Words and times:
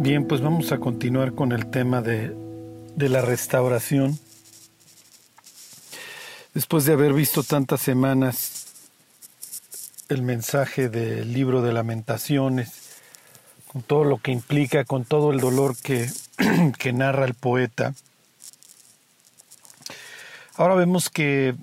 Bien, 0.00 0.28
pues 0.28 0.40
vamos 0.40 0.70
a 0.70 0.78
continuar 0.78 1.34
con 1.34 1.50
el 1.50 1.66
tema 1.72 2.02
de, 2.02 2.32
de 2.94 3.08
la 3.08 3.20
restauración. 3.20 4.16
Después 6.54 6.84
de 6.84 6.92
haber 6.92 7.12
visto 7.12 7.42
tantas 7.42 7.80
semanas 7.80 8.66
el 10.08 10.22
mensaje 10.22 10.88
del 10.88 11.32
libro 11.32 11.62
de 11.62 11.72
lamentaciones, 11.72 13.00
con 13.66 13.82
todo 13.82 14.04
lo 14.04 14.18
que 14.18 14.30
implica, 14.30 14.84
con 14.84 15.04
todo 15.04 15.32
el 15.32 15.40
dolor 15.40 15.76
que, 15.76 16.08
que 16.78 16.92
narra 16.92 17.24
el 17.24 17.34
poeta, 17.34 17.92
ahora 20.54 20.76
vemos 20.76 21.10
que 21.10 21.56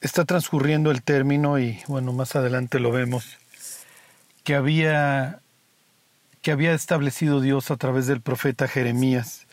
está 0.00 0.24
transcurriendo 0.24 0.90
el 0.90 1.04
término 1.04 1.60
y 1.60 1.80
bueno, 1.86 2.12
más 2.12 2.34
adelante 2.34 2.80
lo 2.80 2.90
vemos, 2.90 3.38
que 4.42 4.56
había, 4.56 5.40
que 6.46 6.52
había 6.52 6.74
establecido 6.74 7.40
Dios 7.40 7.72
a 7.72 7.76
través 7.76 8.06
del 8.06 8.20
profeta 8.20 8.68
Jeremías, 8.68 9.48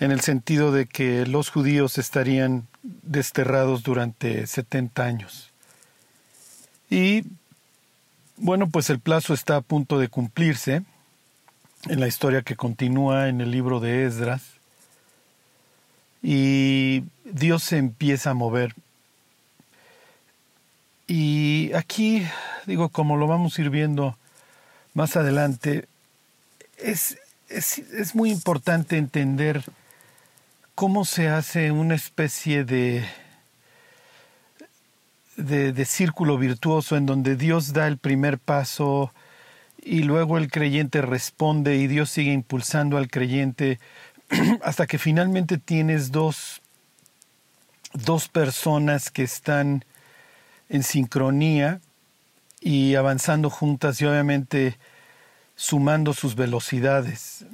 en 0.00 0.12
el 0.12 0.22
sentido 0.22 0.72
de 0.72 0.86
que 0.86 1.26
los 1.26 1.50
judíos 1.50 1.98
estarían 1.98 2.66
desterrados 2.82 3.82
durante 3.82 4.46
70 4.46 5.04
años. 5.04 5.50
Y 6.88 7.24
bueno, 8.38 8.70
pues 8.70 8.88
el 8.88 8.98
plazo 8.98 9.34
está 9.34 9.56
a 9.56 9.60
punto 9.60 9.98
de 9.98 10.08
cumplirse 10.08 10.84
en 11.84 12.00
la 12.00 12.08
historia 12.08 12.40
que 12.40 12.56
continúa 12.56 13.28
en 13.28 13.42
el 13.42 13.50
libro 13.50 13.78
de 13.78 14.06
Esdras. 14.06 14.42
Y 16.22 17.04
Dios 17.26 17.62
se 17.62 17.76
empieza 17.76 18.30
a 18.30 18.34
mover 18.34 18.74
y 21.06 21.74
aquí, 21.74 22.26
digo, 22.64 22.88
como 22.88 23.18
lo 23.18 23.26
vamos 23.26 23.58
a 23.58 23.60
ir 23.60 23.68
viendo 23.68 24.16
más 24.94 25.14
adelante, 25.16 25.86
es, 26.78 27.16
es, 27.48 28.14
muy 28.14 28.30
importante 28.30 28.96
entender 28.96 29.64
cómo 30.74 31.04
se 31.04 31.28
hace 31.28 31.70
una 31.70 31.94
especie 31.94 32.64
de, 32.64 33.04
de, 35.36 35.72
de, 35.72 35.84
círculo 35.84 36.38
virtuoso 36.38 36.96
en 36.96 37.06
donde 37.06 37.36
Dios 37.36 37.72
da 37.72 37.86
el 37.86 37.98
primer 37.98 38.38
paso 38.38 39.12
y 39.82 40.02
luego 40.02 40.38
el 40.38 40.50
creyente 40.50 41.00
responde 41.00 41.76
y 41.76 41.86
Dios 41.86 42.10
sigue 42.10 42.32
impulsando 42.32 42.96
al 42.98 43.08
creyente 43.08 43.78
hasta 44.62 44.86
que 44.86 44.98
finalmente 44.98 45.58
tienes 45.58 46.10
dos, 46.10 46.60
dos 47.92 48.28
personas 48.28 49.10
que 49.10 49.22
están 49.22 49.84
en 50.68 50.82
sincronía 50.82 51.80
y 52.60 52.96
avanzando 52.96 53.50
juntas 53.50 54.00
y 54.00 54.06
obviamente 54.06 54.76
sumando 55.56 56.12
sus 56.12 56.36
velocidades. 56.36 57.44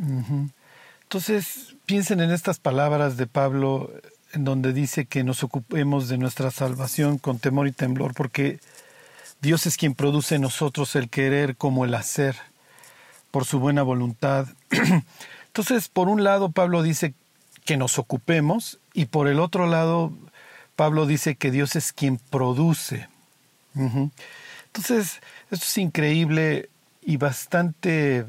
Entonces, 1.02 1.76
piensen 1.86 2.20
en 2.20 2.30
estas 2.30 2.58
palabras 2.58 3.16
de 3.16 3.26
Pablo 3.26 3.90
en 4.32 4.44
donde 4.44 4.72
dice 4.72 5.06
que 5.06 5.24
nos 5.24 5.42
ocupemos 5.44 6.08
de 6.08 6.18
nuestra 6.18 6.50
salvación 6.50 7.18
con 7.18 7.38
temor 7.38 7.68
y 7.68 7.72
temblor, 7.72 8.14
porque 8.14 8.60
Dios 9.40 9.66
es 9.66 9.76
quien 9.76 9.94
produce 9.94 10.36
en 10.36 10.42
nosotros 10.42 10.96
el 10.96 11.08
querer 11.08 11.56
como 11.56 11.84
el 11.84 11.94
hacer, 11.94 12.36
por 13.30 13.44
su 13.44 13.60
buena 13.60 13.82
voluntad. 13.82 14.46
Entonces, 15.46 15.88
por 15.88 16.08
un 16.08 16.24
lado, 16.24 16.50
Pablo 16.50 16.82
dice 16.82 17.14
que 17.64 17.76
nos 17.76 17.98
ocupemos 17.98 18.78
y 18.94 19.06
por 19.06 19.28
el 19.28 19.38
otro 19.38 19.66
lado, 19.66 20.12
Pablo 20.76 21.06
dice 21.06 21.36
que 21.36 21.50
Dios 21.50 21.76
es 21.76 21.92
quien 21.92 22.18
produce. 22.18 23.08
Entonces, 23.74 25.20
esto 25.50 25.66
es 25.66 25.78
increíble 25.78 26.68
y 27.02 27.16
bastante, 27.16 28.24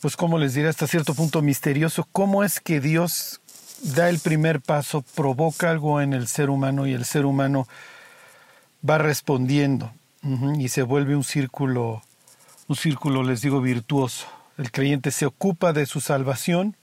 pues 0.00 0.16
como 0.16 0.38
les 0.38 0.54
diré, 0.54 0.68
hasta 0.68 0.86
cierto 0.86 1.14
punto 1.14 1.42
misterioso, 1.42 2.08
cómo 2.12 2.44
es 2.44 2.60
que 2.60 2.80
Dios 2.80 3.40
da 3.82 4.08
el 4.08 4.18
primer 4.18 4.60
paso, 4.60 5.02
provoca 5.14 5.70
algo 5.70 6.00
en 6.00 6.12
el 6.12 6.28
ser 6.28 6.50
humano 6.50 6.86
y 6.86 6.94
el 6.94 7.04
ser 7.04 7.26
humano 7.26 7.68
va 8.88 8.98
respondiendo 8.98 9.92
y 10.58 10.68
se 10.68 10.82
vuelve 10.82 11.14
un 11.14 11.22
círculo, 11.22 12.02
un 12.66 12.76
círculo, 12.76 13.22
les 13.22 13.42
digo, 13.42 13.60
virtuoso. 13.60 14.26
El 14.58 14.72
creyente 14.72 15.12
se 15.12 15.26
ocupa 15.26 15.72
de 15.72 15.86
su 15.86 16.00
salvación, 16.00 16.74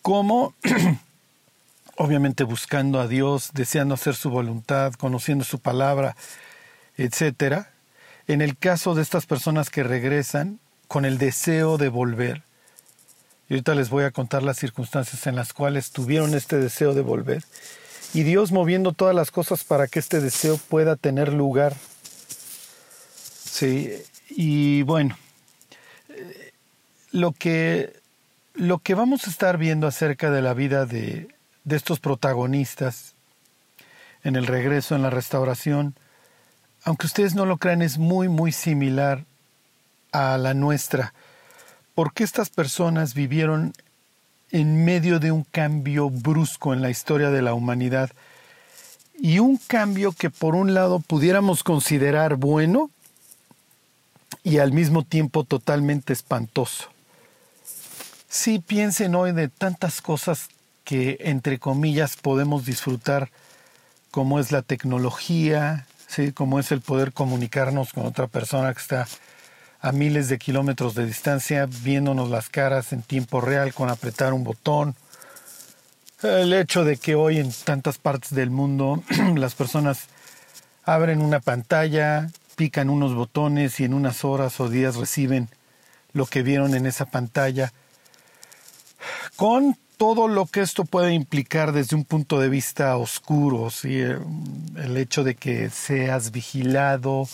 como 0.00 0.54
obviamente 1.96 2.44
buscando 2.44 2.98
a 2.98 3.08
Dios, 3.08 3.50
deseando 3.52 3.94
hacer 3.94 4.14
su 4.14 4.30
voluntad, 4.30 4.94
conociendo 4.94 5.44
su 5.44 5.58
palabra, 5.58 6.16
etcétera. 6.96 7.72
En 8.28 8.40
el 8.40 8.56
caso 8.56 8.94
de 8.94 9.02
estas 9.02 9.26
personas 9.26 9.70
que 9.70 9.82
regresan 9.82 10.60
con 10.88 11.04
el 11.04 11.18
deseo 11.18 11.78
de 11.78 11.88
volver, 11.88 12.42
y 13.48 13.54
ahorita 13.54 13.74
les 13.74 13.90
voy 13.90 14.04
a 14.04 14.10
contar 14.10 14.42
las 14.42 14.58
circunstancias 14.58 15.26
en 15.26 15.36
las 15.36 15.52
cuales 15.52 15.90
tuvieron 15.90 16.34
este 16.34 16.58
deseo 16.58 16.94
de 16.94 17.02
volver, 17.02 17.42
y 18.14 18.22
Dios 18.22 18.52
moviendo 18.52 18.92
todas 18.92 19.14
las 19.14 19.30
cosas 19.30 19.64
para 19.64 19.88
que 19.88 19.98
este 19.98 20.20
deseo 20.20 20.58
pueda 20.68 20.96
tener 20.96 21.32
lugar. 21.32 21.74
Sí, 23.44 23.90
y 24.28 24.82
bueno, 24.82 25.16
lo 27.10 27.32
que, 27.32 28.00
lo 28.54 28.78
que 28.78 28.94
vamos 28.94 29.26
a 29.26 29.30
estar 29.30 29.58
viendo 29.58 29.86
acerca 29.86 30.30
de 30.30 30.42
la 30.42 30.54
vida 30.54 30.86
de, 30.86 31.28
de 31.64 31.76
estos 31.76 32.00
protagonistas 32.00 33.14
en 34.24 34.36
el 34.36 34.46
regreso, 34.46 34.94
en 34.94 35.02
la 35.02 35.10
restauración, 35.10 35.94
aunque 36.84 37.06
ustedes 37.06 37.34
no 37.34 37.46
lo 37.46 37.58
crean, 37.58 37.82
es 37.82 37.98
muy, 37.98 38.28
muy 38.28 38.52
similar 38.52 39.24
a 40.10 40.36
la 40.38 40.54
nuestra, 40.54 41.14
porque 41.94 42.24
estas 42.24 42.50
personas 42.50 43.14
vivieron 43.14 43.72
en 44.50 44.84
medio 44.84 45.18
de 45.18 45.32
un 45.32 45.44
cambio 45.44 46.10
brusco 46.10 46.74
en 46.74 46.82
la 46.82 46.90
historia 46.90 47.30
de 47.30 47.42
la 47.42 47.54
humanidad 47.54 48.10
y 49.18 49.38
un 49.38 49.56
cambio 49.56 50.12
que 50.12 50.30
por 50.30 50.54
un 50.54 50.74
lado 50.74 50.98
pudiéramos 50.98 51.62
considerar 51.62 52.36
bueno 52.36 52.90
y 54.42 54.58
al 54.58 54.72
mismo 54.72 55.04
tiempo 55.04 55.44
totalmente 55.44 56.12
espantoso. 56.12 56.88
Sí 58.28 58.58
piensen 58.58 59.14
hoy 59.14 59.32
de 59.32 59.48
tantas 59.48 60.02
cosas 60.02 60.48
que 60.84 61.18
entre 61.20 61.58
comillas 61.58 62.16
podemos 62.16 62.64
disfrutar, 62.66 63.30
como 64.10 64.40
es 64.40 64.52
la 64.52 64.62
tecnología, 64.62 65.86
¿sí? 66.12 66.32
como 66.32 66.58
es 66.58 66.70
el 66.72 66.80
poder 66.80 67.12
comunicarnos 67.12 67.92
con 67.92 68.06
otra 68.06 68.26
persona 68.26 68.72
que 68.72 68.80
está 68.80 69.08
a 69.80 69.92
miles 69.92 70.28
de 70.28 70.38
kilómetros 70.38 70.94
de 70.94 71.06
distancia, 71.06 71.66
viéndonos 71.66 72.30
las 72.30 72.48
caras 72.48 72.92
en 72.92 73.02
tiempo 73.02 73.40
real 73.40 73.74
con 73.74 73.90
apretar 73.90 74.32
un 74.32 74.44
botón. 74.44 74.94
El 76.22 76.52
hecho 76.52 76.84
de 76.84 76.98
que 76.98 77.16
hoy 77.16 77.38
en 77.38 77.50
tantas 77.64 77.98
partes 77.98 78.32
del 78.34 78.50
mundo 78.50 79.02
las 79.34 79.54
personas 79.54 80.06
abren 80.84 81.20
una 81.20 81.40
pantalla, 81.40 82.30
pican 82.54 82.90
unos 82.90 83.14
botones 83.14 83.80
y 83.80 83.84
en 83.84 83.94
unas 83.94 84.24
horas 84.24 84.60
o 84.60 84.68
días 84.68 84.96
reciben 84.96 85.48
lo 86.12 86.26
que 86.26 86.42
vieron 86.42 86.74
en 86.74 86.86
esa 86.86 87.06
pantalla. 87.06 87.72
Con 89.34 89.76
todo 90.02 90.26
lo 90.26 90.46
que 90.46 90.62
esto 90.62 90.84
puede 90.84 91.12
implicar 91.12 91.70
desde 91.70 91.94
un 91.94 92.04
punto 92.04 92.40
de 92.40 92.48
vista 92.48 92.96
oscuro, 92.96 93.70
¿sí? 93.70 94.00
El 94.00 94.96
hecho 94.96 95.22
de 95.22 95.36
que 95.36 95.70
seas 95.70 96.32
vigilado, 96.32 97.28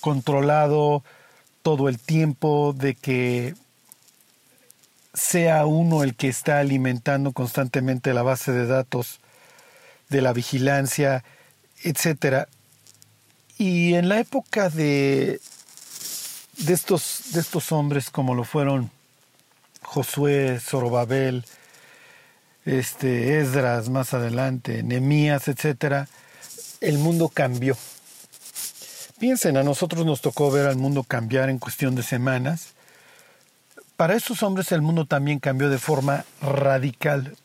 controlado 0.00 1.04
todo 1.60 1.90
el 1.90 1.98
tiempo, 1.98 2.74
de 2.74 2.94
que 2.94 3.54
sea 5.12 5.66
uno 5.66 6.02
el 6.02 6.14
que 6.14 6.28
está 6.28 6.60
alimentando 6.60 7.32
constantemente 7.32 8.14
la 8.14 8.22
base 8.22 8.50
de 8.50 8.66
datos 8.66 9.20
de 10.08 10.22
la 10.22 10.32
vigilancia, 10.32 11.22
etcétera. 11.82 12.48
Y 13.58 13.92
en 13.92 14.08
la 14.08 14.20
época 14.20 14.70
de, 14.70 15.38
de, 16.56 16.72
estos, 16.72 17.24
de 17.34 17.40
estos 17.40 17.72
hombres 17.72 18.08
como 18.08 18.34
lo 18.34 18.44
fueron 18.44 18.90
Josué, 19.82 20.58
Zorobabel, 20.60 21.44
este, 22.64 23.40
Esdras 23.40 23.88
más 23.88 24.14
adelante, 24.14 24.82
Nemías, 24.82 25.48
etcétera, 25.48 26.08
el 26.80 26.98
mundo 26.98 27.28
cambió. 27.28 27.76
Piensen, 29.18 29.56
a 29.56 29.62
nosotros 29.62 30.06
nos 30.06 30.22
tocó 30.22 30.50
ver 30.50 30.66
al 30.66 30.76
mundo 30.76 31.04
cambiar 31.04 31.50
en 31.50 31.58
cuestión 31.58 31.94
de 31.94 32.02
semanas. 32.02 32.72
Para 33.96 34.14
esos 34.14 34.42
hombres 34.42 34.72
el 34.72 34.80
mundo 34.80 35.04
también 35.04 35.40
cambió 35.40 35.68
de 35.68 35.78
forma 35.78 36.24
radical. 36.40 37.36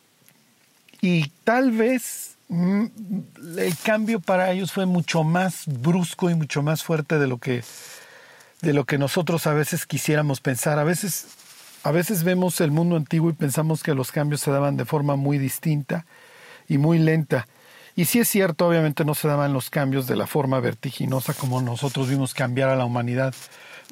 Y 1.02 1.28
tal 1.44 1.72
vez 1.72 2.36
mm, 2.48 2.86
el 3.58 3.76
cambio 3.76 4.20
para 4.20 4.50
ellos 4.52 4.72
fue 4.72 4.86
mucho 4.86 5.22
más 5.22 5.64
brusco 5.66 6.30
y 6.30 6.34
mucho 6.34 6.62
más 6.62 6.82
fuerte 6.82 7.18
de 7.18 7.26
lo 7.26 7.38
que 7.38 7.62
de 8.62 8.72
lo 8.72 8.84
que 8.86 8.96
nosotros 8.96 9.46
a 9.46 9.52
veces 9.52 9.84
quisiéramos 9.84 10.40
pensar. 10.40 10.78
A 10.78 10.84
veces 10.84 11.26
a 11.86 11.92
veces 11.92 12.24
vemos 12.24 12.60
el 12.60 12.70
mundo 12.70 12.96
antiguo 12.96 13.30
y 13.30 13.34
pensamos 13.34 13.82
que 13.82 13.94
los 13.94 14.12
cambios 14.12 14.40
se 14.40 14.50
daban 14.50 14.76
de 14.76 14.84
forma 14.84 15.16
muy 15.16 15.38
distinta 15.38 16.06
y 16.68 16.78
muy 16.78 16.98
lenta. 16.98 17.46
Y 17.94 18.06
sí 18.06 18.18
es 18.18 18.28
cierto, 18.28 18.66
obviamente 18.68 19.04
no 19.04 19.14
se 19.14 19.28
daban 19.28 19.52
los 19.52 19.70
cambios 19.70 20.06
de 20.06 20.16
la 20.16 20.26
forma 20.26 20.60
vertiginosa 20.60 21.32
como 21.32 21.62
nosotros 21.62 22.08
vimos 22.08 22.34
cambiar 22.34 22.68
a 22.68 22.76
la 22.76 22.84
humanidad. 22.84 23.34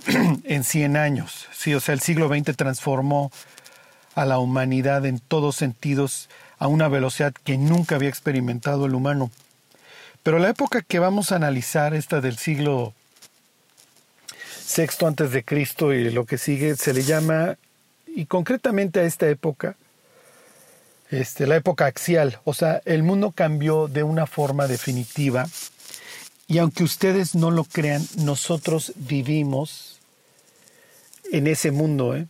en 0.45 0.65
100 0.65 0.97
años. 0.97 1.47
Sí, 1.53 1.75
o 1.75 1.81
sea, 1.81 1.95
el 1.95 2.01
siglo 2.01 2.29
XX 2.29 2.57
transformó 2.57 3.31
a 4.15 4.25
la 4.25 4.39
humanidad 4.39 5.07
en 5.07 5.19
todos 5.19 5.57
sentidos 5.57 6.29
a 6.59 6.67
una 6.67 6.89
velocidad 6.89 7.33
que 7.45 7.59
nunca 7.59 7.97
había 7.97 8.09
experimentado 8.09 8.87
el 8.87 8.95
humano. 8.95 9.31
Pero 10.23 10.39
la 10.39 10.49
época 10.49 10.83
que 10.83 10.99
vamos 10.99 11.33
a 11.33 11.37
analizar, 11.37 11.95
esta 11.95 12.21
del 12.21 12.39
siglo 12.39 12.95
VI 14.77 15.07
antes 15.07 15.31
de 15.33 15.45
Cristo 15.45 15.93
y 15.93 16.11
lo 16.11 16.25
que 16.25 16.39
sigue, 16.39 16.77
se 16.77 16.95
le 16.95 17.03
llama, 17.03 17.57
y 18.15 18.27
concretamente 18.27 19.01
a 19.01 19.05
esta 19.05 19.29
época, 19.29 19.77
este, 21.11 21.47
la 21.47 21.57
época 21.57 21.87
axial. 21.87 22.39
O 22.45 22.55
sea, 22.55 22.81
el 22.85 23.03
mundo 23.03 23.33
cambió 23.33 23.89
de 23.89 24.03
una 24.03 24.27
forma 24.27 24.67
definitiva. 24.67 25.47
Y 26.47 26.59
aunque 26.59 26.85
ustedes 26.85 27.35
no 27.35 27.51
lo 27.51 27.65
crean, 27.65 28.07
nosotros 28.19 28.93
vivimos 28.97 29.99
en 31.33 31.47
ese 31.47 31.71
mundo. 31.71 32.17
¿eh? 32.17 32.27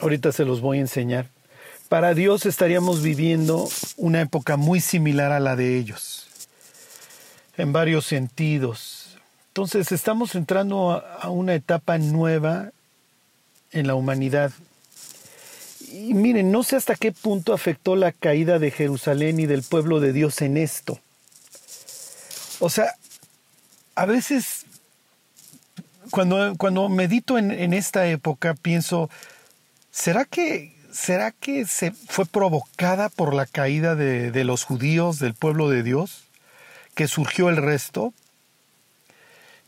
Ahorita 0.00 0.32
se 0.32 0.44
los 0.44 0.60
voy 0.60 0.78
a 0.78 0.82
enseñar. 0.82 1.28
Para 1.88 2.14
Dios 2.14 2.46
estaríamos 2.46 3.02
viviendo 3.02 3.68
una 3.96 4.20
época 4.20 4.56
muy 4.56 4.80
similar 4.80 5.32
a 5.32 5.40
la 5.40 5.56
de 5.56 5.76
ellos, 5.76 6.28
en 7.56 7.72
varios 7.72 8.06
sentidos. 8.06 9.18
Entonces 9.48 9.90
estamos 9.90 10.36
entrando 10.36 10.92
a 10.92 11.28
una 11.30 11.54
etapa 11.54 11.98
nueva 11.98 12.70
en 13.72 13.88
la 13.88 13.96
humanidad. 13.96 14.52
Y 15.90 16.14
miren, 16.14 16.52
no 16.52 16.62
sé 16.62 16.76
hasta 16.76 16.94
qué 16.94 17.10
punto 17.12 17.52
afectó 17.52 17.96
la 17.96 18.12
caída 18.12 18.58
de 18.58 18.70
Jerusalén 18.70 19.40
y 19.40 19.46
del 19.46 19.62
pueblo 19.62 19.98
de 19.98 20.12
Dios 20.12 20.40
en 20.40 20.56
esto. 20.56 21.00
O 22.60 22.70
sea, 22.70 22.94
a 23.96 24.06
veces 24.06 24.66
cuando, 26.10 26.54
cuando 26.56 26.88
medito 26.88 27.38
en, 27.38 27.50
en 27.50 27.72
esta 27.72 28.06
época 28.06 28.54
pienso, 28.54 29.10
¿será 29.90 30.24
que 30.24 30.74
¿será 30.92 31.30
que 31.30 31.66
se 31.66 31.92
fue 31.92 32.26
provocada 32.26 33.08
por 33.08 33.34
la 33.34 33.46
caída 33.46 33.94
de, 33.94 34.30
de, 34.30 34.44
los 34.44 34.64
judíos 34.64 35.18
del 35.18 35.34
pueblo 35.34 35.68
de 35.68 35.82
Dios? 35.82 36.24
¿Que 36.94 37.08
surgió 37.08 37.48
el 37.48 37.56
resto? 37.56 38.12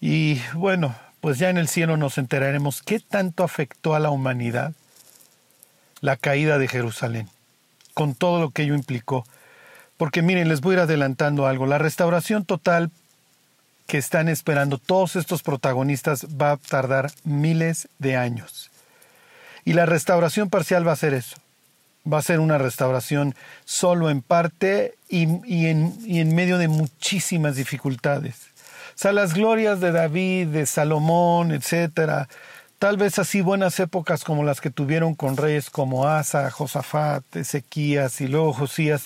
Y 0.01 0.41
bueno, 0.55 0.97
pues 1.21 1.39
ya 1.39 1.51
en 1.51 1.59
el 1.59 1.69
cielo 1.69 1.97
nos 1.97 2.19
enteraremos 2.19 2.83
qué 2.83 2.99
tanto 3.01 3.45
afectó 3.45 3.95
a 3.95 4.01
la 4.01 4.11
humanidad 4.11 4.73
la 6.03 6.17
caída 6.17 6.59
de 6.59 6.69
Jerusalén, 6.69 7.31
con 7.95 8.15
todo 8.15 8.41
lo 8.41 8.51
que 8.51 8.65
ello 8.65 8.75
implicó. 8.75 9.25
Porque 9.97 10.21
miren, 10.21 10.49
les 10.49 10.61
voy 10.61 10.73
a 10.73 10.79
ir 10.79 10.81
adelantando 10.81 11.47
algo. 11.47 11.65
La 11.65 11.79
restauración 11.79 12.45
total 12.45 12.91
que 13.87 13.99
están 13.99 14.29
esperando 14.29 14.79
todos 14.79 15.17
estos 15.17 15.43
protagonistas 15.43 16.27
va 16.27 16.53
a 16.53 16.57
tardar 16.57 17.13
miles 17.25 17.89
de 17.99 18.17
años. 18.17 18.71
Y 19.65 19.75
la 19.75 19.87
restauración 19.87 20.51
parcial 20.51 20.87
va 20.87 20.93
a 20.93 20.97
ser 20.97 21.15
eso. 21.15 21.37
Va 22.11 22.19
a 22.19 22.23
ser 22.23 22.41
una 22.41 22.59
restauración 22.59 23.37
solo 23.65 24.11
en 24.11 24.23
parte 24.23 24.95
y, 25.09 25.23
en, 25.67 25.95
y 26.05 26.19
en 26.19 26.35
medio 26.35 26.59
de 26.59 26.67
muchísimas 26.67 27.55
dificultades. 27.55 28.35
O 28.95 28.99
sea, 29.03 29.13
las 29.13 29.35
glorias 29.35 29.81
de 29.81 29.93
David, 29.93 30.49
de 30.49 30.67
Salomón, 30.67 31.53
etcétera, 31.53 32.29
tal 32.83 32.97
vez 32.97 33.21
así 33.21 33.43
buenas 33.43 33.79
épocas 33.79 34.25
como 34.25 34.43
las 34.43 34.61
que 34.61 34.69
tuvieron 34.69 35.15
con 35.15 35.37
reyes 35.37 35.71
como 35.71 36.09
Asa, 36.09 36.51
Josafat, 36.51 37.37
Ezequías 37.37 38.21
y 38.21 38.27
luego 38.27 38.53
Josías, 38.53 39.05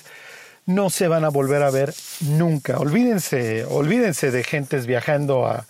no 0.65 0.89
se 0.89 1.09
van 1.09 1.27
a 1.27 1.29
volver 1.29 1.63
a 1.63 1.71
ver 1.71 1.93
nunca. 2.21 2.79
Olvídense, 2.79 3.67
olvídense 3.67 4.31
de 4.31 4.45
gentes 4.45 4.87
viajando 4.87 5.47
a, 5.47 5.67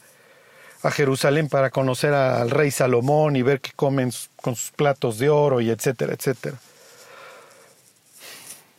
a 0.85 0.91
Jerusalén 0.93 1.49
para 1.49 1.71
conocer 1.71 2.15
al 2.15 2.51
rey 2.51 2.71
Salomón 2.71 3.35
y 3.35 3.43
ver 3.43 3.61
que 3.61 3.73
comen 3.75 4.13
con 4.37 4.55
sus 4.55 4.71
platos 4.71 5.19
de 5.19 5.29
oro 5.29 5.61
y 5.61 5.71
etcétera, 5.71 6.15
etcétera. 6.15 6.59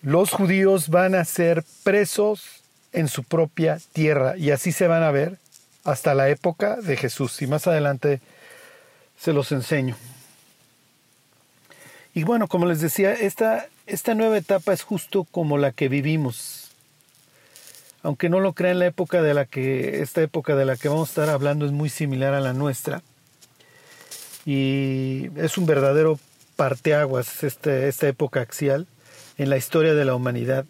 Los 0.04 0.32
judíos 0.32 0.88
van 0.88 1.16
a 1.16 1.26
ser 1.26 1.66
presos 1.84 2.62
en 2.94 3.10
su 3.10 3.26
propia 3.26 3.78
tierra 3.92 4.38
y 4.38 4.52
así 4.52 4.72
se 4.72 4.88
van 4.88 5.04
a 5.04 5.12
ver 5.12 5.38
hasta 5.84 6.16
la 6.16 6.30
época 6.30 6.78
de 6.78 6.96
Jesús. 6.96 7.42
Y 7.42 7.48
más 7.48 7.68
adelante 7.68 8.22
se 9.18 9.34
los 9.34 9.52
enseño. 9.52 9.96
Y 12.14 12.24
bueno, 12.24 12.48
como 12.48 12.66
les 12.66 12.82
decía, 12.82 13.14
esta, 13.14 13.68
esta 13.86 14.16
nueva 14.16 14.38
etapa 14.38 14.74
es 14.74 14.84
justo 14.84 15.26
como 15.26 15.58
la 15.58 15.72
que 15.72 15.88
vivimos 15.90 16.68
aunque 18.08 18.30
no 18.30 18.40
lo 18.40 18.54
crean, 18.54 18.80
la 18.80 18.86
época 18.86 19.22
de 19.22 19.34
la 19.34 19.44
que, 19.46 20.02
esta 20.02 20.22
época 20.22 20.56
de 20.56 20.64
la 20.64 20.78
que 20.78 20.88
vamos 20.88 21.10
a 21.10 21.12
estar 21.12 21.30
hablando 21.30 21.66
es 21.66 21.74
muy 21.74 21.90
similar 21.90 22.34
a 22.34 22.40
la 22.40 22.54
nuestra. 22.54 23.02
Y 24.46 25.30
es 25.36 25.58
un 25.58 25.66
verdadero 25.66 26.18
parteaguas 26.56 27.44
este, 27.44 27.90
esta 27.90 28.08
época 28.08 28.40
axial 28.40 28.88
en 29.38 29.50
la 29.50 29.58
historia 29.58 29.94
de 29.94 30.06
la 30.06 30.16
humanidad. 30.16 30.66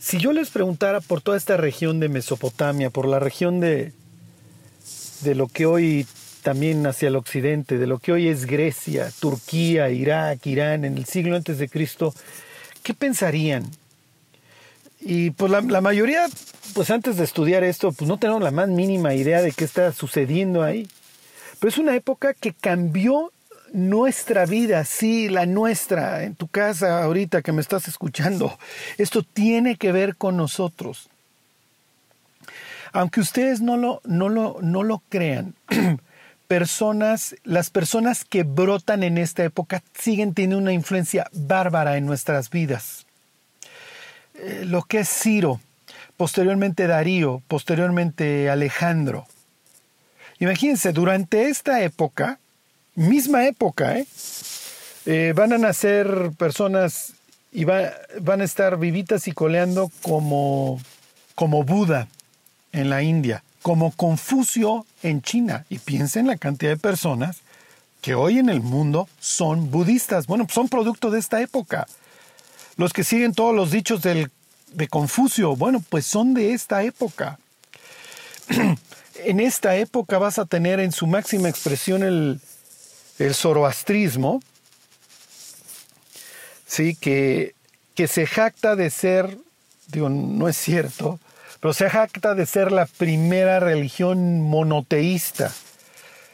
Si 0.00 0.18
yo 0.18 0.32
les 0.32 0.50
preguntara 0.50 1.00
por 1.00 1.20
toda 1.20 1.36
esta 1.36 1.56
región 1.56 2.00
de 2.00 2.08
Mesopotamia, 2.08 2.90
por 2.90 3.06
la 3.06 3.20
región 3.20 3.60
de, 3.60 3.92
de 5.20 5.34
lo 5.36 5.46
que 5.46 5.66
hoy 5.66 6.06
también 6.46 6.86
hacia 6.86 7.08
el 7.08 7.16
occidente, 7.16 7.76
de 7.76 7.88
lo 7.88 7.98
que 7.98 8.12
hoy 8.12 8.28
es 8.28 8.46
Grecia, 8.46 9.10
Turquía, 9.18 9.90
Irak, 9.90 10.46
Irán, 10.46 10.84
en 10.84 10.96
el 10.96 11.04
siglo 11.04 11.34
antes 11.34 11.58
de 11.58 11.68
Cristo, 11.68 12.14
¿qué 12.84 12.94
pensarían? 12.94 13.68
Y 15.00 15.32
pues 15.32 15.50
la, 15.50 15.80
mayoría, 15.80 16.24
pues 16.72 16.90
antes 16.90 17.16
de 17.16 17.24
estudiar 17.24 17.64
esto, 17.64 17.90
pues 17.90 18.06
no 18.06 18.18
tenemos 18.18 18.44
la 18.44 18.52
más 18.52 18.68
mínima 18.68 19.12
idea 19.12 19.42
de 19.42 19.50
qué 19.50 19.64
está 19.64 19.90
sucediendo 19.90 20.62
ahí. 20.62 20.88
Pero 21.58 21.68
es 21.68 21.78
una 21.78 21.96
época 21.96 22.32
que 22.32 22.52
cambió 22.52 23.32
nuestra 23.72 24.46
vida, 24.46 24.84
sí, 24.84 25.28
la 25.28 25.46
nuestra, 25.46 26.22
en 26.22 26.36
tu 26.36 26.46
casa 26.46 27.02
ahorita 27.02 27.42
que 27.42 27.50
me 27.50 27.60
estás 27.60 27.88
escuchando. 27.88 28.56
Esto 28.98 29.24
tiene 29.24 29.74
que 29.74 29.90
ver 29.90 30.14
con 30.14 30.36
nosotros. 30.36 31.08
Aunque 32.92 33.18
ustedes 33.18 33.60
no 33.60 33.76
lo, 33.76 34.00
no 34.04 34.28
lo, 34.28 34.58
no 34.62 34.84
lo 34.84 35.02
crean, 35.08 35.52
personas, 36.48 37.36
las 37.44 37.70
personas 37.70 38.24
que 38.24 38.42
brotan 38.42 39.02
en 39.02 39.18
esta 39.18 39.44
época 39.44 39.82
siguen 39.98 40.34
teniendo 40.34 40.58
una 40.58 40.72
influencia 40.72 41.28
bárbara 41.32 41.96
en 41.96 42.06
nuestras 42.06 42.50
vidas. 42.50 43.06
Eh, 44.34 44.62
lo 44.64 44.82
que 44.82 45.00
es 45.00 45.08
Ciro, 45.08 45.60
posteriormente 46.16 46.86
Darío, 46.86 47.42
posteriormente 47.48 48.50
Alejandro. 48.50 49.26
Imagínense, 50.38 50.92
durante 50.92 51.48
esta 51.48 51.82
época, 51.82 52.38
misma 52.94 53.46
época, 53.46 53.98
¿eh? 53.98 54.06
Eh, 55.06 55.32
van 55.36 55.52
a 55.52 55.58
nacer 55.58 56.32
personas 56.36 57.14
y 57.52 57.64
van 57.64 58.40
a 58.40 58.44
estar 58.44 58.76
vivitas 58.76 59.28
y 59.28 59.32
coleando 59.32 59.90
como, 60.02 60.80
como 61.34 61.62
Buda 61.62 62.08
en 62.72 62.90
la 62.90 63.02
India, 63.02 63.42
como 63.66 63.90
Confucio 63.90 64.86
en 65.02 65.22
China. 65.22 65.66
Y 65.68 65.80
piensen 65.80 66.28
la 66.28 66.36
cantidad 66.36 66.70
de 66.70 66.76
personas 66.76 67.38
que 68.00 68.14
hoy 68.14 68.38
en 68.38 68.48
el 68.48 68.60
mundo 68.60 69.08
son 69.18 69.72
budistas. 69.72 70.28
Bueno, 70.28 70.46
son 70.48 70.68
producto 70.68 71.10
de 71.10 71.18
esta 71.18 71.42
época. 71.42 71.88
Los 72.76 72.92
que 72.92 73.02
siguen 73.02 73.34
todos 73.34 73.56
los 73.56 73.72
dichos 73.72 74.02
del, 74.02 74.30
de 74.72 74.86
Confucio, 74.86 75.56
bueno, 75.56 75.82
pues 75.88 76.06
son 76.06 76.32
de 76.32 76.52
esta 76.52 76.84
época. 76.84 77.40
en 79.24 79.40
esta 79.40 79.74
época 79.74 80.18
vas 80.18 80.38
a 80.38 80.46
tener 80.46 80.78
en 80.78 80.92
su 80.92 81.08
máxima 81.08 81.48
expresión 81.48 82.04
el, 82.04 82.40
el 83.18 83.34
zoroastrismo, 83.34 84.44
¿sí? 86.68 86.94
que, 86.94 87.56
que 87.96 88.06
se 88.06 88.28
jacta 88.28 88.76
de 88.76 88.90
ser, 88.90 89.36
digo, 89.88 90.08
no 90.08 90.46
es 90.46 90.56
cierto, 90.56 91.18
pero 91.66 91.74
se 91.74 91.90
jacta 91.90 92.36
de 92.36 92.46
ser 92.46 92.70
la 92.70 92.86
primera 92.86 93.58
religión 93.58 94.40
monoteísta, 94.40 95.50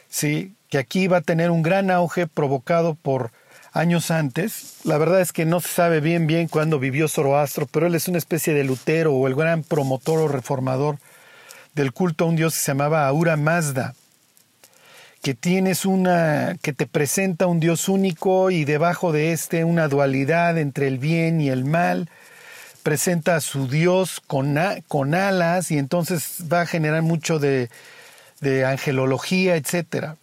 ¿sí? 0.07 0.53
que 0.69 0.77
aquí 0.77 1.07
va 1.07 1.17
a 1.17 1.21
tener 1.21 1.49
un 1.49 1.63
gran 1.63 1.89
auge 1.89 2.27
provocado 2.27 2.93
por 2.93 3.31
años 3.71 4.11
antes. 4.11 4.75
La 4.83 4.99
verdad 4.99 5.21
es 5.21 5.33
que 5.33 5.45
no 5.45 5.59
se 5.59 5.69
sabe 5.69 6.01
bien 6.01 6.27
bien 6.27 6.47
cuándo 6.47 6.77
vivió 6.77 7.07
Zoroastro, 7.07 7.65
pero 7.65 7.87
él 7.87 7.95
es 7.95 8.07
una 8.07 8.19
especie 8.19 8.53
de 8.53 8.63
Lutero 8.63 9.11
o 9.15 9.27
el 9.27 9.33
gran 9.33 9.63
promotor 9.63 10.19
o 10.19 10.27
reformador 10.27 10.99
del 11.73 11.93
culto 11.93 12.25
a 12.25 12.27
un 12.27 12.35
dios 12.35 12.53
que 12.53 12.59
se 12.59 12.67
llamaba 12.71 13.07
Aura 13.07 13.35
Mazda, 13.35 13.95
que 15.23 15.33
tienes 15.33 15.83
una 15.83 16.57
que 16.61 16.73
te 16.73 16.85
presenta 16.85 17.47
un 17.47 17.59
dios 17.59 17.89
único 17.89 18.51
y 18.51 18.65
debajo 18.65 19.11
de 19.11 19.31
este 19.31 19.63
una 19.63 19.87
dualidad 19.87 20.59
entre 20.59 20.87
el 20.87 20.99
bien 20.99 21.41
y 21.41 21.49
el 21.49 21.65
mal. 21.65 22.07
Presenta 22.83 23.37
a 23.37 23.41
su 23.41 23.67
dios 23.67 24.21
con, 24.27 24.57
con 24.87 25.15
alas 25.15 25.71
y 25.71 25.77
entonces 25.77 26.43
va 26.51 26.61
a 26.61 26.65
generar 26.65 27.01
mucho 27.01 27.39
de, 27.39 27.69
de 28.41 28.65
angelología, 28.65 29.55
etcétera. 29.55 30.17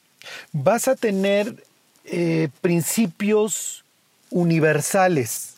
Vas 0.52 0.86
a 0.86 0.94
tener 0.94 1.64
eh, 2.04 2.48
principios 2.60 3.84
universales. 4.30 5.54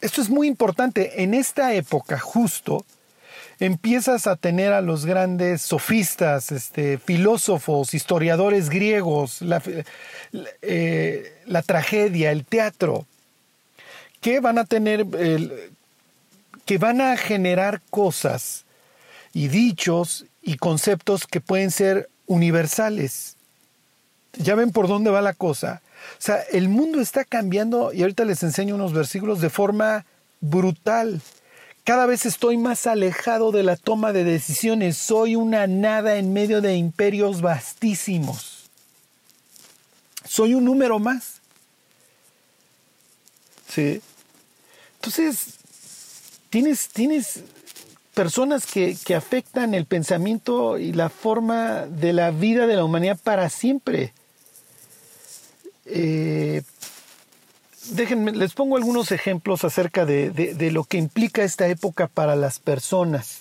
Esto 0.00 0.20
es 0.20 0.30
muy 0.30 0.48
importante. 0.48 1.22
En 1.22 1.34
esta 1.34 1.74
época, 1.74 2.18
justo, 2.18 2.84
empiezas 3.60 4.26
a 4.26 4.36
tener 4.36 4.72
a 4.72 4.80
los 4.80 5.06
grandes 5.06 5.62
sofistas, 5.62 6.50
este, 6.50 6.98
filósofos, 6.98 7.94
historiadores 7.94 8.68
griegos, 8.68 9.42
la, 9.42 9.62
eh, 10.62 11.32
la 11.46 11.62
tragedia, 11.62 12.32
el 12.32 12.44
teatro, 12.44 13.06
que 14.22 14.40
van 14.40 14.56
a 14.56 14.64
tener, 14.64 15.04
que 16.64 16.78
van 16.78 17.00
a 17.02 17.16
generar 17.18 17.82
cosas 17.90 18.64
y 19.34 19.48
dichos 19.48 20.24
y 20.40 20.56
conceptos 20.56 21.26
que 21.26 21.40
pueden 21.40 21.70
ser 21.70 22.08
universales. 22.26 23.36
¿Ya 24.34 24.54
ven 24.54 24.70
por 24.70 24.88
dónde 24.88 25.10
va 25.10 25.20
la 25.20 25.34
cosa? 25.34 25.82
O 26.18 26.22
sea, 26.22 26.40
el 26.52 26.68
mundo 26.68 27.00
está 27.00 27.24
cambiando 27.24 27.92
y 27.92 28.02
ahorita 28.02 28.24
les 28.24 28.42
enseño 28.44 28.76
unos 28.76 28.92
versículos 28.92 29.40
de 29.40 29.50
forma 29.50 30.06
brutal. 30.40 31.20
Cada 31.84 32.06
vez 32.06 32.24
estoy 32.24 32.56
más 32.56 32.86
alejado 32.86 33.50
de 33.50 33.64
la 33.64 33.76
toma 33.76 34.12
de 34.12 34.22
decisiones. 34.22 34.96
Soy 34.96 35.34
una 35.34 35.66
nada 35.66 36.16
en 36.16 36.32
medio 36.32 36.60
de 36.60 36.76
imperios 36.76 37.40
vastísimos. 37.40 38.70
Soy 40.24 40.54
un 40.54 40.64
número 40.64 41.00
más. 41.00 41.40
Sí. 43.68 44.00
Entonces, 45.04 45.58
tienes, 46.48 46.88
tienes 46.88 47.42
personas 48.14 48.66
que, 48.66 48.96
que 49.04 49.16
afectan 49.16 49.74
el 49.74 49.84
pensamiento 49.84 50.78
y 50.78 50.92
la 50.92 51.08
forma 51.08 51.86
de 51.86 52.12
la 52.12 52.30
vida 52.30 52.68
de 52.68 52.76
la 52.76 52.84
humanidad 52.84 53.18
para 53.20 53.50
siempre. 53.50 54.12
Eh, 55.86 56.62
déjenme, 57.90 58.30
les 58.30 58.54
pongo 58.54 58.76
algunos 58.76 59.10
ejemplos 59.10 59.64
acerca 59.64 60.04
de, 60.06 60.30
de, 60.30 60.70
lo 60.70 60.84
que 60.84 60.98
implica 60.98 61.42
esta 61.42 61.66
época 61.66 62.06
para 62.06 62.36
las 62.36 62.60
personas 62.60 63.40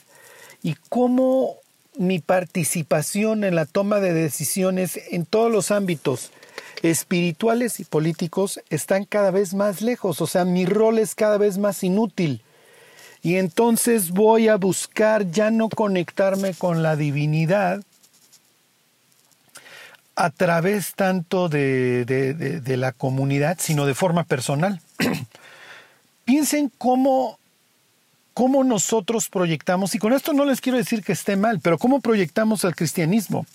y 0.63 0.74
cómo 0.89 1.58
mi 1.96 2.18
participación 2.18 3.44
en 3.44 3.53
la 3.53 3.68
toma 3.68 4.00
de 4.00 4.15
decisiones 4.15 5.00
en 5.12 5.27
todos 5.27 5.51
los 5.51 5.70
ámbitos 5.70 6.32
espirituales 6.81 7.79
y 7.79 7.83
políticos 7.83 8.59
están 8.69 9.05
cada 9.05 9.31
vez 9.31 9.53
más 9.53 9.81
lejos, 9.81 10.21
o 10.21 10.27
sea, 10.27 10.45
mi 10.45 10.65
rol 10.65 11.00
es 11.00 11.15
cada 11.15 11.38
vez 11.38 11.57
más 11.57 11.83
inútil. 11.83 12.41
Y 13.23 13.35
entonces 13.35 14.09
voy 14.11 14.47
a 14.47 14.57
buscar 14.57 15.29
ya 15.29 15.51
no 15.51 15.69
conectarme 15.69 16.53
con 16.55 16.81
la 16.81 16.95
divinidad, 16.95 17.83
a 20.15 20.29
través 20.29 20.93
tanto 20.93 21.50
de, 21.50 22.63
la 22.77 22.91
comunidad, 22.91 23.57
sino 23.59 23.85
de 23.85 23.95
forma 23.95 24.23
personal. 24.23 24.79
Piensen 26.25 26.71
cómo, 26.77 27.39
cómo 28.33 28.63
nosotros 28.63 29.29
proyectamos, 29.29 29.95
y 29.95 30.00
con 30.00 30.13
esto 30.13 30.33
no 30.33 30.45
les 30.45 30.61
quiero 30.61 30.77
decir 30.77 31.03
que 31.03 31.13
esté 31.13 31.35
mal, 31.35 31.59
pero 31.59 31.77
cómo 31.77 32.01
proyectamos 32.01 32.65
al 32.65 32.75
cristianismo. 32.75 33.45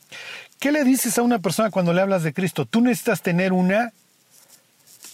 ¿Qué 0.59 0.73
le 0.73 0.85
dices 0.85 1.19
a 1.19 1.23
una 1.23 1.39
persona 1.39 1.71
cuando 1.71 1.93
le 1.93 2.01
hablas 2.01 2.23
de 2.23 2.33
Cristo? 2.33 2.67
Tú 2.67 2.81
necesitas 2.81 3.23
tener 3.23 3.53
una 3.53 3.93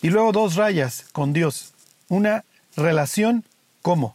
y 0.01 0.11
luego 0.11 0.33
dos 0.33 0.57
rayas 0.57 1.05
con 1.13 1.33
Dios. 1.33 1.73
Una 2.09 2.45
relación, 2.77 3.45
¿cómo? 3.83 4.15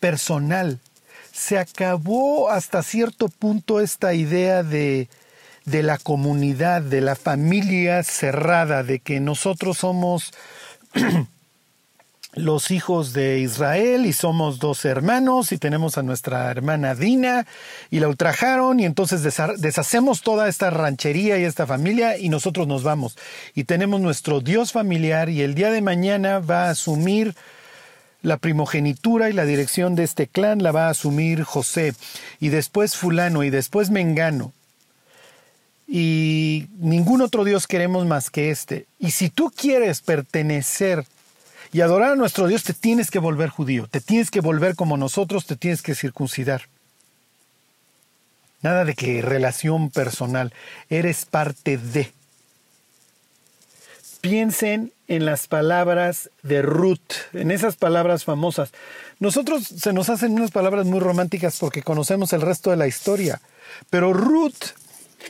Personal. 0.00 0.78
Se 1.32 1.58
acabó 1.58 2.50
hasta 2.50 2.82
cierto 2.82 3.28
punto 3.28 3.80
esta 3.80 4.14
idea 4.14 4.62
de 4.62 5.08
de 5.64 5.82
la 5.82 5.98
comunidad, 5.98 6.82
de 6.82 7.00
la 7.00 7.16
familia 7.16 8.02
cerrada, 8.02 8.82
de 8.82 8.98
que 8.98 9.20
nosotros 9.20 9.78
somos 9.78 10.32
los 12.34 12.70
hijos 12.70 13.12
de 13.12 13.40
Israel 13.40 14.06
y 14.06 14.12
somos 14.12 14.60
dos 14.60 14.84
hermanos 14.84 15.50
y 15.50 15.58
tenemos 15.58 15.98
a 15.98 16.02
nuestra 16.02 16.50
hermana 16.50 16.94
Dina 16.94 17.46
y 17.90 17.98
la 17.98 18.08
ultrajaron 18.08 18.78
y 18.78 18.84
entonces 18.84 19.22
deshacemos 19.58 20.22
toda 20.22 20.48
esta 20.48 20.70
ranchería 20.70 21.38
y 21.38 21.44
esta 21.44 21.66
familia 21.66 22.18
y 22.18 22.28
nosotros 22.28 22.68
nos 22.68 22.84
vamos. 22.84 23.18
Y 23.54 23.64
tenemos 23.64 24.00
nuestro 24.00 24.40
Dios 24.40 24.72
familiar 24.72 25.28
y 25.28 25.42
el 25.42 25.54
día 25.54 25.70
de 25.70 25.82
mañana 25.82 26.38
va 26.38 26.66
a 26.66 26.70
asumir 26.70 27.34
la 28.22 28.36
primogenitura 28.36 29.30
y 29.30 29.32
la 29.32 29.44
dirección 29.44 29.94
de 29.94 30.04
este 30.04 30.26
clan 30.28 30.62
la 30.62 30.72
va 30.72 30.86
a 30.86 30.90
asumir 30.90 31.42
José. 31.42 31.94
Y 32.38 32.50
después 32.50 32.96
fulano 32.96 33.42
y 33.42 33.50
después 33.50 33.90
Mengano. 33.90 34.52
Y 35.88 36.68
ningún 36.78 37.22
otro 37.22 37.42
Dios 37.42 37.66
queremos 37.66 38.06
más 38.06 38.30
que 38.30 38.50
este. 38.50 38.86
Y 39.00 39.10
si 39.10 39.30
tú 39.30 39.50
quieres 39.50 40.02
pertenecer 40.02 41.04
y 41.72 41.80
adorar 41.80 42.12
a 42.12 42.16
nuestro 42.16 42.46
Dios, 42.46 42.64
te 42.64 42.72
tienes 42.72 43.10
que 43.10 43.18
volver 43.18 43.48
judío, 43.48 43.86
te 43.88 44.00
tienes 44.00 44.30
que 44.30 44.40
volver 44.40 44.74
como 44.74 44.96
nosotros, 44.96 45.46
te 45.46 45.56
tienes 45.56 45.82
que 45.82 45.94
circuncidar. 45.94 46.62
Nada 48.62 48.84
de 48.84 48.94
que 48.94 49.22
relación 49.22 49.90
personal, 49.90 50.52
eres 50.88 51.24
parte 51.24 51.78
de. 51.78 52.12
Piensen 54.20 54.92
en 55.08 55.24
las 55.24 55.46
palabras 55.46 56.30
de 56.42 56.60
Ruth, 56.60 57.12
en 57.32 57.50
esas 57.50 57.76
palabras 57.76 58.24
famosas. 58.24 58.70
Nosotros 59.18 59.64
se 59.66 59.92
nos 59.92 60.10
hacen 60.10 60.32
unas 60.32 60.50
palabras 60.50 60.86
muy 60.86 61.00
románticas 61.00 61.58
porque 61.58 61.82
conocemos 61.82 62.32
el 62.34 62.42
resto 62.42 62.70
de 62.70 62.76
la 62.76 62.86
historia, 62.86 63.40
pero 63.88 64.12
Ruth 64.12 64.74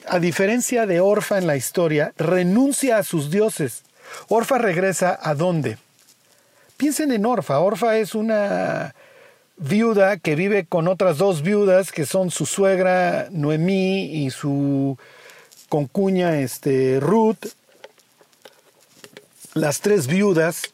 a 0.06 0.18
diferencia 0.18 0.86
de 0.86 1.00
Orfa 1.00 1.38
en 1.38 1.46
la 1.46 1.56
historia, 1.56 2.12
renuncia 2.16 2.98
a 2.98 3.02
sus 3.02 3.30
dioses. 3.30 3.82
Orfa 4.28 4.58
regresa 4.58 5.18
a 5.20 5.34
dónde? 5.34 5.78
Piensen 6.80 7.12
en 7.12 7.26
Orfa. 7.26 7.60
Orfa 7.60 7.98
es 7.98 8.14
una 8.14 8.94
viuda 9.58 10.16
que 10.16 10.34
vive 10.34 10.64
con 10.64 10.88
otras 10.88 11.18
dos 11.18 11.42
viudas 11.42 11.92
que 11.92 12.06
son 12.06 12.30
su 12.30 12.46
suegra 12.46 13.28
Noemí 13.30 14.24
y 14.24 14.30
su 14.30 14.96
concuña 15.68 16.38
este, 16.38 16.98
Ruth. 16.98 17.48
Las 19.52 19.82
tres 19.82 20.06
viudas 20.06 20.72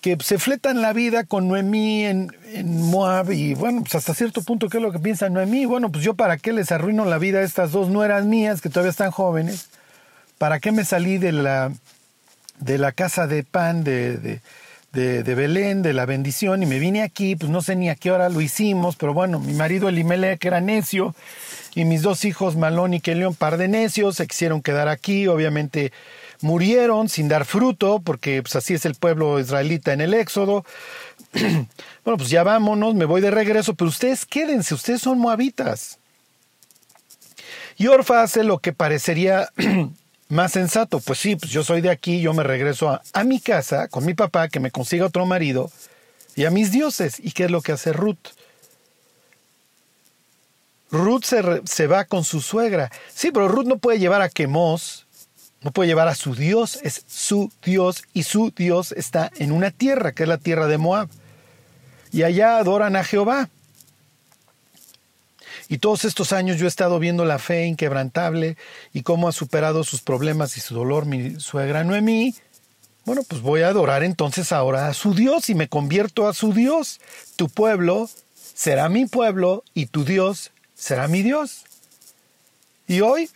que 0.00 0.18
se 0.20 0.38
fletan 0.40 0.82
la 0.82 0.92
vida 0.92 1.22
con 1.22 1.46
Noemí 1.46 2.04
en, 2.04 2.32
Moab 2.64 3.30
y 3.30 3.54
bueno, 3.54 3.82
pues 3.82 3.94
hasta 3.94 4.12
cierto 4.12 4.42
punto, 4.42 4.68
¿qué 4.68 4.78
es 4.78 4.82
lo 4.82 4.90
que 4.90 4.98
piensa 4.98 5.30
Noemí? 5.30 5.66
Bueno, 5.66 5.92
pues 5.92 6.02
yo 6.02 6.14
para 6.14 6.36
qué 6.36 6.52
les 6.52 6.72
arruino 6.72 7.04
la 7.04 7.18
vida 7.18 7.38
a 7.38 7.42
estas 7.42 7.70
dos 7.70 7.90
nueras 7.90 8.24
mías 8.24 8.60
que 8.60 8.70
todavía 8.70 8.90
están 8.90 9.12
jóvenes, 9.12 9.68
¿para 10.36 10.58
qué 10.58 10.72
me 10.72 10.84
salí 10.84 11.18
de 11.18 11.30
la, 11.30 11.70
de 12.58 12.78
la 12.78 12.90
casa 12.90 13.28
de 13.28 13.44
pan 13.44 13.84
de, 13.84 14.16
de, 14.16 14.40
de, 14.94 15.34
Belén, 15.34 15.82
de 15.82 15.92
la 15.92 16.06
bendición, 16.06 16.62
y 16.62 16.66
me 16.66 16.78
vine 16.78 17.02
aquí, 17.02 17.34
pues 17.34 17.50
no 17.50 17.62
sé 17.62 17.74
ni 17.74 17.88
a 17.88 17.96
qué 17.96 18.12
hora 18.12 18.28
lo 18.28 18.40
hicimos, 18.40 18.96
pero 18.96 19.12
bueno, 19.12 19.40
mi 19.40 19.52
marido 19.52 19.88
Elimelech 19.88 20.44
era 20.44 20.60
necio, 20.60 21.14
y 21.74 21.84
mis 21.84 22.02
dos 22.02 22.24
hijos 22.24 22.56
Malón 22.56 22.94
y 22.94 23.00
Kelión, 23.00 23.34
par 23.34 23.56
de 23.56 23.66
necios, 23.66 24.16
se 24.16 24.26
quisieron 24.26 24.62
quedar 24.62 24.88
aquí, 24.88 25.26
obviamente 25.26 25.92
murieron 26.40 27.08
sin 27.08 27.28
dar 27.28 27.44
fruto, 27.44 28.00
porque 28.04 28.42
pues, 28.42 28.54
así 28.54 28.74
es 28.74 28.84
el 28.86 28.94
pueblo 28.94 29.40
israelita 29.40 29.92
en 29.92 30.00
el 30.00 30.14
Éxodo. 30.14 30.64
bueno, 31.32 32.16
pues 32.16 32.30
ya 32.30 32.44
vámonos, 32.44 32.94
me 32.94 33.04
voy 33.04 33.20
de 33.20 33.32
regreso, 33.32 33.74
pero 33.74 33.88
ustedes 33.88 34.24
quédense, 34.24 34.74
ustedes 34.74 35.00
son 35.00 35.18
moabitas. 35.18 35.98
Y 37.76 37.88
Orfa 37.88 38.22
hace 38.22 38.44
lo 38.44 38.58
que 38.58 38.72
parecería 38.72 39.48
más 40.28 40.52
sensato. 40.52 41.00
Pues 41.00 41.18
sí, 41.18 41.36
pues 41.36 41.52
yo 41.52 41.64
soy 41.64 41.80
de 41.80 41.90
aquí, 41.90 42.20
yo 42.20 42.32
me 42.32 42.42
regreso 42.42 43.00
a, 43.12 43.24
mi 43.24 43.40
casa 43.40 43.88
con 43.88 44.04
mi 44.04 44.14
papá, 44.14 44.48
que 44.48 44.60
me 44.60 44.70
consiga 44.70 45.06
otro 45.06 45.26
marido, 45.26 45.70
y 46.36 46.44
a 46.44 46.50
mis 46.50 46.72
dioses. 46.72 47.20
¿Y 47.20 47.32
qué 47.32 47.44
es 47.44 47.50
lo 47.50 47.62
que 47.62 47.72
hace 47.72 47.92
Ruth? 47.92 48.28
Ruth 50.90 51.24
se, 51.24 51.42
se 51.64 51.86
va 51.86 52.04
con 52.04 52.24
su 52.24 52.40
suegra. 52.40 52.90
Sí, 53.12 53.30
pero 53.32 53.48
Ruth 53.48 53.66
no 53.66 53.78
puede 53.78 53.98
llevar 53.98 54.22
a 54.22 54.28
Quemos 54.28 55.04
no 55.64 55.72
puede 55.72 55.88
llevar 55.88 56.08
a 56.08 56.14
su 56.14 56.34
Dios, 56.34 56.78
es 56.82 57.04
su 57.08 57.50
Dios 57.64 58.04
y 58.12 58.24
su 58.24 58.52
Dios 58.54 58.92
está 58.92 59.30
en 59.36 59.50
una 59.50 59.70
tierra, 59.70 60.12
que 60.12 60.24
es 60.24 60.28
la 60.28 60.36
tierra 60.36 60.66
de 60.66 60.76
Moab. 60.76 61.08
Y 62.12 62.22
allá 62.22 62.58
adoran 62.58 62.96
a 62.96 63.02
Jehová. 63.02 63.48
Y 65.68 65.78
todos 65.78 66.04
estos 66.04 66.32
años 66.32 66.58
yo 66.58 66.66
he 66.66 66.68
estado 66.68 66.98
viendo 66.98 67.24
la 67.24 67.38
fe 67.38 67.66
inquebrantable 67.66 68.56
y 68.92 69.02
cómo 69.02 69.28
ha 69.28 69.32
superado 69.32 69.84
sus 69.84 70.02
problemas 70.02 70.56
y 70.56 70.60
su 70.60 70.74
dolor 70.74 71.06
mi 71.06 71.40
suegra 71.40 71.84
Noemí. 71.84 72.34
Bueno, 73.04 73.22
pues 73.26 73.42
voy 73.42 73.62
a 73.62 73.68
adorar 73.68 74.02
entonces 74.02 74.52
ahora 74.52 74.88
a 74.88 74.94
su 74.94 75.14
Dios 75.14 75.50
y 75.50 75.54
me 75.54 75.68
convierto 75.68 76.28
a 76.28 76.34
su 76.34 76.52
Dios. 76.52 77.00
Tu 77.36 77.48
pueblo 77.48 78.08
será 78.54 78.88
mi 78.88 79.06
pueblo 79.06 79.64
y 79.74 79.86
tu 79.86 80.04
Dios 80.04 80.52
será 80.74 81.08
mi 81.08 81.22
Dios. 81.22 81.64
Y 82.86 83.00
hoy 83.00 83.30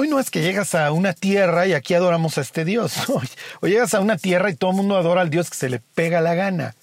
Hoy 0.00 0.06
no 0.06 0.20
es 0.20 0.30
que 0.30 0.42
llegas 0.42 0.76
a 0.76 0.92
una 0.92 1.12
tierra 1.12 1.66
y 1.66 1.72
aquí 1.72 1.94
adoramos 1.94 2.38
a 2.38 2.42
este 2.42 2.64
Dios. 2.64 2.92
O 3.60 3.66
llegas 3.66 3.94
a 3.94 4.00
una 4.00 4.16
tierra 4.16 4.48
y 4.48 4.54
todo 4.54 4.70
el 4.70 4.76
mundo 4.76 4.96
adora 4.96 5.22
al 5.22 5.30
Dios 5.30 5.50
que 5.50 5.56
se 5.56 5.68
le 5.68 5.80
pega 5.80 6.20
la 6.20 6.36
gana. 6.36 6.76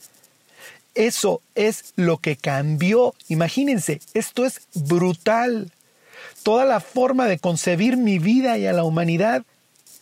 Eso 0.96 1.42
es 1.54 1.94
lo 1.96 2.18
que 2.18 2.38
cambió. 2.38 3.14
Imagínense, 3.28 4.02
esto 4.14 4.46
es 4.46 4.62
brutal. 4.74 5.72
Toda 6.44 6.66
la 6.66 6.80
forma 6.80 7.28
de 7.28 7.40
concebir 7.40 7.98
mi 7.98 8.18
vida 8.20 8.58
y 8.58 8.66
a 8.66 8.74
la 8.74 8.84
humanidad 8.84 9.44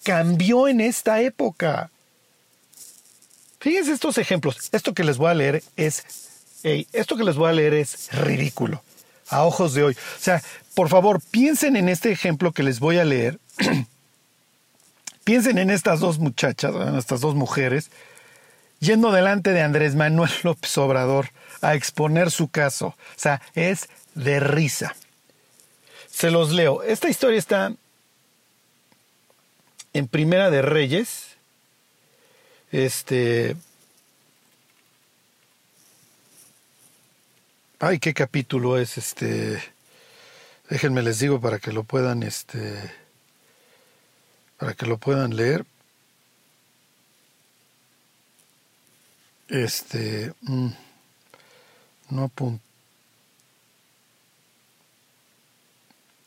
cambió 0.04 0.68
en 0.68 0.82
esta 0.82 1.22
época. 1.22 1.90
Fíjense 3.60 3.94
estos 3.94 4.18
ejemplos. 4.18 4.70
Esto 4.72 4.94
que 4.94 5.04
les 5.04 5.18
voy 5.18 5.32
a 5.32 5.34
leer 5.34 5.64
es 5.78 6.04
esto 6.64 7.18
que 7.18 7.24
les 7.24 7.36
voy 7.36 7.50
a 7.50 7.54
leer 7.54 7.74
es 7.74 8.10
ridículo 8.14 8.82
a 9.30 9.44
ojos 9.44 9.74
de 9.74 9.84
hoy. 9.84 9.94
O 9.94 10.22
sea, 10.22 10.42
por 10.76 10.90
favor, 10.90 11.22
piensen 11.32 11.76
en 11.76 11.90
este 11.90 12.12
ejemplo 12.12 12.52
que 12.52 12.64
les 12.64 12.80
voy 12.80 12.98
a 12.98 13.06
leer. 13.06 13.40
piensen 15.24 15.58
en 15.58 15.70
estas 15.70 16.00
dos 16.00 16.20
muchachas, 16.20 16.74
en 16.76 16.96
estas 16.96 17.22
dos 17.22 17.36
mujeres, 17.36 17.92
yendo 18.84 19.12
delante 19.12 19.52
de 19.52 19.62
Andrés 19.62 19.96
Manuel 19.96 20.32
López 20.44 20.78
Obrador 20.78 21.30
a 21.62 21.76
exponer 21.76 22.30
su 22.30 22.50
caso. 22.50 22.88
O 22.88 22.96
sea, 23.16 23.42
es 23.56 23.90
de 24.14 24.40
risa. 24.40 24.96
Se 26.12 26.30
los 26.30 26.52
leo. 26.52 26.84
Esta 26.84 27.10
historia 27.10 27.40
está 27.40 27.74
en 29.94 30.08
Primera 30.08 30.52
de 30.52 30.62
Reyes. 30.62 31.38
Este. 32.72 33.56
Ay, 37.80 38.00
qué 38.00 38.14
capítulo 38.14 38.78
es 38.78 38.98
este. 38.98 39.62
Déjenme 40.70 41.02
les 41.04 41.20
digo 41.20 41.40
para 41.40 41.60
que 41.60 41.72
lo 41.72 41.84
puedan, 41.84 42.24
este. 42.24 42.92
Para 44.58 44.74
que 44.74 44.86
lo 44.86 44.98
puedan 44.98 45.36
leer. 45.36 45.66
Este. 49.54 50.34
Mm, 50.42 50.70
no 52.10 52.24
apunto. 52.24 52.64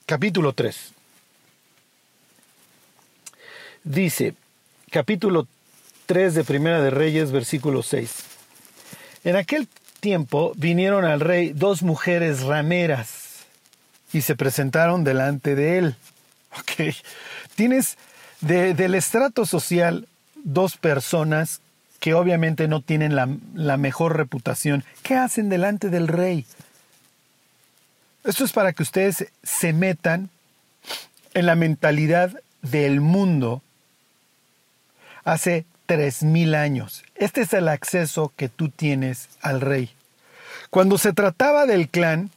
capítulo 0.06 0.52
3. 0.52 0.92
Dice, 3.82 4.34
capítulo 4.90 5.46
3 6.06 6.34
de 6.36 6.44
Primera 6.44 6.80
de 6.80 6.90
Reyes, 6.90 7.32
versículo 7.32 7.82
6. 7.82 8.10
En 9.24 9.34
aquel 9.34 9.68
tiempo 9.98 10.52
vinieron 10.56 11.04
al 11.04 11.18
rey 11.18 11.52
dos 11.52 11.82
mujeres 11.82 12.42
rameras 12.42 13.44
y 14.12 14.22
se 14.22 14.36
presentaron 14.36 15.02
delante 15.02 15.56
de 15.56 15.78
él. 15.78 15.96
Ok, 16.58 16.94
tienes 17.56 17.98
del 18.40 18.94
estrato 18.94 19.44
social 19.44 20.06
dos 20.44 20.76
personas 20.76 21.60
que 22.00 22.14
obviamente 22.14 22.68
no 22.68 22.80
tienen 22.80 23.14
la, 23.14 23.28
la 23.54 23.76
mejor 23.76 24.16
reputación. 24.16 24.84
¿Qué 25.02 25.14
hacen 25.14 25.48
delante 25.48 25.88
del 25.88 26.08
rey? 26.08 26.46
Esto 28.24 28.44
es 28.44 28.52
para 28.52 28.72
que 28.72 28.82
ustedes 28.82 29.26
se 29.42 29.72
metan 29.72 30.30
en 31.34 31.46
la 31.46 31.54
mentalidad 31.54 32.32
del 32.62 33.00
mundo 33.00 33.62
hace 35.24 35.64
tres 35.86 36.22
mil 36.22 36.54
años. 36.54 37.04
Este 37.14 37.42
es 37.42 37.52
el 37.52 37.68
acceso 37.68 38.32
que 38.36 38.48
tú 38.48 38.68
tienes 38.68 39.28
al 39.40 39.60
rey. 39.60 39.90
Cuando 40.70 40.98
se 40.98 41.12
trataba 41.12 41.66
del 41.66 41.88
clan, 41.88 42.30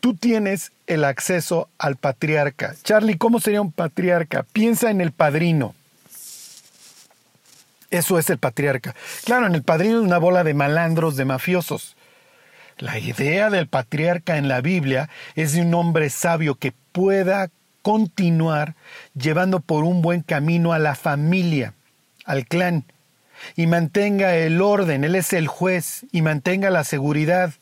tú 0.00 0.14
tienes 0.14 0.72
el 0.86 1.04
acceso 1.04 1.68
al 1.78 1.96
patriarca. 1.96 2.74
Charlie, 2.82 3.18
¿cómo 3.18 3.40
sería 3.40 3.60
un 3.60 3.72
patriarca? 3.72 4.44
Piensa 4.52 4.90
en 4.90 5.00
el 5.00 5.12
padrino. 5.12 5.74
Eso 7.90 8.18
es 8.18 8.30
el 8.30 8.38
patriarca. 8.38 8.94
Claro, 9.24 9.46
en 9.46 9.54
el 9.54 9.62
padrino 9.62 9.98
es 9.98 10.04
una 10.04 10.18
bola 10.18 10.44
de 10.44 10.54
malandros, 10.54 11.16
de 11.16 11.24
mafiosos. 11.24 11.96
La 12.78 12.98
idea 12.98 13.50
del 13.50 13.66
patriarca 13.66 14.38
en 14.38 14.48
la 14.48 14.60
Biblia 14.60 15.10
es 15.34 15.52
de 15.52 15.62
un 15.62 15.74
hombre 15.74 16.08
sabio 16.08 16.54
que 16.54 16.72
pueda 16.92 17.50
continuar 17.82 18.74
llevando 19.14 19.60
por 19.60 19.84
un 19.84 20.02
buen 20.02 20.22
camino 20.22 20.72
a 20.72 20.78
la 20.78 20.94
familia, 20.94 21.74
al 22.24 22.46
clan, 22.46 22.84
y 23.56 23.66
mantenga 23.66 24.36
el 24.36 24.60
orden, 24.60 25.04
Él 25.04 25.14
es 25.14 25.32
el 25.32 25.46
juez, 25.46 26.06
y 26.12 26.22
mantenga 26.22 26.70
la 26.70 26.84
seguridad, 26.84 27.52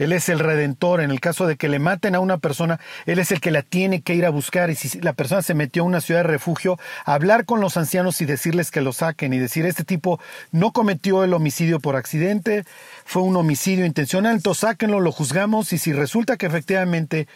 él 0.00 0.14
es 0.14 0.30
el 0.30 0.38
redentor. 0.38 1.02
En 1.02 1.10
el 1.10 1.20
caso 1.20 1.46
de 1.46 1.56
que 1.56 1.68
le 1.68 1.78
maten 1.78 2.14
a 2.14 2.20
una 2.20 2.38
persona, 2.38 2.80
Él 3.04 3.18
es 3.18 3.32
el 3.32 3.40
que 3.40 3.50
la 3.50 3.60
tiene 3.60 4.00
que 4.00 4.14
ir 4.14 4.24
a 4.24 4.30
buscar. 4.30 4.70
Y 4.70 4.74
si 4.74 4.98
la 5.02 5.12
persona 5.12 5.42
se 5.42 5.52
metió 5.52 5.82
a 5.82 5.86
una 5.86 6.00
ciudad 6.00 6.20
de 6.20 6.28
refugio, 6.28 6.78
hablar 7.04 7.44
con 7.44 7.60
los 7.60 7.76
ancianos 7.76 8.22
y 8.22 8.24
decirles 8.24 8.70
que 8.70 8.80
lo 8.80 8.94
saquen 8.94 9.34
y 9.34 9.38
decir, 9.38 9.66
este 9.66 9.84
tipo 9.84 10.18
no 10.52 10.72
cometió 10.72 11.22
el 11.22 11.34
homicidio 11.34 11.80
por 11.80 11.96
accidente, 11.96 12.64
fue 13.04 13.20
un 13.20 13.36
homicidio 13.36 13.84
intencional, 13.84 14.36
entonces 14.36 14.62
sáquenlo, 14.62 15.00
lo 15.00 15.12
juzgamos 15.12 15.72
y 15.74 15.78
si 15.78 15.92
resulta 15.92 16.38
que 16.38 16.46
efectivamente 16.46 17.28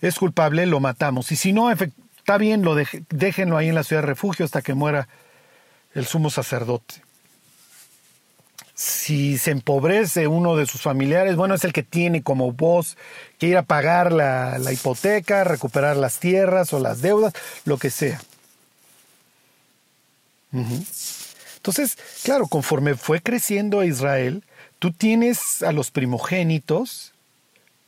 es 0.00 0.18
culpable, 0.18 0.64
lo 0.64 0.80
matamos. 0.80 1.30
Y 1.32 1.36
si 1.36 1.52
no, 1.52 1.70
está 1.70 2.38
bien, 2.38 2.62
lo 2.62 2.74
déjenlo 3.10 3.58
ahí 3.58 3.68
en 3.68 3.74
la 3.74 3.84
ciudad 3.84 4.00
de 4.00 4.08
refugio 4.08 4.46
hasta 4.46 4.62
que 4.62 4.72
muera 4.72 5.06
el 5.94 6.06
sumo 6.06 6.30
sacerdote 6.30 7.05
si 8.76 9.38
se 9.38 9.52
empobrece 9.52 10.28
uno 10.28 10.54
de 10.54 10.66
sus 10.66 10.82
familiares, 10.82 11.34
bueno, 11.34 11.54
es 11.54 11.64
el 11.64 11.72
que 11.72 11.82
tiene 11.82 12.22
como 12.22 12.52
voz 12.52 12.98
que 13.38 13.46
ir 13.46 13.56
a 13.56 13.62
pagar 13.62 14.12
la, 14.12 14.60
hipoteca, 14.70 15.44
recuperar 15.44 15.96
las 15.96 16.18
tierras 16.18 16.74
o 16.74 16.78
las 16.78 17.00
deudas, 17.00 17.32
lo 17.64 17.78
que 17.78 17.88
sea. 17.88 18.20
Entonces, 20.52 21.96
claro, 22.22 22.48
conforme 22.48 22.96
fue 22.96 23.22
creciendo 23.22 23.82
Israel, 23.82 24.44
tú 24.78 24.92
tienes 24.92 25.62
a 25.62 25.72
los 25.72 25.90
primogénitos, 25.90 27.14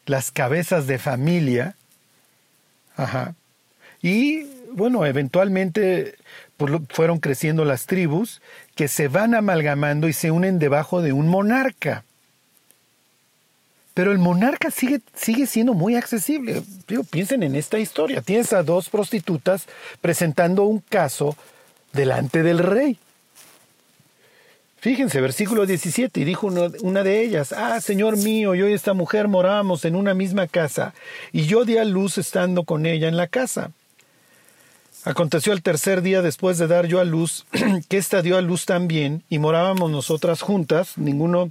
las 0.07 0.31
cabezas 0.31 0.87
de 0.87 0.99
familia, 0.99 1.77
ajá, 2.97 3.35
y 4.01 4.45
bueno, 4.73 5.05
eventualmente 5.05 6.17
fueron 6.89 7.19
creciendo 7.21 7.65
las 7.65 7.87
tribus 7.87 8.41
que 8.79 8.87
se 8.87 9.09
van 9.09 9.35
amalgamando 9.35 10.07
y 10.07 10.13
se 10.13 10.31
unen 10.31 10.61
debajo 10.61 11.03
de 11.03 11.13
un 11.13 11.27
monarca. 11.27 12.05
Pero 13.93 14.13
el 14.13 14.19
monarca 14.19 14.71
sigue, 14.71 15.01
sigue 15.17 15.49
siendo 15.49 15.75
muy 15.75 15.97
accesible. 15.97 16.63
Piensen 17.11 17.43
en 17.43 17.57
esta 17.57 17.81
historia. 17.81 18.23
Tienes 18.23 18.53
a 18.53 18.63
dos 18.63 18.89
prostitutas 18.89 19.67
presentando 20.01 20.63
un 20.63 20.79
caso 20.79 21.37
delante 21.93 22.45
del 22.45 22.61
rey. 22.61 23.01
Fíjense, 24.77 25.21
versículo 25.21 25.67
17, 25.67 26.21
y 26.21 26.25
dijo 26.25 26.47
una 26.83 27.03
de 27.03 27.21
ellas, 27.25 27.51
Ah, 27.51 27.81
Señor 27.81 28.17
mío, 28.17 28.55
yo 28.55 28.69
y 28.69 28.75
esta 28.75 28.95
mujer 28.95 29.27
morábamos 29.27 29.85
en 29.87 29.97
una 29.97 30.15
misma 30.15 30.47
casa, 30.47 30.95
y 31.33 31.47
yo 31.47 31.65
di 31.65 31.79
a 31.79 31.85
luz 31.85 32.17
estando 32.17 32.63
con 32.63 32.87
ella 32.87 33.09
en 33.09 33.17
la 33.17 33.27
casa. 33.27 33.73
Aconteció 35.09 35.55
el 35.55 35.63
tercer 35.63 36.03
día 36.03 36.21
después 36.21 36.59
de 36.59 36.67
dar 36.67 36.87
yo 36.87 37.01
a 37.01 37.05
luz, 37.05 37.47
que 37.89 37.97
ésta 37.97 38.21
dio 38.21 38.37
a 38.37 38.43
luz 38.43 38.67
también, 38.67 39.25
y 39.31 39.39
morábamos 39.39 39.91
nosotras 39.91 40.43
juntas, 40.43 40.99
ninguno 40.99 41.51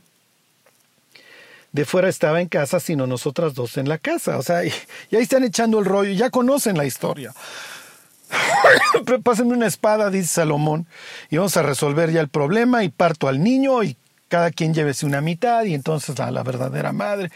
de 1.72 1.84
fuera 1.84 2.08
estaba 2.08 2.40
en 2.40 2.50
casa, 2.50 2.80
sino 2.80 3.08
nosotras 3.08 3.56
dos 3.56 3.78
en 3.78 3.90
la 3.90 3.98
casa. 3.98 4.38
O 4.38 4.44
sea, 4.44 4.64
y, 4.64 4.72
ahí 5.12 5.24
están 5.24 5.44
echando 5.44 5.80
el 5.80 5.86
rollo, 5.86 6.12
ya 6.12 6.30
conocen 6.30 6.78
la 6.78 6.86
historia. 6.86 7.34
Pásenme 9.24 9.54
una 9.54 9.66
espada, 9.66 10.12
dice 10.12 10.28
Salomón, 10.28 10.86
y 11.32 11.38
vamos 11.38 11.58
a 11.58 11.64
resolver 11.64 12.12
ya 12.12 12.22
el 12.22 12.30
problema, 12.30 12.84
y 12.84 12.90
parto 12.90 13.28
al 13.28 13.42
niño, 13.42 13.82
y 13.82 13.98
cada 14.28 14.52
quien 14.52 14.76
llévese 14.76 15.08
una 15.08 15.22
mitad, 15.22 15.64
y 15.64 15.74
entonces 15.74 16.20
a 16.20 16.30
la 16.30 16.44
verdadera 16.44 16.92
madre 16.92 17.32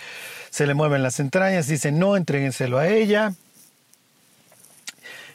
se 0.51 0.67
le 0.67 0.75
mueven 0.75 1.01
las 1.01 1.19
entrañas, 1.19 1.65
dice, 1.65 1.91
no, 1.91 2.15
entréguenselo 2.15 2.77
a 2.77 2.89
ella, 2.89 3.33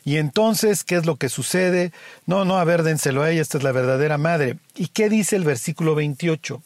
y 0.07 0.19
entonces, 0.19 0.85
¿qué 0.85 0.95
es 0.95 1.05
lo 1.05 1.17
que 1.17 1.29
sucede? 1.29 1.91
No, 2.27 2.45
no, 2.45 2.59
a 2.59 2.65
ver, 2.65 2.85
dénselo 2.85 3.25
a 3.25 3.31
ella, 3.33 3.43
esta 3.43 3.59
es 3.59 3.65
la 3.65 3.73
verdadera 3.73 4.19
madre. 4.19 4.57
¿Y 4.77 4.87
qué 4.87 5.09
dice 5.09 5.35
el 5.35 5.43
versículo 5.43 5.97
28? 5.97 6.63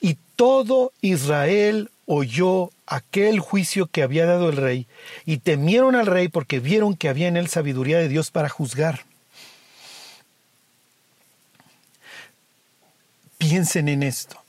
Y 0.00 0.16
todo 0.36 0.92
Israel 1.00 1.90
oyó 2.06 2.70
aquel 2.86 3.40
juicio 3.40 3.88
que 3.88 4.04
había 4.04 4.26
dado 4.26 4.48
el 4.48 4.56
rey, 4.56 4.86
y 5.26 5.38
temieron 5.38 5.96
al 5.96 6.06
rey 6.06 6.28
porque 6.28 6.60
vieron 6.60 6.94
que 6.94 7.08
había 7.08 7.26
en 7.26 7.36
él 7.36 7.48
sabiduría 7.48 7.98
de 7.98 8.06
Dios 8.06 8.30
para 8.30 8.48
juzgar. 8.48 9.06
Piensen 13.38 13.88
en 13.88 14.04
esto. 14.04 14.40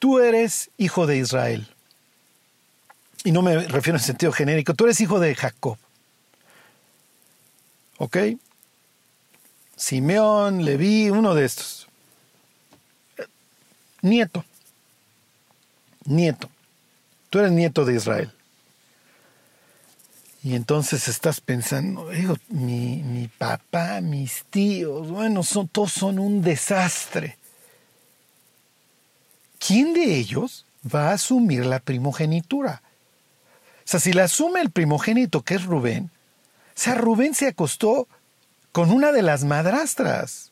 Tú 0.00 0.18
eres 0.18 0.70
hijo 0.78 1.06
de 1.06 1.16
Israel. 1.16 1.68
Y 3.22 3.30
no 3.30 3.40
me 3.40 3.68
refiero 3.68 3.98
en 4.00 4.02
sentido 4.02 4.32
genérico, 4.32 4.74
tú 4.74 4.86
eres 4.86 5.00
hijo 5.00 5.20
de 5.20 5.32
Jacob. 5.36 5.78
¿Ok? 8.00 8.16
Simeón, 9.76 10.64
Leví, 10.64 11.10
uno 11.10 11.34
de 11.34 11.44
estos. 11.44 11.86
Nieto. 14.00 14.42
Nieto. 16.06 16.48
Tú 17.28 17.40
eres 17.40 17.52
nieto 17.52 17.84
de 17.84 17.96
Israel. 17.96 18.32
Y 20.42 20.54
entonces 20.54 21.08
estás 21.08 21.42
pensando, 21.42 22.08
digo, 22.08 22.38
mi, 22.48 23.02
mi 23.02 23.28
papá, 23.28 24.00
mis 24.00 24.44
tíos, 24.48 25.10
bueno, 25.10 25.42
son, 25.42 25.68
todos 25.68 25.92
son 25.92 26.18
un 26.18 26.40
desastre. 26.40 27.36
¿Quién 29.58 29.92
de 29.92 30.16
ellos 30.16 30.64
va 30.82 31.10
a 31.10 31.14
asumir 31.14 31.66
la 31.66 31.80
primogenitura? 31.80 32.80
O 33.80 33.84
sea, 33.84 34.00
si 34.00 34.14
la 34.14 34.24
asume 34.24 34.62
el 34.62 34.70
primogénito, 34.70 35.42
que 35.42 35.56
es 35.56 35.64
Rubén, 35.64 36.10
sea, 36.80 36.94
Rubén 36.94 37.34
se 37.34 37.46
acostó 37.46 38.08
con 38.72 38.90
una 38.90 39.12
de 39.12 39.20
las 39.20 39.44
madrastras. 39.44 40.50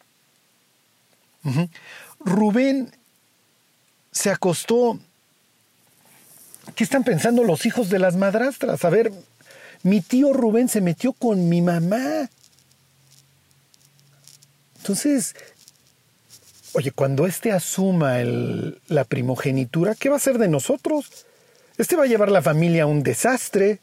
Rubén 2.20 2.94
se 4.12 4.30
acostó. 4.30 4.98
¿Qué 6.74 6.84
están 6.84 7.02
pensando 7.02 7.44
los 7.44 7.64
hijos 7.64 7.88
de 7.88 7.98
las 7.98 8.16
madrastras? 8.16 8.84
A 8.84 8.90
ver, 8.90 9.10
mi 9.82 10.02
tío 10.02 10.34
Rubén 10.34 10.68
se 10.68 10.82
metió 10.82 11.14
con 11.14 11.48
mi 11.48 11.62
mamá. 11.62 12.28
Entonces, 14.76 15.34
oye, 16.74 16.90
cuando 16.90 17.26
éste 17.26 17.52
asuma 17.52 18.18
la 18.18 19.04
primogenitura, 19.04 19.94
¿qué 19.94 20.10
va 20.10 20.16
a 20.16 20.18
hacer 20.18 20.36
de 20.36 20.48
nosotros? 20.48 21.26
Este 21.78 21.96
va 21.96 22.04
a 22.04 22.08
llevar 22.08 22.30
la 22.30 22.42
familia 22.42 22.82
a 22.82 22.86
un 22.86 23.02
desastre. 23.02 23.80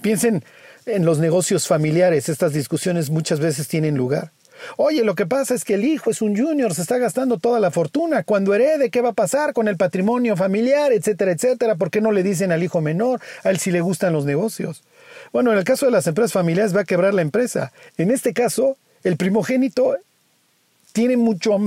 Piensen 0.00 0.42
en 0.88 1.04
los 1.04 1.18
negocios 1.18 1.66
familiares, 1.66 2.28
estas 2.28 2.52
discusiones 2.52 3.10
muchas 3.10 3.40
veces 3.40 3.68
tienen 3.68 3.96
lugar. 3.96 4.32
Oye, 4.76 5.04
lo 5.04 5.14
que 5.14 5.26
pasa 5.26 5.54
es 5.54 5.64
que 5.64 5.74
el 5.74 5.84
hijo 5.84 6.10
es 6.10 6.20
un 6.20 6.36
junior, 6.36 6.74
se 6.74 6.82
está 6.82 6.98
gastando 6.98 7.38
toda 7.38 7.60
la 7.60 7.70
fortuna. 7.70 8.24
Cuando 8.24 8.54
herede, 8.54 8.90
¿qué 8.90 9.00
va 9.00 9.10
a 9.10 9.14
pasar 9.14 9.52
con 9.52 9.68
el 9.68 9.76
patrimonio 9.76 10.36
familiar, 10.36 10.92
etcétera, 10.92 11.32
etcétera? 11.32 11.76
¿Por 11.76 11.90
qué 11.90 12.00
no 12.00 12.12
le 12.12 12.22
dicen 12.22 12.50
al 12.50 12.62
hijo 12.62 12.80
menor? 12.80 13.20
A 13.44 13.50
él 13.50 13.58
sí 13.58 13.70
le 13.70 13.80
gustan 13.80 14.12
los 14.12 14.24
negocios. 14.24 14.82
Bueno, 15.32 15.52
en 15.52 15.58
el 15.58 15.64
caso 15.64 15.86
de 15.86 15.92
las 15.92 16.06
empresas 16.06 16.32
familiares 16.32 16.74
va 16.74 16.80
a 16.80 16.84
quebrar 16.84 17.14
la 17.14 17.22
empresa. 17.22 17.72
En 17.96 18.10
este 18.10 18.32
caso, 18.32 18.76
el 19.04 19.16
primogénito 19.16 19.96
tiene 20.92 21.16
mucho, 21.16 21.58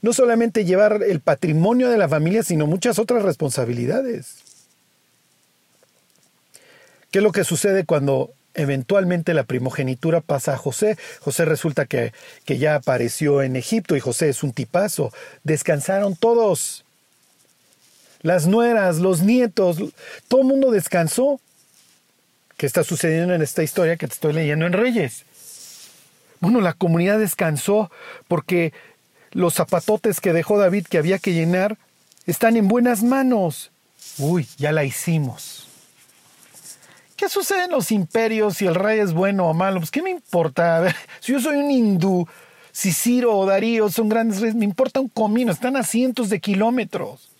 no 0.00 0.12
solamente 0.12 0.64
llevar 0.64 1.02
el 1.02 1.20
patrimonio 1.20 1.90
de 1.90 1.98
la 1.98 2.08
familia, 2.08 2.42
sino 2.42 2.66
muchas 2.66 2.98
otras 2.98 3.22
responsabilidades. 3.22 4.36
¿Qué 7.10 7.18
es 7.18 7.22
lo 7.22 7.32
que 7.32 7.44
sucede 7.44 7.84
cuando 7.84 8.30
eventualmente 8.54 9.34
la 9.34 9.44
primogenitura 9.44 10.20
pasa 10.20 10.54
a 10.54 10.58
José. 10.58 10.96
José 11.20 11.44
resulta 11.44 11.86
que, 11.86 12.12
que, 12.44 12.58
ya 12.58 12.74
apareció 12.74 13.42
en 13.42 13.56
Egipto 13.56 13.96
y 13.96 14.00
José 14.00 14.28
es 14.28 14.42
un 14.42 14.52
tipazo. 14.52 15.12
Descansaron 15.44 16.16
todos. 16.16 16.84
Las 18.22 18.46
nueras, 18.46 18.98
los 18.98 19.22
nietos, 19.22 19.78
todo 20.28 20.42
el 20.42 20.46
mundo 20.46 20.70
descansó. 20.70 21.40
¿Qué 22.56 22.66
está 22.66 22.84
sucediendo 22.84 23.34
en 23.34 23.42
esta 23.42 23.62
historia 23.62 23.96
que 23.96 24.06
te 24.06 24.14
estoy 24.14 24.32
leyendo 24.32 24.66
en 24.66 24.72
Reyes? 24.72 25.24
Bueno, 26.40 26.60
la 26.60 26.72
comunidad 26.72 27.18
descansó 27.18 27.90
porque 28.28 28.72
los 29.32 29.54
zapatotes 29.54 30.20
que 30.20 30.32
dejó 30.32 30.58
David 30.58 30.86
que 30.86 30.98
había 30.98 31.18
que 31.18 31.32
llenar 31.32 31.78
están 32.26 32.56
en 32.56 32.68
buenas 32.68 33.02
manos. 33.02 33.70
Uy, 34.18 34.46
ya 34.58 34.72
la 34.72 34.84
hicimos. 34.84 35.68
¿Qué 37.22 37.28
sucede 37.28 37.66
en 37.66 37.70
los 37.70 37.92
imperios 37.92 38.56
si 38.56 38.66
el 38.66 38.74
rey 38.74 38.98
es 38.98 39.12
bueno 39.12 39.48
o 39.48 39.54
malo? 39.54 39.78
Pues, 39.78 39.92
¿qué 39.92 40.02
me 40.02 40.10
importa? 40.10 40.78
A 40.78 40.80
ver, 40.80 40.96
si 41.20 41.30
yo 41.30 41.38
soy 41.38 41.56
un 41.56 41.70
hindú, 41.70 42.26
si 42.72 42.92
Ciro 42.92 43.38
o 43.38 43.46
Darío 43.46 43.88
son 43.90 44.08
grandes 44.08 44.40
reyes, 44.40 44.56
me 44.56 44.64
importa 44.64 44.98
un 44.98 45.06
comino, 45.06 45.52
están 45.52 45.76
a 45.76 45.84
cientos 45.84 46.30
de 46.30 46.40
kilómetros. 46.40 47.30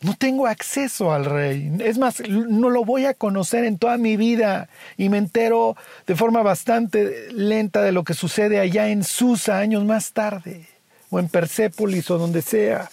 No 0.00 0.16
tengo 0.16 0.46
acceso 0.46 1.12
al 1.12 1.26
rey. 1.26 1.70
Es 1.80 1.98
más, 1.98 2.26
no 2.26 2.70
lo 2.70 2.86
voy 2.86 3.04
a 3.04 3.12
conocer 3.12 3.66
en 3.66 3.76
toda 3.76 3.98
mi 3.98 4.16
vida. 4.16 4.70
Y 4.96 5.10
me 5.10 5.18
entero 5.18 5.76
de 6.06 6.16
forma 6.16 6.40
bastante 6.42 7.30
lenta 7.32 7.82
de 7.82 7.92
lo 7.92 8.04
que 8.04 8.14
sucede 8.14 8.60
allá 8.60 8.88
en 8.88 9.04
Susa 9.04 9.58
años 9.58 9.84
más 9.84 10.14
tarde. 10.14 10.66
O 11.10 11.18
en 11.18 11.28
Persépolis 11.28 12.10
o 12.10 12.16
donde 12.16 12.40
sea. 12.40 12.88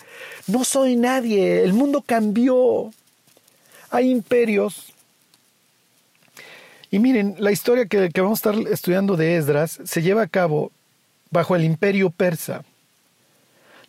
No 0.47 0.65
soy 0.65 0.97
nadie. 0.97 1.63
El 1.63 1.71
mundo 1.71 2.03
cambió. 2.05 2.91
Hay 3.91 4.09
imperios. 4.09 4.93
Y 6.89 6.99
miren, 6.99 7.35
la 7.37 7.51
historia 7.51 7.85
que, 7.85 8.09
vamos 8.17 8.45
a 8.45 8.51
estar 8.51 8.71
estudiando 8.71 9.17
de 9.17 9.35
Esdras 9.35 9.79
se 9.83 10.01
lleva 10.01 10.23
a 10.23 10.27
cabo 10.27 10.71
bajo 11.29 11.55
el 11.55 11.63
imperio 11.63 12.09
persa. 12.09 12.63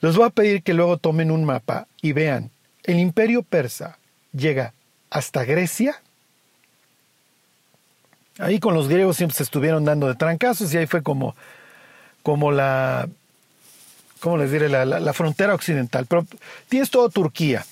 Les 0.00 0.16
voy 0.16 0.26
a 0.26 0.30
pedir 0.30 0.62
que 0.62 0.74
luego 0.74 0.98
tomen 0.98 1.30
un 1.30 1.44
mapa 1.44 1.86
y 2.00 2.12
vean, 2.12 2.50
el 2.82 2.98
imperio 2.98 3.42
persa 3.42 3.98
llega 4.32 4.74
hasta 5.10 5.44
Grecia. 5.44 6.00
Ahí 8.38 8.58
con 8.58 8.74
los 8.74 8.88
griegos 8.88 9.16
siempre 9.16 9.36
se 9.36 9.44
estuvieron 9.44 9.84
dando 9.84 10.08
de 10.08 10.16
trancazos 10.16 10.72
y 10.74 10.78
ahí 10.78 10.86
fue 10.86 11.02
como, 11.02 11.36
como 12.24 12.50
la, 12.50 13.08
¿cómo 14.20 14.36
les 14.36 14.50
diré? 14.50 14.68
La, 14.68 14.84
la 14.84 15.12
frontera 15.12 15.54
occidental. 15.54 16.06
Pero 16.06 16.26
tienes 16.68 16.90
toda 16.90 17.08
Turquía. 17.08 17.64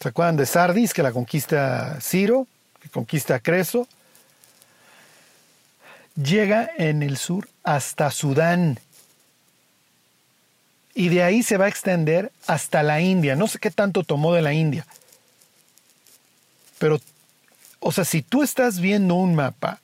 ¿Se 0.00 0.08
acuerdan 0.08 0.36
de 0.36 0.46
Sardis, 0.46 0.94
que 0.94 1.02
la 1.02 1.12
conquista 1.12 1.98
Ciro, 2.00 2.46
que 2.80 2.88
conquista 2.88 3.38
Creso? 3.38 3.86
Llega 6.16 6.70
en 6.78 7.02
el 7.02 7.18
sur 7.18 7.48
hasta 7.62 8.10
Sudán. 8.10 8.78
Y 10.94 11.10
de 11.10 11.22
ahí 11.22 11.42
se 11.42 11.58
va 11.58 11.66
a 11.66 11.68
extender 11.68 12.32
hasta 12.46 12.82
la 12.82 13.02
India. 13.02 13.36
No 13.36 13.46
sé 13.46 13.58
qué 13.58 13.70
tanto 13.70 14.02
tomó 14.02 14.32
de 14.32 14.40
la 14.40 14.54
India. 14.54 14.86
Pero, 16.78 16.98
o 17.78 17.92
sea, 17.92 18.06
si 18.06 18.22
tú 18.22 18.42
estás 18.42 18.80
viendo 18.80 19.16
un 19.16 19.34
mapa, 19.34 19.80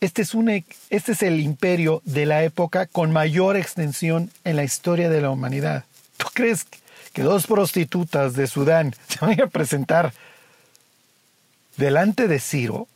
este 0.00 0.22
es, 0.22 0.34
un, 0.34 0.48
este 0.48 1.12
es 1.12 1.22
el 1.22 1.38
imperio 1.38 2.02
de 2.04 2.26
la 2.26 2.42
época 2.42 2.86
con 2.86 3.12
mayor 3.12 3.56
extensión 3.56 4.32
en 4.42 4.56
la 4.56 4.64
historia 4.64 5.08
de 5.08 5.20
la 5.20 5.30
humanidad. 5.30 5.84
¿Tú 6.16 6.26
crees 6.34 6.64
que 6.64 6.83
que 7.14 7.22
dos 7.22 7.46
prostitutas 7.46 8.34
de 8.34 8.46
Sudán 8.46 8.94
se 9.08 9.24
vayan 9.24 9.46
a 9.46 9.50
presentar 9.50 10.12
delante 11.76 12.28
de 12.28 12.40
Ciro, 12.40 12.88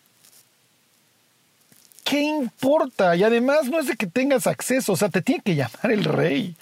¿qué 2.05 2.21
importa? 2.21 3.17
Y 3.17 3.23
además 3.23 3.69
no 3.69 3.79
es 3.79 3.87
de 3.87 3.97
que 3.97 4.07
tengas 4.07 4.47
acceso, 4.47 4.93
o 4.93 4.97
sea, 4.97 5.09
te 5.09 5.23
tiene 5.23 5.43
que 5.43 5.55
llamar 5.55 5.91
el 5.91 6.05
rey. 6.05 6.57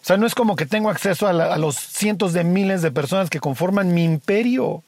O 0.00 0.04
sea, 0.04 0.16
no 0.16 0.26
es 0.26 0.34
como 0.34 0.56
que 0.56 0.64
tengo 0.64 0.88
acceso 0.88 1.26
a, 1.26 1.58
los 1.58 1.76
cientos 1.76 2.32
de 2.32 2.44
miles 2.44 2.82
de 2.82 2.90
personas 2.90 3.28
que 3.28 3.40
conforman 3.40 3.92
mi 3.92 4.04
imperio. 4.04 4.82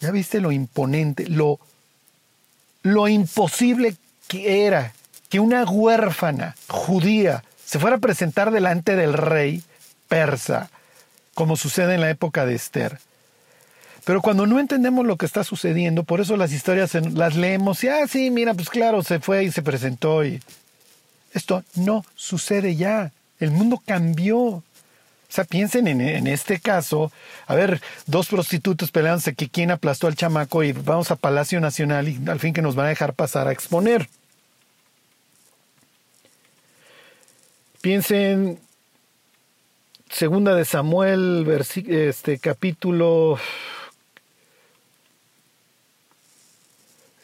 ¿Ya 0.00 0.10
viste 0.10 0.40
lo 0.40 0.52
imponente, 0.52 1.26
lo, 1.28 1.58
lo 2.82 3.08
imposible 3.08 3.96
que 4.28 4.66
era 4.66 4.92
que 5.28 5.40
una 5.40 5.64
huérfana 5.64 6.56
judía 6.68 7.44
se 7.70 7.78
fuera 7.78 7.98
a 7.98 8.00
presentar 8.00 8.50
delante 8.50 8.96
del 8.96 9.12
rey 9.12 9.62
persa, 10.08 10.70
como 11.34 11.56
sucede 11.56 11.94
en 11.94 12.00
la 12.00 12.10
época 12.10 12.44
de 12.44 12.56
Esther. 12.56 12.98
Pero 14.04 14.22
cuando 14.22 14.44
no 14.44 14.58
entendemos 14.58 15.06
lo 15.06 15.16
que 15.16 15.24
está 15.24 15.44
sucediendo, 15.44 16.02
por 16.02 16.20
eso 16.20 16.36
las 16.36 16.52
historias 16.52 16.92
las 16.94 17.36
leemos 17.36 17.84
y, 17.84 17.88
ah, 17.88 18.08
sí, 18.08 18.32
mira, 18.32 18.54
pues 18.54 18.70
claro, 18.70 19.04
se 19.04 19.20
fue 19.20 19.44
y 19.44 19.52
se 19.52 19.62
presentó 19.62 20.24
y... 20.24 20.42
Esto 21.32 21.62
no 21.76 22.04
sucede 22.16 22.74
ya. 22.74 23.12
El 23.38 23.52
mundo 23.52 23.80
cambió. 23.86 24.36
O 24.36 24.64
sea, 25.28 25.44
piensen 25.44 25.86
en, 25.86 26.26
este 26.26 26.58
caso, 26.58 27.12
a 27.46 27.54
ver, 27.54 27.80
dos 28.06 28.26
prostitutos 28.26 28.90
peleándose 28.90 29.36
que 29.36 29.48
quién 29.48 29.70
aplastó 29.70 30.08
al 30.08 30.16
chamaco 30.16 30.64
y 30.64 30.72
vamos 30.72 31.12
a 31.12 31.16
Palacio 31.16 31.60
Nacional 31.60 32.08
y 32.08 32.20
al 32.28 32.40
fin 32.40 32.52
que 32.52 32.62
nos 32.62 32.74
van 32.74 32.86
a 32.86 32.88
dejar 32.88 33.14
pasar 33.14 33.46
a 33.46 33.52
exponer. 33.52 34.08
Piensen 37.80 38.60
Segunda 40.10 40.54
de 40.54 40.66
Samuel, 40.66 41.46
este 41.88 42.38
capítulo 42.38 43.38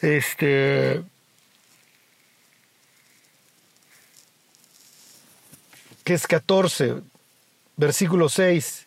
este 0.01 1.03
que 6.03 6.13
es 6.13 6.25
14, 6.25 7.01
versículo 7.75 8.27
6. 8.27 8.86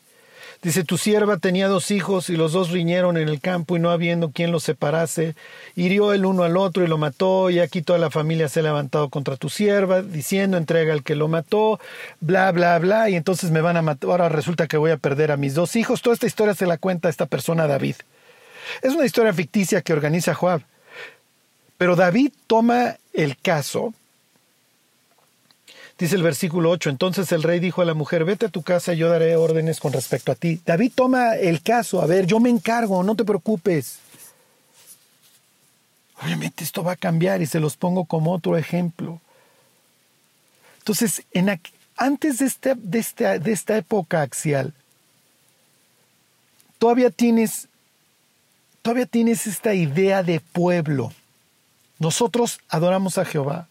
Dice, 0.63 0.85
tu 0.85 0.99
sierva 0.99 1.39
tenía 1.39 1.69
dos 1.69 1.91
hijos 1.91 2.29
y 2.29 2.37
los 2.37 2.53
dos 2.53 2.71
riñeron 2.71 3.17
en 3.17 3.29
el 3.29 3.41
campo 3.41 3.77
y 3.77 3.81
no 3.81 3.91
habiendo 3.91 4.31
quien 4.31 4.53
los 4.53 4.63
separase, 4.63 5.35
hirió 5.75 6.13
el 6.13 6.27
uno 6.27 6.43
al 6.43 6.59
otro 6.59 6.85
y 6.85 6.87
lo 6.87 6.99
mató 6.99 7.49
y 7.49 7.61
aquí 7.61 7.81
toda 7.81 7.99
la 7.99 8.11
familia 8.11 8.47
se 8.51 8.61
ha 8.61 8.65
levantado 8.65 9.09
contra 9.09 9.37
tu 9.37 9.49
sierva, 9.49 10.03
diciendo, 10.03 10.59
entrega 10.59 10.93
al 10.93 11.03
que 11.03 11.15
lo 11.15 11.29
mató, 11.29 11.81
bla, 12.21 12.53
bla, 12.53 12.79
bla, 12.79 13.09
y 13.09 13.17
entonces 13.17 13.51
me 13.51 13.63
van 13.63 13.79
a 13.79 13.83
matar, 13.83 14.11
ahora 14.11 14.29
resulta 14.29 14.67
que 14.67 14.77
voy 14.77 14.91
a 14.91 14.99
perder 14.99 15.33
a 15.33 15.39
mis 15.39 15.55
dos 15.55 15.77
hijos. 15.77 16.03
Toda 16.03 16.13
esta 16.13 16.27
historia 16.27 16.53
se 16.53 16.67
la 16.67 16.77
cuenta 16.77 17.09
esta 17.09 17.25
persona 17.25 17.67
David. 17.67 17.97
Es 18.83 18.93
una 18.93 19.07
historia 19.07 19.33
ficticia 19.33 19.81
que 19.81 19.95
organiza 19.95 20.35
Joab. 20.35 20.61
Pero 21.79 21.97
David 21.97 22.33
toma 22.47 22.99
el 23.15 23.39
caso 23.39 23.95
Dice 26.01 26.17
el 26.17 26.23
versículo 26.23 26.71
8, 26.71 26.89
entonces 26.89 27.31
el 27.31 27.43
rey 27.43 27.61
dijo 27.61 27.83
a 27.83 27.85
la 27.85 27.93
mujer, 27.93 28.25
vete 28.25 28.47
a 28.47 28.49
tu 28.49 28.63
casa, 28.63 28.95
yo 28.95 29.11
daré 29.11 29.37
órdenes 29.37 29.81
con 29.81 29.93
respecto 29.93 30.33
a 30.33 30.35
ti. 30.35 30.59
David 30.65 30.93
toma 30.95 31.37
el 31.37 31.61
caso, 31.61 32.01
a 32.01 32.07
ver, 32.07 32.25
yo 32.25 32.41
me 32.41 32.49
encargo, 32.49 33.03
no 33.03 33.15
te 33.15 33.25
preocupes. 33.27 33.99
Obviamente 36.23 36.65
esto 36.65 36.83
va 36.83 36.93
a 36.93 36.97
cambiar 36.97 37.43
y 37.43 37.47
se 37.47 37.61
los 37.61 37.77
pongo 37.77 38.07
como 38.07 38.33
otro 38.33 38.57
ejemplo. 38.57 39.21
Entonces, 40.79 41.23
en, 41.33 41.61
antes 41.99 42.39
de 42.39 42.47
esta, 42.47 42.75
de, 42.75 42.99
esta, 42.99 43.39
de 43.39 43.53
esta 43.53 43.77
época 43.77 44.23
axial, 44.23 44.73
todavía 46.79 47.11
tienes, 47.11 47.69
todavía 48.81 49.05
tienes 49.05 49.47
esta 49.47 49.75
idea 49.75 50.23
de 50.23 50.41
pueblo. 50.41 51.13
Nosotros 51.99 52.59
adoramos 52.71 53.19
a 53.19 53.27
Jehová. 53.27 53.69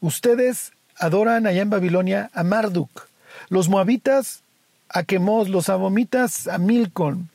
Ustedes 0.00 0.70
adoran 0.98 1.46
allá 1.46 1.62
en 1.62 1.70
Babilonia 1.70 2.30
a 2.34 2.42
Marduk. 2.42 3.08
Los 3.48 3.68
moabitas 3.68 4.42
a 4.88 5.02
Quemos, 5.02 5.48
los 5.48 5.68
abomitas 5.68 6.46
a 6.46 6.58
Milcon. 6.58 7.28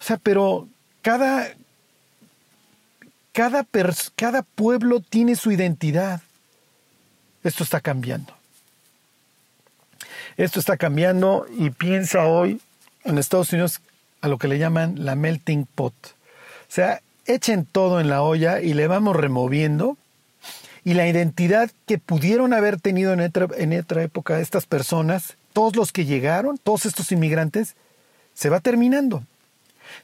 O 0.00 0.02
sea, 0.02 0.16
pero 0.16 0.68
cada, 1.02 1.54
cada, 3.32 3.66
cada 4.16 4.42
pueblo 4.42 5.00
tiene 5.00 5.36
su 5.36 5.52
identidad. 5.52 6.20
Esto 7.44 7.64
está 7.64 7.80
cambiando. 7.80 8.34
Esto 10.36 10.60
está 10.60 10.76
cambiando 10.76 11.46
y 11.56 11.70
piensa 11.70 12.24
hoy 12.24 12.60
en 13.04 13.18
Estados 13.18 13.52
Unidos 13.52 13.80
a 14.20 14.28
lo 14.28 14.38
que 14.38 14.48
le 14.48 14.58
llaman 14.58 15.04
la 15.04 15.14
melting 15.14 15.66
pot. 15.66 15.94
O 16.04 16.70
sea, 16.70 17.00
echen 17.26 17.64
todo 17.64 18.00
en 18.00 18.08
la 18.08 18.22
olla 18.22 18.60
y 18.60 18.74
le 18.74 18.86
vamos 18.86 19.16
removiendo 19.16 19.96
y 20.84 20.94
la 20.94 21.08
identidad 21.08 21.70
que 21.86 21.98
pudieron 21.98 22.52
haber 22.52 22.80
tenido 22.80 23.12
en 23.12 23.20
otra, 23.20 23.48
en 23.56 23.78
otra 23.78 24.02
época 24.02 24.40
estas 24.40 24.66
personas, 24.66 25.36
todos 25.52 25.76
los 25.76 25.92
que 25.92 26.04
llegaron, 26.04 26.58
todos 26.58 26.86
estos 26.86 27.12
inmigrantes, 27.12 27.74
se 28.34 28.48
va 28.48 28.60
terminando. 28.60 29.24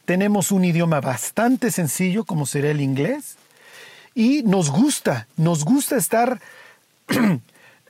Tenemos 0.05 0.51
un 0.51 0.65
idioma 0.65 1.01
bastante 1.01 1.71
sencillo 1.71 2.25
como 2.25 2.47
sería 2.47 2.71
el 2.71 2.81
inglés 2.81 3.37
y 4.15 4.43
nos 4.43 4.71
gusta, 4.71 5.29
nos 5.37 5.65
gusta 5.65 5.97
estar 5.97 6.41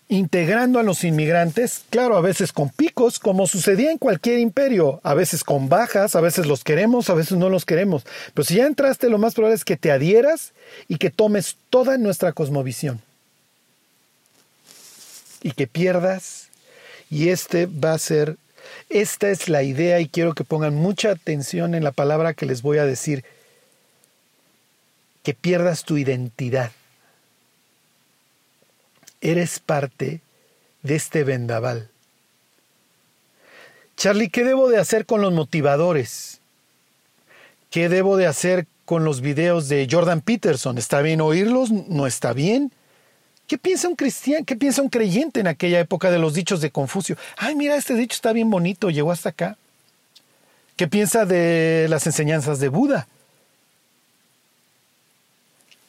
integrando 0.08 0.78
a 0.78 0.82
los 0.82 1.02
inmigrantes, 1.04 1.84
claro, 1.90 2.16
a 2.16 2.20
veces 2.20 2.52
con 2.52 2.68
picos, 2.68 3.18
como 3.18 3.46
sucedía 3.46 3.90
en 3.90 3.98
cualquier 3.98 4.38
imperio, 4.38 5.00
a 5.02 5.14
veces 5.14 5.44
con 5.44 5.68
bajas, 5.68 6.14
a 6.14 6.20
veces 6.20 6.46
los 6.46 6.62
queremos, 6.62 7.08
a 7.08 7.14
veces 7.14 7.38
no 7.38 7.48
los 7.48 7.64
queremos. 7.64 8.04
Pero 8.34 8.44
si 8.44 8.56
ya 8.56 8.66
entraste, 8.66 9.08
lo 9.08 9.18
más 9.18 9.34
probable 9.34 9.56
es 9.56 9.64
que 9.64 9.76
te 9.76 9.90
adhieras 9.90 10.52
y 10.88 10.98
que 10.98 11.10
tomes 11.10 11.56
toda 11.70 11.96
nuestra 11.96 12.32
cosmovisión. 12.32 13.00
Y 15.42 15.52
que 15.52 15.66
pierdas. 15.66 16.48
Y 17.10 17.30
este 17.30 17.66
va 17.66 17.92
a 17.92 17.98
ser, 17.98 18.36
esta 18.90 19.30
es 19.30 19.48
la 19.48 19.62
idea 19.62 20.00
y 20.00 20.08
quiero 20.08 20.34
que 20.34 20.44
pongan 20.44 20.74
mucha 20.74 21.10
atención 21.10 21.74
en 21.74 21.84
la 21.84 21.92
palabra 21.92 22.34
que 22.34 22.46
les 22.46 22.62
voy 22.62 22.78
a 22.78 22.86
decir, 22.86 23.24
que 25.22 25.32
pierdas 25.32 25.84
tu 25.84 25.96
identidad 25.96 26.72
eres 29.24 29.58
parte 29.58 30.20
de 30.82 30.94
este 30.94 31.24
vendaval. 31.24 31.88
Charlie, 33.96 34.28
¿qué 34.28 34.44
debo 34.44 34.68
de 34.68 34.78
hacer 34.78 35.06
con 35.06 35.22
los 35.22 35.32
motivadores? 35.32 36.40
¿Qué 37.70 37.88
debo 37.88 38.16
de 38.16 38.26
hacer 38.26 38.66
con 38.84 39.04
los 39.04 39.20
videos 39.20 39.68
de 39.68 39.88
Jordan 39.90 40.20
Peterson? 40.20 40.78
¿Está 40.78 41.00
bien 41.00 41.20
oírlos? 41.20 41.70
¿No 41.70 42.06
está 42.06 42.32
bien? 42.34 42.70
¿Qué 43.46 43.56
piensa 43.56 43.88
un 43.88 43.96
cristiano? 43.96 44.44
¿Qué 44.46 44.56
piensa 44.56 44.82
un 44.82 44.90
creyente 44.90 45.40
en 45.40 45.46
aquella 45.46 45.80
época 45.80 46.10
de 46.10 46.18
los 46.18 46.34
dichos 46.34 46.60
de 46.60 46.70
Confucio? 46.70 47.16
Ay, 47.37 47.54
mira, 47.54 47.76
este 47.76 47.94
dicho 47.94 48.14
está 48.14 48.32
bien 48.32 48.50
bonito, 48.50 48.90
llegó 48.90 49.10
hasta 49.10 49.30
acá. 49.30 49.56
¿Qué 50.76 50.87
piensa 50.87 51.24
de 51.24 51.87
las 51.88 52.06
enseñanzas 52.06 52.58
de 52.58 52.68
Buda? 52.68 53.06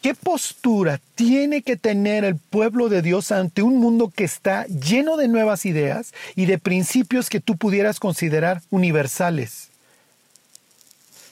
¿Qué 0.06 0.14
postura 0.14 1.02
tiene 1.16 1.64
que 1.64 1.78
tener 1.78 2.26
el 2.26 2.36
pueblo 2.36 2.90
de 2.90 3.02
Dios 3.02 3.32
ante 3.32 3.64
un 3.64 3.80
mundo 3.80 4.14
que 4.16 4.24
está 4.24 4.68
lleno 4.68 5.18
de 5.18 5.28
nuevas 5.28 5.66
ideas 5.66 6.14
y 6.36 6.46
de 6.46 6.60
principios 6.60 7.28
que 7.28 7.40
tú 7.40 7.58
pudieras 7.58 8.00
considerar 8.00 8.62
universales? 8.70 9.70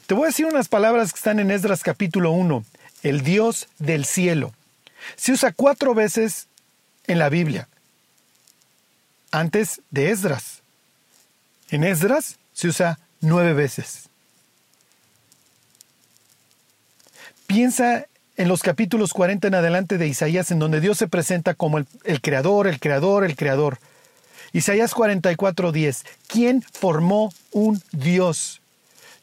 Te 0.08 0.16
voy 0.16 0.24
a 0.24 0.28
decir 0.30 0.48
unas 0.48 0.70
palabras 0.70 1.14
que 1.14 1.18
están 1.18 1.40
en 1.40 1.52
Esdras 1.52 1.84
capítulo 1.84 2.32
1, 2.32 2.66
el 3.04 3.22
Dios 3.22 3.68
del 3.78 4.06
cielo. 4.06 4.56
Se 5.18 5.34
usa 5.34 5.52
cuatro 5.52 5.94
veces 5.94 6.48
en 7.06 7.20
la 7.20 7.30
Biblia, 7.30 7.68
antes 9.30 9.82
de 9.92 10.10
Esdras. 10.10 10.64
En 11.70 11.84
Esdras 11.84 12.40
se 12.54 12.70
usa 12.70 12.98
nueve 13.22 13.54
veces. 13.54 14.10
Piensa 17.46 18.08
en 18.36 18.48
los 18.48 18.64
capítulos 18.64 19.14
40 19.14 19.48
en 19.48 19.56
adelante 19.56 19.98
de 19.98 20.08
Isaías, 20.08 20.52
en 20.52 20.60
donde 20.60 20.82
Dios 20.82 20.98
se 20.98 21.08
presenta 21.08 21.54
como 21.54 21.78
el, 21.78 22.22
creador, 22.22 22.68
el 22.68 22.80
creador, 22.80 23.24
el 23.24 23.36
creador. 23.36 23.80
Isaías 24.54 24.94
44:10, 24.94 26.04
¿quién 26.28 26.64
formó 26.72 27.34
un 27.52 27.82
Dios? 27.92 28.62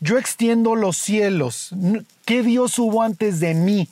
Yo 0.01 0.19
extiendo 0.19 0.77
los 0.77 0.97
cielos. 0.97 1.71
¿Qué 2.25 2.43
Dios 2.43 2.79
hubo 2.79 3.03
antes 3.03 3.41
de 3.41 3.55
mí? 3.55 3.89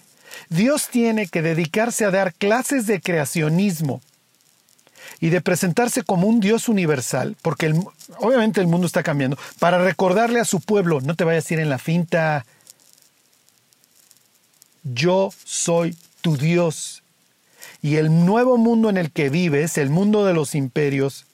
Dios 0.48 0.88
tiene 0.88 1.26
que 1.26 1.42
dedicarse 1.42 2.04
a 2.04 2.11
dar 2.11 2.33
clases 2.35 2.87
de 2.87 3.00
creacionismo 3.00 4.00
y 5.20 5.31
de 5.31 5.40
presentarse 5.40 6.02
como 6.02 6.26
un 6.26 6.40
Dios 6.40 6.68
universal, 6.68 7.37
porque 7.42 7.74
obviamente 8.18 8.61
el 8.61 8.66
mundo 8.66 8.87
está 8.87 9.02
cambiando, 9.02 9.38
para 9.59 9.78
recordarle 9.78 10.40
a 10.40 10.44
su 10.44 10.61
pueblo, 10.61 11.00
no 11.00 11.14
te 11.14 11.24
vayas 11.24 11.50
a 11.50 11.54
ir 11.54 11.61
en 11.61 11.70
la 11.70 11.78
finta, 11.78 12.44
yo 14.94 15.31
soy 15.44 15.96
tu 16.20 16.37
Dios. 16.37 17.03
Y 17.83 17.96
el 17.96 18.24
nuevo 18.24 18.57
mundo 18.57 18.90
en 18.90 18.96
el 18.96 19.11
que 19.11 19.31
vives, 19.31 19.79
el 19.79 19.90
mundo 19.90 20.24
de 20.24 20.35
los 20.35 20.55
imperios, 20.55 21.27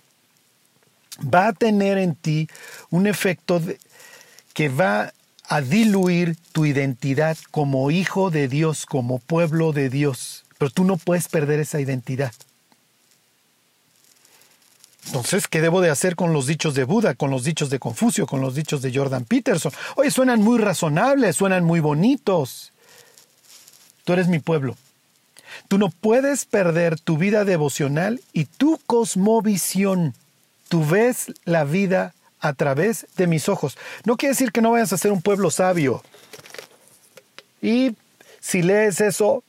va 1.22 1.48
a 1.48 1.52
tener 1.52 1.98
en 1.98 2.14
ti 2.14 2.48
un 2.90 3.06
efecto 3.06 3.62
que 4.52 4.68
va 4.68 5.12
a 5.46 5.60
diluir 5.60 6.36
tu 6.52 6.66
identidad 6.66 7.36
como 7.50 7.90
hijo 7.90 8.30
de 8.30 8.48
Dios, 8.48 8.86
como 8.86 9.18
pueblo 9.18 9.72
de 9.72 9.90
Dios. 9.90 10.44
Pero 10.58 10.70
tú 10.70 10.84
no 10.84 10.96
puedes 10.96 11.28
perder 11.28 11.60
esa 11.60 11.80
identidad. 11.80 12.32
Entonces, 15.06 15.48
¿qué 15.48 15.60
debo 15.60 15.80
de 15.80 15.90
hacer 15.90 16.16
con 16.16 16.32
los 16.32 16.46
dichos 16.46 16.74
de 16.74 16.84
Buda, 16.84 17.14
con 17.14 17.30
los 17.30 17.44
dichos 17.44 17.68
de 17.68 17.78
Confucio, 17.78 18.26
con 18.26 18.40
los 18.40 18.54
dichos 18.54 18.80
de 18.80 18.92
Jordan 18.94 19.24
Peterson? 19.24 19.72
Oye, 19.96 20.10
suenan 20.10 20.40
muy 20.40 20.58
razonables, 20.58 21.36
suenan 21.36 21.64
muy 21.64 21.80
bonitos. 21.80 22.72
Tú 24.04 24.12
eres 24.12 24.28
mi 24.28 24.38
pueblo. 24.38 24.76
Tú 25.68 25.78
no 25.78 25.88
puedes 25.88 26.44
perder 26.44 26.98
tu 27.00 27.16
vida 27.16 27.44
devocional 27.44 28.20
y 28.32 28.44
tu 28.44 28.78
cosmovisión. 28.86 30.14
Tú 30.68 30.84
ves 30.84 31.32
la 31.44 31.64
vida 31.64 32.14
a 32.40 32.52
través 32.52 33.06
de 33.16 33.26
mis 33.26 33.48
ojos. 33.48 33.78
No 34.04 34.16
quiere 34.16 34.32
decir 34.32 34.52
que 34.52 34.60
no 34.60 34.72
vayas 34.72 34.92
a 34.92 34.98
ser 34.98 35.12
un 35.12 35.22
pueblo 35.22 35.50
sabio. 35.50 36.02
Y 37.62 37.96
si 38.40 38.62
lees 38.62 39.00
eso, 39.00 39.42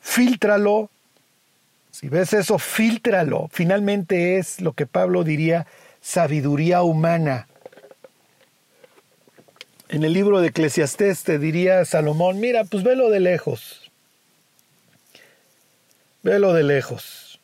filtralo. 0.00 0.90
Si 1.90 2.08
ves 2.08 2.32
eso, 2.34 2.58
filtralo. 2.58 3.48
Finalmente 3.52 4.38
es 4.38 4.60
lo 4.60 4.74
que 4.74 4.86
Pablo 4.86 5.24
diría 5.24 5.66
sabiduría 6.02 6.82
humana. 6.82 7.46
En 9.90 10.04
el 10.04 10.12
libro 10.12 10.40
de 10.40 10.48
Eclesiastés 10.48 11.24
te 11.24 11.40
diría 11.40 11.84
Salomón, 11.84 12.38
mira, 12.38 12.62
pues 12.62 12.84
velo 12.84 13.10
de 13.10 13.18
lejos. 13.18 13.90
Velo 16.22 16.52
de 16.52 16.62
lejos. 16.62 17.40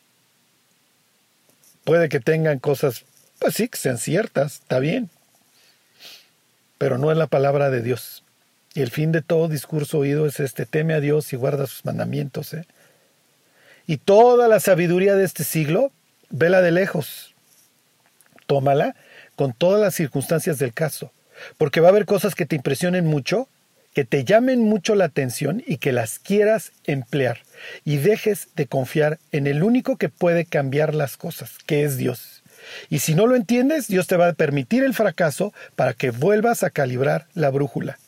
Puede 1.83 2.09
que 2.09 2.21
tengan 2.21 2.61
cosas, 2.61 3.05
pues 3.41 3.55
sí, 3.55 3.67
que 3.67 3.77
sean 3.77 3.99
ciertas, 3.99 4.61
está 4.61 4.79
bien. 4.79 5.11
Pero 6.79 6.99
no 6.99 7.11
es 7.11 7.19
la 7.19 7.27
palabra 7.27 7.69
de 7.69 7.83
Dios. 7.83 8.23
Y 8.75 8.83
el 8.83 8.93
fin 8.93 9.11
de 9.11 9.23
todo 9.23 9.49
discurso 9.49 9.99
oído 9.99 10.25
es 10.25 10.39
este, 10.39 10.67
teme 10.67 10.95
a 10.95 11.01
Dios 11.01 11.33
y 11.33 11.37
guarda 11.37 11.67
sus 11.67 11.85
mandamientos. 11.85 12.55
¿eh? 12.55 12.65
Y 13.89 13.97
toda 13.97 14.47
la 14.47 14.61
sabiduría 14.61 15.17
de 15.17 15.25
este 15.25 15.43
siglo, 15.43 15.91
vela 16.31 16.63
de 16.63 16.71
lejos. 16.71 17.35
Tómala 18.47 18.95
con 19.35 19.53
todas 19.53 19.81
las 19.81 19.97
circunstancias 19.97 20.61
del 20.61 20.73
caso 20.73 21.11
porque 21.59 21.81
va 21.81 21.89
a 21.89 21.91
haber 21.91 22.07
cosas 22.07 22.35
que 22.35 22.47
te 22.47 22.57
impresionen 22.57 23.07
mucho, 23.07 23.49
que 23.95 24.05
te 24.05 24.25
llamen 24.25 24.61
mucho 24.61 24.95
la 24.95 25.07
atención 25.07 25.63
y 25.67 25.79
que 25.79 25.93
las 25.93 26.19
quieras 26.19 26.73
emplear. 26.85 27.39
Y 27.85 27.97
dejes 27.97 28.49
de 28.55 28.67
confiar 28.67 29.19
en 29.33 29.47
el 29.47 29.63
único 29.63 29.97
que 29.97 30.09
puede 30.09 30.45
cambiar 30.45 30.95
las 30.95 31.17
cosas, 31.17 31.53
que 31.67 31.85
es 31.85 31.97
Dios. 31.97 32.43
Y 32.91 32.99
si 32.99 33.15
no 33.15 33.27
lo 33.27 33.37
entiendes, 33.37 33.89
Dios 33.89 34.07
te 34.07 34.17
va 34.17 34.29
a 34.29 34.33
permitir 34.35 34.85
el 34.85 34.95
fracaso 34.95 35.55
para 35.77 35.95
que 35.95 36.11
vuelvas 36.11 36.63
a 36.63 36.71
calibrar 36.71 37.27
la 37.35 37.51
brújula. 37.51 37.99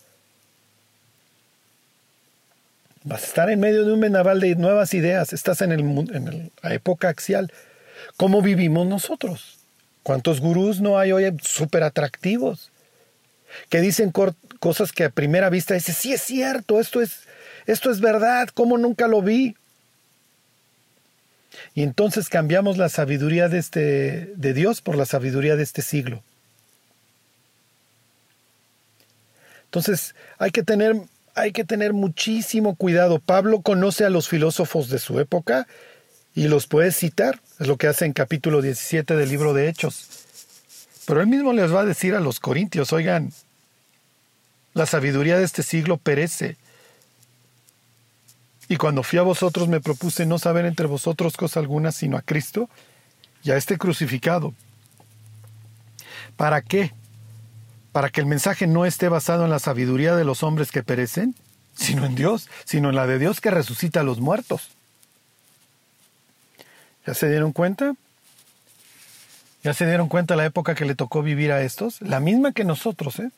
Vas 3.05 3.23
a 3.23 3.27
estar 3.27 3.51
en 3.51 3.61
medio 3.61 3.85
de 3.87 3.93
un 3.93 4.01
vendaval 4.01 4.41
de 4.41 4.57
nuevas 4.57 4.93
ideas, 4.93 5.33
estás 5.33 5.63
en, 5.63 5.73
el, 5.73 5.81
en 5.81 6.51
la 6.63 6.75
época 6.75 7.09
axial. 7.09 7.51
¿Cómo 8.17 8.43
vivimos 8.43 8.87
nosotros? 8.87 9.59
¿Cuántos 10.03 10.41
gurús 10.41 10.81
no 10.81 10.99
hay 10.99 11.13
hoy 11.13 11.35
súper 11.43 11.83
atractivos? 11.83 12.71
Que 13.69 13.81
dicen 13.81 14.13
cosas 14.59 14.93
que 14.93 15.05
a 15.05 15.11
primera 15.11 15.51
vista 15.51 15.75
dice, 15.75 15.93
sí 15.93 16.13
es 16.13 16.23
cierto, 16.23 16.81
esto 16.81 17.01
es, 17.01 17.21
esto 17.67 17.91
es 17.91 18.01
verdad, 18.01 18.49
¿cómo 18.53 18.79
nunca 18.79 19.09
lo 19.09 19.23
vi? 19.23 19.57
Y 21.75 21.83
entonces 21.83 22.29
cambiamos 22.29 22.77
la 22.77 22.89
sabiduría 22.89 23.49
de, 23.49 23.59
este, 23.59 24.33
de 24.37 24.55
Dios 24.55 24.81
por 24.81 24.97
la 24.97 25.07
sabiduría 25.07 25.57
de 25.57 25.63
este 25.63 25.83
siglo. 25.83 26.23
Entonces 29.65 30.15
hay 30.39 30.51
que 30.51 30.63
tener, 30.63 30.97
hay 31.35 31.53
que 31.53 31.65
tener 31.65 31.93
muchísimo 31.93 32.75
cuidado. 32.75 33.19
Pablo 33.19 33.61
conoce 33.61 34.05
a 34.05 34.11
los 34.11 34.29
filósofos 34.29 34.89
de 34.89 34.99
su 34.99 35.21
época 35.21 35.67
Y 36.35 36.49
los 36.49 36.67
puedes 36.67 36.97
citar, 36.97 37.41
es 37.59 37.67
lo 37.67 37.77
que 37.77 37.89
hace 37.89 38.05
en 38.05 38.13
capítulo 38.13 38.63
17 38.63 39.17
del 39.17 39.29
libro 39.29 39.55
de 39.55 39.69
Hechos. 39.69 40.28
Pero 41.09 41.23
él 41.23 41.27
mismo 41.27 41.55
les 41.55 41.75
va 41.75 41.81
a 41.81 41.85
decir 41.87 42.15
a 42.15 42.21
los 42.21 42.39
corintios, 42.39 42.93
oigan, 42.93 43.33
la 44.75 44.85
sabiduría 44.85 45.39
de 45.39 45.45
este 45.45 45.63
siglo 45.63 45.97
perece. 45.97 46.59
Y 48.69 48.77
cuando 48.77 49.03
fui 49.03 49.19
a 49.19 49.23
vosotros 49.23 49.69
me 49.69 49.81
propuse 49.81 50.27
no 50.27 50.39
saber 50.39 50.67
entre 50.67 50.87
vosotros 50.87 51.39
cosa 51.39 51.61
alguna 51.61 51.93
sino 51.93 52.19
a 52.19 52.21
Cristo 52.21 52.69
y 53.43 53.53
a 53.53 53.57
este 53.57 53.79
crucificado. 53.79 54.53
¿Para 56.37 56.61
qué? 56.61 56.93
Para 57.93 58.11
que 58.11 58.21
el 58.21 58.27
mensaje 58.27 58.67
no 58.67 58.85
esté 58.85 59.09
basado 59.09 59.45
en 59.45 59.51
la 59.51 59.61
sabiduría 59.61 60.15
de 60.15 60.27
los 60.27 60.43
hombres 60.43 60.71
que 60.71 60.83
perecen, 60.83 61.35
sino 61.75 62.05
en 62.05 62.17
Dios, 62.17 62.51
sino 62.67 62.91
en 62.91 62.97
la 62.97 63.07
de 63.07 63.19
Dios 63.19 63.41
que 63.41 63.51
resucita 63.51 64.01
a 64.01 64.05
los 64.05 64.21
muertos. 64.21 64.69
¿Ya 67.07 67.15
se 67.15 67.31
dieron 67.31 67.53
cuenta? 67.53 67.95
¿Ya 69.63 69.75
se 69.75 69.87
dieron 69.87 70.09
cuenta 70.09 70.37
la 70.37 70.45
época 70.45 70.75
que 70.75 70.85
le 70.85 70.95
tocó 70.95 71.23
vivir 71.23 71.53
a 71.53 71.63
estos? 71.63 72.01
La 72.01 72.21
misma 72.21 72.53
que 72.53 72.65
nosotros, 72.65 73.19
¿eh? 73.19 73.31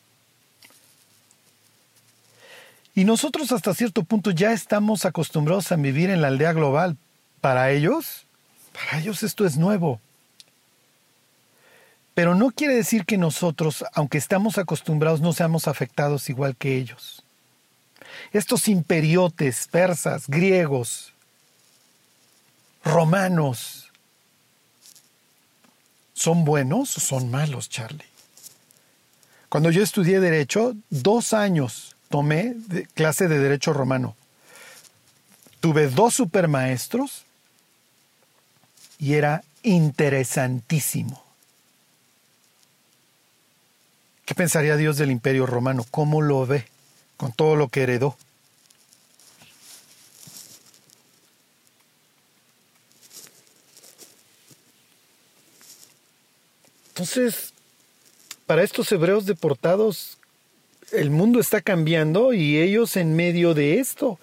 Y 2.93 3.05
nosotros 3.05 3.51
hasta 3.51 3.73
cierto 3.73 4.03
punto 4.03 4.31
ya 4.31 4.51
estamos 4.51 5.05
acostumbrados 5.05 5.71
a 5.71 5.77
vivir 5.77 6.09
en 6.09 6.21
la 6.21 6.27
aldea 6.27 6.53
global. 6.53 6.97
Para 7.39 7.71
ellos, 7.71 8.25
para 8.73 8.99
ellos 8.99 9.23
esto 9.23 9.45
es 9.45 9.57
nuevo. 9.57 9.99
Pero 12.13 12.35
no 12.35 12.51
quiere 12.51 12.75
decir 12.75 13.05
que 13.05 13.17
nosotros, 13.17 13.85
aunque 13.93 14.17
estamos 14.17 14.57
acostumbrados, 14.57 15.21
no 15.21 15.31
seamos 15.33 15.67
afectados 15.67 16.29
igual 16.29 16.55
que 16.55 16.75
ellos. 16.75 17.23
Estos 18.33 18.67
imperiotes, 18.67 19.67
persas, 19.69 20.27
griegos, 20.27 21.13
romanos, 22.83 23.80
¿son 26.21 26.45
buenos 26.45 26.95
o 26.97 26.99
son 26.99 27.31
malos, 27.31 27.67
Charlie? 27.67 28.05
Cuando 29.49 29.71
yo 29.71 29.81
estudié 29.81 30.19
derecho, 30.19 30.75
dos 30.91 31.33
años 31.33 31.95
tomé 32.09 32.55
clase 32.93 33.27
de 33.27 33.39
derecho 33.39 33.73
romano. 33.73 34.15
Tuve 35.61 35.87
dos 35.87 36.13
supermaestros 36.13 37.25
y 38.99 39.15
era 39.15 39.43
interesantísimo. 39.63 41.23
¿Qué 44.25 44.35
pensaría 44.35 44.77
Dios 44.77 44.97
del 44.97 45.09
imperio 45.09 45.47
romano? 45.47 45.87
¿Cómo 45.89 46.21
lo 46.21 46.45
ve 46.45 46.67
con 47.17 47.31
todo 47.31 47.55
lo 47.55 47.67
que 47.69 47.81
heredó? 47.81 48.15
Entonces, 56.91 57.53
para 58.45 58.63
estos 58.63 58.91
hebreos 58.91 59.25
deportados, 59.25 60.17
el 60.91 61.09
mundo 61.09 61.39
está 61.39 61.61
cambiando 61.61 62.33
y 62.33 62.57
ellos 62.57 62.97
en 62.97 63.15
medio 63.15 63.53
de 63.53 63.79
esto. 63.79 64.19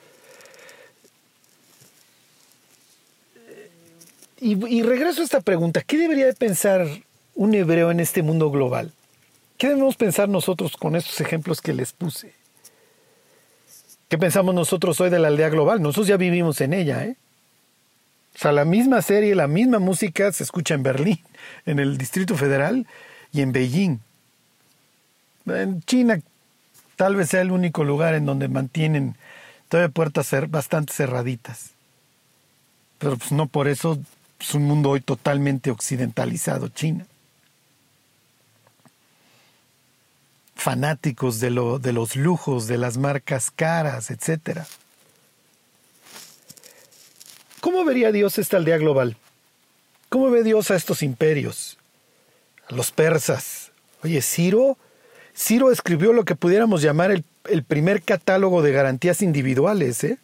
Y, 4.41 4.83
regreso 4.83 5.23
a 5.23 5.25
esta 5.25 5.41
pregunta, 5.41 5.83
¿qué 5.83 5.97
debería 5.97 6.27
de 6.27 6.35
pensar 6.35 6.87
un 7.35 7.55
hebreo 7.55 7.91
en 7.91 8.01
este 8.01 8.23
mundo 8.23 8.51
global? 8.51 8.93
¿Qué 9.57 9.69
debemos 9.69 9.97
pensar 9.97 10.29
nosotros 10.29 10.77
con 10.77 10.95
estos 10.95 11.21
ejemplos 11.21 11.61
que 11.61 11.73
les 11.73 11.93
puse? 11.93 12.35
¿Qué 14.09 14.17
pensamos 14.17 14.55
nosotros 14.55 15.01
hoy 15.01 15.11
de 15.11 15.19
la 15.19 15.29
aldea 15.29 15.49
global? 15.49 15.83
Nosotros 15.83 16.07
ya 16.07 16.17
vivimos 16.17 16.61
en 16.61 16.73
ella, 16.73 17.05
¿eh? 17.05 17.17
O 18.39 18.41
sea, 18.41 18.53
la 18.53 18.65
misma 18.65 19.03
serie, 19.03 19.35
la 19.35 19.49
misma 19.49 19.81
música 19.81 20.31
se 20.31 20.45
escucha 20.45 20.75
en 20.75 20.85
Berlín, 20.85 21.19
en 21.67 21.81
el 21.81 21.99
Distrito 21.99 22.37
Federal 22.37 22.87
y 23.33 23.41
en 23.41 23.51
Beijing. 23.51 23.99
En 25.47 25.83
China 25.83 26.21
tal 26.95 27.17
vez 27.17 27.31
sea 27.31 27.41
el 27.41 27.51
único 27.51 27.83
lugar 27.83 28.15
en 28.15 28.27
donde 28.27 28.47
mantienen 28.47 29.17
todavía 29.69 29.93
puertas 29.93 30.31
bastante 30.51 30.93
cerraditas. 30.93 31.71
Pero 32.99 33.17
pues 33.17 33.33
no 33.33 33.47
por 33.47 33.67
eso 33.67 33.99
es 34.39 34.55
un 34.55 34.67
mundo 34.67 34.91
hoy 34.91 35.01
totalmente 35.01 35.73
occidentalizado, 35.73 36.69
China. 36.69 37.07
Fanáticos 40.55 41.41
de, 41.41 41.51
lo, 41.51 41.81
de 41.81 41.93
los 41.93 42.15
lujos, 42.15 42.69
de 42.69 42.79
las 42.79 42.99
marcas 42.99 43.51
caras, 43.51 44.13
etc. 44.13 44.61
¿Cómo 47.69 47.85
vería 47.85 48.13
Dios 48.13 48.39
esta 48.39 48.57
aldea 48.57 48.79
global? 48.79 49.15
¿Cómo 50.09 50.31
ve 50.31 50.43
Dios 50.43 50.71
a 50.71 50.75
estos 50.75 51.03
imperios? 51.03 51.77
A 52.67 52.75
los 52.75 52.91
persas. 52.91 53.73
Oye, 54.03 54.23
Ciro 54.23 54.79
Ciro 55.37 55.71
escribió 55.71 56.15
lo 56.15 56.25
que 56.25 56.35
pudiéramos 56.35 56.81
llamar 56.81 57.11
el, 57.11 57.63
primer 57.65 58.01
catálogo 58.01 58.63
de 58.63 58.73
garantías 58.73 59.21
individuales, 59.21 60.03
¿eh? 60.03 60.17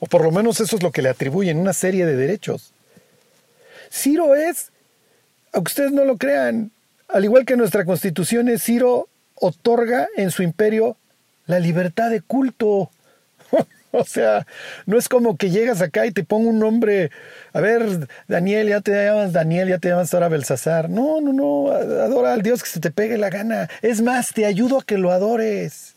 O 0.00 0.06
por 0.06 0.24
lo 0.24 0.32
menos 0.32 0.58
eso 0.58 0.74
es 0.74 0.82
lo 0.82 0.90
que 0.90 1.02
le 1.02 1.10
atribuyen, 1.10 1.56
una 1.56 1.72
serie 1.72 2.04
de 2.04 2.16
derechos. 2.16 2.72
Ciro 3.92 4.34
es, 4.34 4.72
aunque 5.52 5.70
ustedes 5.70 5.92
no 5.92 6.04
lo 6.04 6.16
crean, 6.16 6.72
al 7.06 7.22
igual 7.22 7.46
que 7.46 7.56
nuestra 7.56 7.84
constitución, 7.84 8.50
Ciro 8.58 9.08
otorga 9.36 10.08
en 10.16 10.32
su 10.32 10.42
imperio 10.42 10.96
la 11.46 11.60
libertad 11.60 12.10
de 12.10 12.22
culto. 12.22 12.90
O 13.96 14.04
sea, 14.04 14.44
no 14.86 14.98
es 14.98 15.08
como 15.08 15.36
que 15.36 15.50
llegas 15.50 15.80
acá 15.80 16.04
y 16.04 16.10
te 16.10 16.24
pongo 16.24 16.50
un 16.50 16.58
nombre, 16.58 17.12
a 17.52 17.60
ver, 17.60 18.08
Daniel, 18.26 18.68
ya 18.68 18.80
te 18.80 18.90
llamas 18.90 19.32
Daniel, 19.32 19.68
ya 19.68 19.78
te 19.78 19.88
llamas 19.88 20.12
ahora 20.12 20.28
Belsasar. 20.28 20.90
No, 20.90 21.20
no, 21.20 21.32
no, 21.32 21.70
adora 21.70 22.32
al 22.32 22.42
Dios 22.42 22.62
que 22.62 22.68
se 22.68 22.80
te 22.80 22.90
pegue 22.90 23.16
la 23.18 23.30
gana. 23.30 23.70
Es 23.82 24.02
más, 24.02 24.32
te 24.32 24.46
ayudo 24.46 24.80
a 24.80 24.84
que 24.84 24.98
lo 24.98 25.12
adores. 25.12 25.94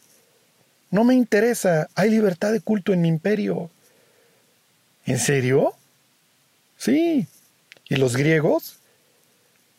No 0.92 1.04
me 1.04 1.16
interesa, 1.16 1.88
hay 1.96 2.12
libertad 2.12 2.52
de 2.52 2.62
culto 2.62 2.94
en 2.94 3.02
mi 3.02 3.08
imperio. 3.08 3.72
¿En 5.08 5.18
serio? 5.18 5.74
Sí. 6.78 7.26
¿Y 7.90 7.96
los 7.96 8.16
griegos? 8.16 8.78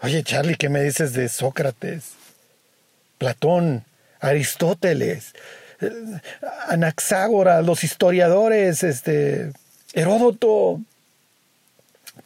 Oye, 0.01 0.25
Charlie, 0.25 0.57
¿qué 0.57 0.69
me 0.69 0.83
dices 0.83 1.13
de 1.13 1.29
Sócrates? 1.29 2.15
Platón, 3.19 3.85
Aristóteles, 4.21 5.35
Anaxágora, 6.69 7.62
los 7.62 7.85
historiadores, 7.85 8.83
este, 8.83 9.53
Heródoto, 9.93 10.81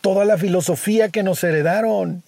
toda 0.01 0.25
la 0.25 0.39
filosofía 0.39 1.11
que 1.11 1.23
nos 1.23 1.43
heredaron, 1.45 2.23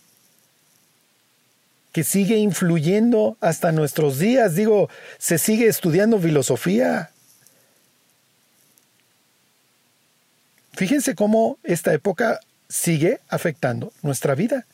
que 1.92 2.04
sigue 2.04 2.36
influyendo 2.36 3.36
hasta 3.40 3.72
nuestros 3.72 4.18
días. 4.18 4.54
Digo, 4.54 4.88
se 5.18 5.38
sigue 5.38 5.66
estudiando 5.68 6.18
filosofía. 6.18 7.10
Fíjense 10.72 11.14
cómo 11.14 11.58
esta 11.62 11.92
época 11.92 12.40
sigue 12.68 13.20
afectando 13.28 13.92
nuestra 14.02 14.34
vida. 14.34 14.66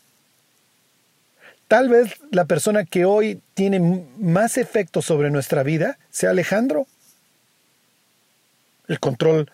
Tal 1.71 1.89
vez 1.89 2.17
la 2.33 2.47
persona 2.47 2.85
que 2.85 3.05
hoy 3.05 3.41
tiene 3.55 3.79
más 4.19 4.59
efecto 4.59 5.03
sobre 5.03 5.31
nuestra 5.31 5.63
vida 5.63 5.99
sea 6.11 6.31
Alejandro. 6.31 6.89
El 8.89 8.99
control 8.99 9.53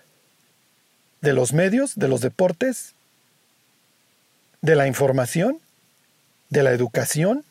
de 1.20 1.35
los 1.35 1.52
medios, 1.52 1.94
de 1.94 2.09
los 2.09 2.22
deportes, 2.22 2.94
de 4.62 4.76
la 4.76 4.87
información, 4.87 5.59
de 6.48 6.62
la 6.62 6.70
educación, 6.70 7.44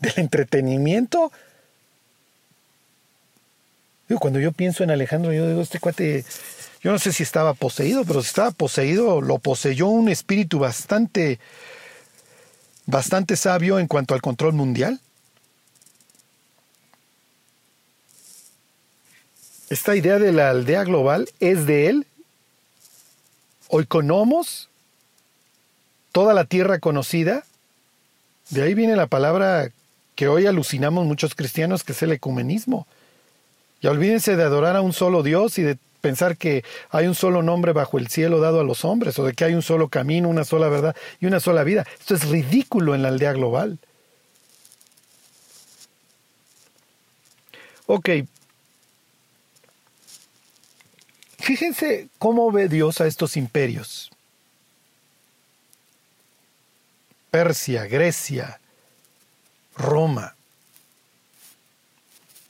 del 0.00 0.14
entretenimiento. 0.16 1.30
cuando 4.18 4.40
yo 4.40 4.50
pienso 4.50 4.82
en 4.82 4.90
Alejandro, 4.90 5.32
yo 5.32 5.46
digo, 5.46 5.62
este 5.62 5.78
cuate, 5.78 6.24
yo 6.82 6.90
no 6.90 6.98
sé 6.98 7.12
si 7.12 7.22
estaba 7.22 7.54
poseído, 7.54 8.04
pero 8.04 8.22
si 8.22 8.26
estaba 8.26 8.50
poseído, 8.50 9.20
lo 9.20 9.38
poseyó 9.38 9.86
un 9.86 10.08
espíritu 10.08 10.58
bastante 10.58 11.38
bastante 12.86 13.36
sabio 13.36 13.78
en 13.78 13.86
cuanto 13.86 14.14
al 14.14 14.22
control 14.22 14.54
mundial. 14.54 15.00
Esta 19.70 19.96
idea 19.96 20.18
de 20.18 20.32
la 20.32 20.50
aldea 20.50 20.84
global 20.84 21.30
es 21.40 21.66
de 21.66 21.86
él. 21.88 22.06
Oikonomos, 23.68 24.68
toda 26.12 26.34
la 26.34 26.44
tierra 26.44 26.78
conocida. 26.78 27.44
De 28.50 28.62
ahí 28.62 28.74
viene 28.74 28.96
la 28.96 29.06
palabra 29.06 29.70
que 30.14 30.28
hoy 30.28 30.46
alucinamos 30.46 31.06
muchos 31.06 31.34
cristianos, 31.34 31.84
que 31.84 31.92
es 31.92 32.02
el 32.02 32.12
ecumenismo. 32.12 32.86
Y 33.80 33.86
olvídense 33.86 34.36
de 34.36 34.42
adorar 34.42 34.76
a 34.76 34.82
un 34.82 34.92
solo 34.92 35.22
Dios 35.22 35.58
y 35.58 35.62
de 35.62 35.78
pensar 36.02 36.36
que 36.36 36.64
hay 36.90 37.06
un 37.06 37.14
solo 37.14 37.42
nombre 37.42 37.72
bajo 37.72 37.96
el 37.96 38.08
cielo 38.08 38.40
dado 38.40 38.60
a 38.60 38.64
los 38.64 38.84
hombres, 38.84 39.18
o 39.18 39.24
de 39.24 39.32
que 39.32 39.44
hay 39.44 39.54
un 39.54 39.62
solo 39.62 39.88
camino, 39.88 40.28
una 40.28 40.44
sola 40.44 40.68
verdad 40.68 40.94
y 41.20 41.26
una 41.26 41.40
sola 41.40 41.64
vida. 41.64 41.86
Esto 41.98 42.14
es 42.14 42.28
ridículo 42.28 42.94
en 42.94 43.02
la 43.02 43.08
aldea 43.08 43.32
global. 43.32 43.78
Ok. 47.86 48.10
fíjense 51.38 52.08
cómo 52.18 52.52
ve 52.52 52.68
Dios 52.68 53.00
a 53.00 53.06
estos 53.06 53.36
imperios. 53.36 54.10
Persia, 57.30 57.86
Grecia, 57.86 58.60
Roma. 59.76 60.36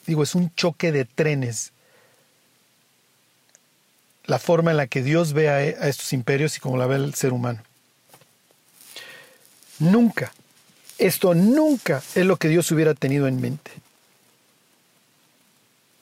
Digo, 0.06 0.22
es 0.22 0.34
un 0.34 0.54
choque 0.54 0.92
de 0.92 1.04
trenes. 1.04 1.72
La 4.26 4.38
forma 4.38 4.70
en 4.70 4.76
la 4.76 4.86
que 4.86 5.02
Dios 5.02 5.32
ve 5.32 5.48
a, 5.48 5.62
estos 5.62 6.12
imperios 6.12 6.56
y 6.56 6.60
cómo 6.60 6.76
la 6.76 6.86
ve 6.86 6.96
el 6.96 7.14
ser 7.14 7.32
humano. 7.32 7.60
Nunca, 9.78 10.32
esto 10.98 11.34
nunca 11.34 12.02
es 12.14 12.24
lo 12.24 12.36
que 12.36 12.48
Dios 12.48 12.70
hubiera 12.70 12.94
tenido 12.94 13.26
en 13.26 13.40
mente. 13.40 13.72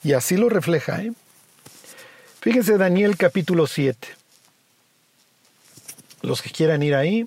Y 0.02 0.12
así 0.12 0.36
lo 0.36 0.48
refleja. 0.48 1.02
¿eh? 1.02 1.12
Fíjense 2.40 2.76
Daniel 2.76 3.16
capítulo 3.16 3.66
7. 3.66 4.08
Los 6.22 6.42
que 6.42 6.50
quieran 6.50 6.82
ir 6.82 6.94
ahí. 6.94 7.26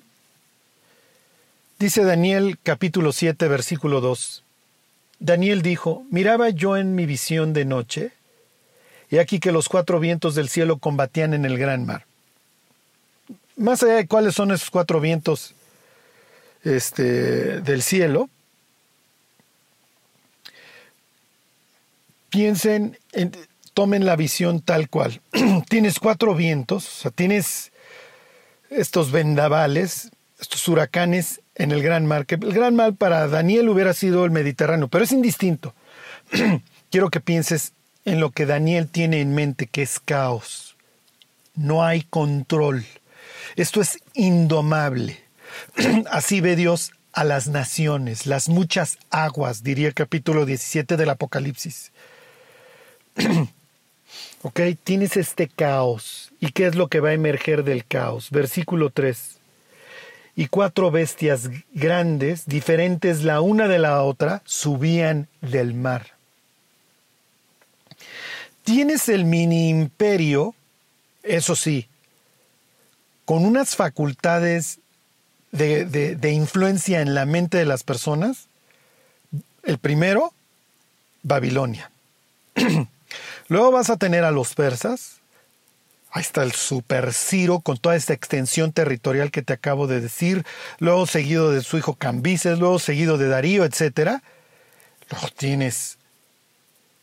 Dice 1.78 2.04
Daniel 2.04 2.58
capítulo 2.62 3.12
7 3.12 3.48
versículo 3.48 4.00
2. 4.00 4.44
Daniel 5.18 5.62
dijo, 5.62 6.04
miraba 6.10 6.50
yo 6.50 6.76
en 6.76 6.94
mi 6.94 7.06
visión 7.06 7.52
de 7.52 7.64
noche, 7.64 8.12
y 9.14 9.18
aquí 9.20 9.38
que 9.38 9.52
los 9.52 9.68
cuatro 9.68 10.00
vientos 10.00 10.34
del 10.34 10.48
cielo 10.48 10.78
combatían 10.78 11.34
en 11.34 11.44
el 11.44 11.56
gran 11.56 11.86
mar. 11.86 12.04
Más 13.54 13.80
allá 13.84 13.94
de 13.94 14.08
cuáles 14.08 14.34
son 14.34 14.50
esos 14.50 14.70
cuatro 14.70 15.00
vientos 15.00 15.54
este, 16.64 17.60
del 17.60 17.82
cielo, 17.82 18.28
piensen, 22.28 22.98
tomen 23.72 24.04
la 24.04 24.16
visión 24.16 24.60
tal 24.60 24.88
cual. 24.88 25.20
tienes 25.68 26.00
cuatro 26.00 26.34
vientos, 26.34 26.84
o 26.84 27.02
sea, 27.02 27.10
tienes 27.12 27.70
estos 28.68 29.12
vendavales, 29.12 30.10
estos 30.40 30.66
huracanes 30.66 31.40
en 31.54 31.70
el 31.70 31.84
gran 31.84 32.04
mar, 32.04 32.26
que 32.26 32.34
el 32.34 32.52
gran 32.52 32.74
mar 32.74 32.94
para 32.94 33.28
Daniel 33.28 33.68
hubiera 33.68 33.94
sido 33.94 34.24
el 34.24 34.32
Mediterráneo, 34.32 34.88
pero 34.88 35.04
es 35.04 35.12
indistinto. 35.12 35.72
Quiero 36.90 37.10
que 37.10 37.20
pienses 37.20 37.74
en 38.04 38.20
lo 38.20 38.30
que 38.30 38.46
Daniel 38.46 38.88
tiene 38.88 39.20
en 39.20 39.34
mente, 39.34 39.66
que 39.66 39.82
es 39.82 40.00
caos. 40.00 40.76
No 41.54 41.84
hay 41.84 42.02
control. 42.02 42.84
Esto 43.56 43.80
es 43.80 43.98
indomable. 44.14 45.20
Así 46.10 46.40
ve 46.40 46.56
Dios 46.56 46.92
a 47.12 47.24
las 47.24 47.46
naciones, 47.46 48.26
las 48.26 48.48
muchas 48.48 48.98
aguas, 49.10 49.62
diría 49.62 49.86
el 49.86 49.94
capítulo 49.94 50.46
17 50.46 50.96
del 50.96 51.10
Apocalipsis. 51.10 51.92
ok, 54.42 54.60
tienes 54.82 55.16
este 55.16 55.48
caos. 55.48 56.32
¿Y 56.40 56.50
qué 56.50 56.66
es 56.66 56.74
lo 56.74 56.88
que 56.88 57.00
va 57.00 57.10
a 57.10 57.14
emerger 57.14 57.62
del 57.62 57.84
caos? 57.84 58.30
Versículo 58.30 58.90
3. 58.90 59.38
Y 60.36 60.48
cuatro 60.48 60.90
bestias 60.90 61.48
grandes, 61.72 62.46
diferentes 62.46 63.22
la 63.22 63.40
una 63.40 63.68
de 63.68 63.78
la 63.78 64.02
otra, 64.02 64.42
subían 64.44 65.28
del 65.40 65.74
mar. 65.74 66.13
Tienes 68.64 69.10
el 69.10 69.26
mini 69.26 69.68
imperio, 69.68 70.54
eso 71.22 71.54
sí, 71.54 71.86
con 73.26 73.44
unas 73.44 73.76
facultades 73.76 74.80
de, 75.52 75.84
de, 75.84 76.32
influencia 76.32 77.00
en 77.00 77.14
la 77.14 77.26
mente 77.26 77.58
de 77.58 77.66
las 77.66 77.84
personas. 77.84 78.48
El 79.62 79.78
primero, 79.78 80.32
Babilonia. 81.22 81.90
Luego 83.48 83.70
vas 83.70 83.90
a 83.90 83.98
tener 83.98 84.24
a 84.24 84.30
los 84.30 84.54
persas. 84.54 85.20
Ahí 86.10 86.22
está 86.22 86.42
el 86.42 86.52
super 86.52 87.12
Ciro 87.12 87.60
con 87.60 87.76
toda 87.76 87.96
esta 87.96 88.14
extensión 88.14 88.72
territorial 88.72 89.30
que 89.30 89.42
te 89.42 89.52
acabo 89.52 89.86
de 89.86 90.00
decir. 90.00 90.44
Luego 90.78 91.06
seguido 91.06 91.50
de 91.50 91.62
su 91.62 91.76
hijo 91.76 91.94
Cambises, 91.94 92.58
luego 92.58 92.78
seguido 92.78 93.18
de 93.18 93.28
Darío, 93.28 93.64
etc. 93.64 94.20
Luego 95.10 95.28
tienes 95.36 95.98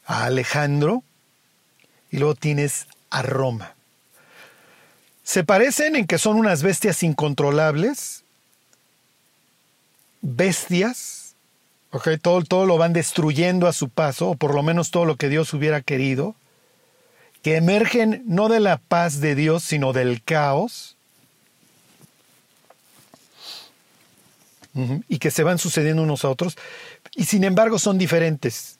a 0.05 0.25
Alejandro 0.25 1.03
y 2.11 2.17
luego 2.17 2.35
tienes 2.35 2.87
a 3.09 3.21
Roma. 3.21 3.73
Se 5.23 5.43
parecen 5.43 5.95
en 5.95 6.07
que 6.07 6.17
son 6.17 6.37
unas 6.37 6.61
bestias 6.63 7.03
incontrolables, 7.03 8.23
bestias 10.21 11.21
todo, 12.21 12.41
todo 12.43 12.65
lo 12.65 12.77
van 12.77 12.93
destruyendo 12.93 13.67
a 13.67 13.73
su 13.73 13.89
paso, 13.89 14.29
o 14.29 14.35
por 14.35 14.55
lo 14.55 14.63
menos 14.63 14.91
todo 14.91 15.05
lo 15.05 15.17
que 15.17 15.29
Dios 15.29 15.53
hubiera 15.53 15.81
querido, 15.81 16.35
que 17.41 17.57
emergen 17.57 18.23
no 18.25 18.49
de 18.49 18.59
la 18.59 18.77
paz 18.77 19.19
de 19.19 19.35
Dios, 19.35 19.63
sino 19.63 19.93
del 19.93 20.23
caos, 20.23 20.95
y 25.09 25.19
que 25.19 25.31
se 25.31 25.43
van 25.43 25.57
sucediendo 25.57 26.01
unos 26.01 26.23
a 26.23 26.29
otros, 26.29 26.57
y 27.13 27.25
sin 27.25 27.43
embargo 27.43 27.77
son 27.77 27.97
diferentes. 27.97 28.79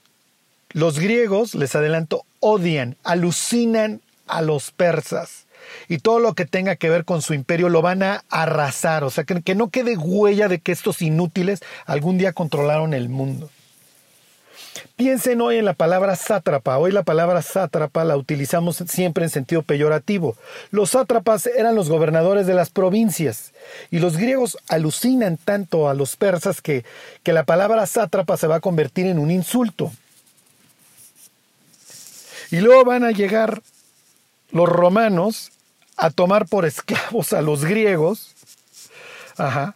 Los 0.74 1.00
griegos, 1.00 1.56
les 1.56 1.76
adelanto, 1.76 2.26
odian, 2.40 2.96
alucinan 3.04 4.02
a 4.28 4.42
los 4.42 4.72
persas 4.72 5.46
y 5.88 6.00
todo 6.00 6.20
lo 6.20 6.34
que 6.34 6.46
tenga 6.46 6.76
que 6.76 6.90
ver 6.90 7.06
con 7.06 7.22
su 7.22 7.34
imperio 7.34 7.70
lo 7.70 7.82
van 7.82 8.04
a 8.04 8.24
arrasar, 8.30 9.04
o 9.04 9.10
sea, 9.10 9.24
que, 9.24 9.42
que 9.42 9.56
no 9.56 9.70
quede 9.70 9.98
huella 9.98 10.48
de 10.48 10.60
que 10.60 10.72
estos 10.72 11.02
inútiles 11.02 11.62
algún 11.86 12.18
día 12.18 12.34
controlaron 12.34 12.94
el 12.94 13.10
mundo. 13.10 13.50
Piensen 14.96 15.42
hoy 15.42 15.58
en 15.58 15.66
la 15.66 15.74
palabra 15.74 16.16
sátrapa. 16.16 16.78
Hoy 16.78 16.92
la 16.92 17.04
palabra 17.04 17.42
sátrapa 17.42 18.04
la 18.04 18.16
utilizamos 18.16 18.78
siempre 18.88 19.24
en 19.24 19.30
sentido 19.30 19.64
peyorativo. 19.64 20.38
Los 20.70 20.92
sátrapas 20.92 21.48
eran 21.48 21.76
los 21.76 21.90
gobernadores 21.90 22.48
de 22.48 22.54
las 22.54 22.70
provincias 22.70 23.52
y 23.90 24.00
los 24.00 24.18
griegos 24.18 24.58
alucinan 24.70 25.38
tanto 25.38 25.90
a 25.90 25.94
los 25.94 26.16
persas 26.16 26.62
que, 26.62 26.86
que 27.24 27.34
la 27.34 27.44
palabra 27.44 27.86
sátrapa 27.86 28.38
se 28.38 28.48
va 28.48 28.58
a 28.58 28.62
convertir 28.62 29.08
en 29.08 29.20
un 29.20 29.32
insulto. 29.32 29.92
Y 32.52 32.60
luego 32.60 32.84
van 32.84 33.04
a 33.04 33.12
llegar 33.12 33.62
los 34.52 34.68
romanos 34.68 35.52
a 35.98 36.10
tomar 36.10 36.48
por 36.48 36.66
esclavos 36.66 37.34
a 37.34 37.42
los 37.42 37.66
griegos. 37.66 38.36
Ajá. 39.38 39.76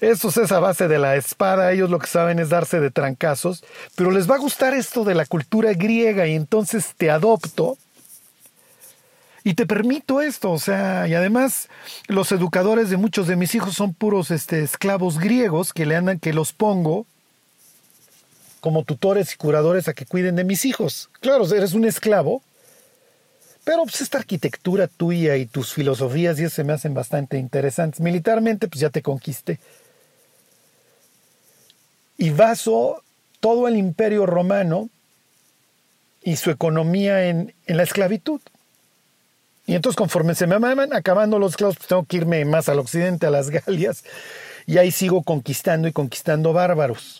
Eso 0.00 0.28
es 0.28 0.50
a 0.50 0.60
base 0.60 0.88
de 0.88 0.98
la 0.98 1.16
espada, 1.16 1.72
ellos 1.72 1.90
lo 1.90 1.98
que 1.98 2.06
saben 2.06 2.38
es 2.38 2.48
darse 2.48 2.80
de 2.80 2.90
trancazos, 2.90 3.62
pero 3.96 4.10
les 4.10 4.30
va 4.30 4.36
a 4.36 4.38
gustar 4.38 4.72
esto 4.72 5.04
de 5.04 5.14
la 5.14 5.26
cultura 5.26 5.74
griega 5.74 6.26
y 6.26 6.34
entonces 6.34 6.94
te 6.96 7.10
adopto 7.10 7.76
y 9.44 9.54
te 9.54 9.66
permito 9.66 10.22
esto, 10.22 10.52
o 10.52 10.58
sea, 10.58 11.06
y 11.06 11.12
además 11.12 11.68
los 12.08 12.32
educadores 12.32 12.88
de 12.88 12.96
muchos 12.96 13.26
de 13.26 13.36
mis 13.36 13.54
hijos 13.54 13.74
son 13.74 13.92
puros 13.92 14.30
este, 14.30 14.62
esclavos 14.62 15.18
griegos 15.18 15.74
que 15.74 15.84
le 15.84 15.96
andan, 15.96 16.18
que 16.18 16.32
los 16.32 16.54
pongo 16.54 17.06
como 18.60 18.84
tutores 18.84 19.32
y 19.32 19.36
curadores 19.36 19.88
a 19.88 19.94
que 19.94 20.06
cuiden 20.06 20.36
de 20.36 20.44
mis 20.44 20.64
hijos. 20.64 21.10
Claro, 21.20 21.44
eres 21.52 21.72
un 21.72 21.84
esclavo, 21.84 22.42
pero 23.64 23.82
pues 23.82 24.00
esta 24.00 24.18
arquitectura 24.18 24.86
tuya 24.86 25.36
y 25.36 25.46
tus 25.46 25.72
filosofías 25.72 26.38
y 26.38 26.48
se 26.48 26.64
me 26.64 26.72
hacen 26.72 26.94
bastante 26.94 27.38
interesantes. 27.38 28.00
Militarmente 28.00 28.68
pues 28.68 28.80
ya 28.80 28.90
te 28.90 29.02
conquisté. 29.02 29.58
Y 32.16 32.30
baso 32.30 33.02
todo 33.40 33.66
el 33.66 33.76
imperio 33.76 34.26
romano 34.26 34.90
y 36.22 36.36
su 36.36 36.50
economía 36.50 37.26
en, 37.26 37.54
en 37.66 37.76
la 37.76 37.82
esclavitud. 37.82 38.40
Y 39.66 39.74
entonces 39.74 39.96
conforme 39.96 40.34
se 40.34 40.46
me 40.46 40.58
van 40.58 40.92
acabando 40.92 41.38
los 41.38 41.52
esclavos, 41.52 41.76
pues 41.76 41.88
tengo 41.88 42.04
que 42.04 42.18
irme 42.18 42.44
más 42.44 42.68
al 42.68 42.78
occidente, 42.78 43.26
a 43.26 43.30
las 43.30 43.50
Galias, 43.50 44.04
y 44.66 44.78
ahí 44.78 44.90
sigo 44.90 45.22
conquistando 45.22 45.88
y 45.88 45.92
conquistando 45.92 46.52
bárbaros 46.52 47.19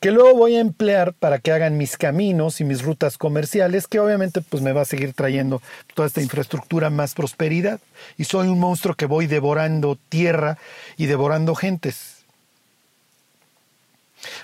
que 0.00 0.10
luego 0.10 0.34
voy 0.34 0.56
a 0.56 0.60
emplear 0.60 1.14
para 1.14 1.38
que 1.38 1.52
hagan 1.52 1.78
mis 1.78 1.96
caminos 1.96 2.60
y 2.60 2.64
mis 2.64 2.82
rutas 2.82 3.16
comerciales, 3.16 3.86
que 3.86 3.98
obviamente 3.98 4.42
pues 4.42 4.62
me 4.62 4.72
va 4.72 4.82
a 4.82 4.86
seguir 4.86 5.14
trayendo 5.14 5.62
toda 5.94 6.06
esta 6.06 6.20
infraestructura 6.20 6.90
más 6.90 7.14
prosperidad. 7.14 7.80
Y 8.18 8.24
soy 8.24 8.48
un 8.48 8.60
monstruo 8.60 8.94
que 8.94 9.06
voy 9.06 9.26
devorando 9.26 9.98
tierra 10.08 10.58
y 10.96 11.06
devorando 11.06 11.54
gentes. 11.54 12.16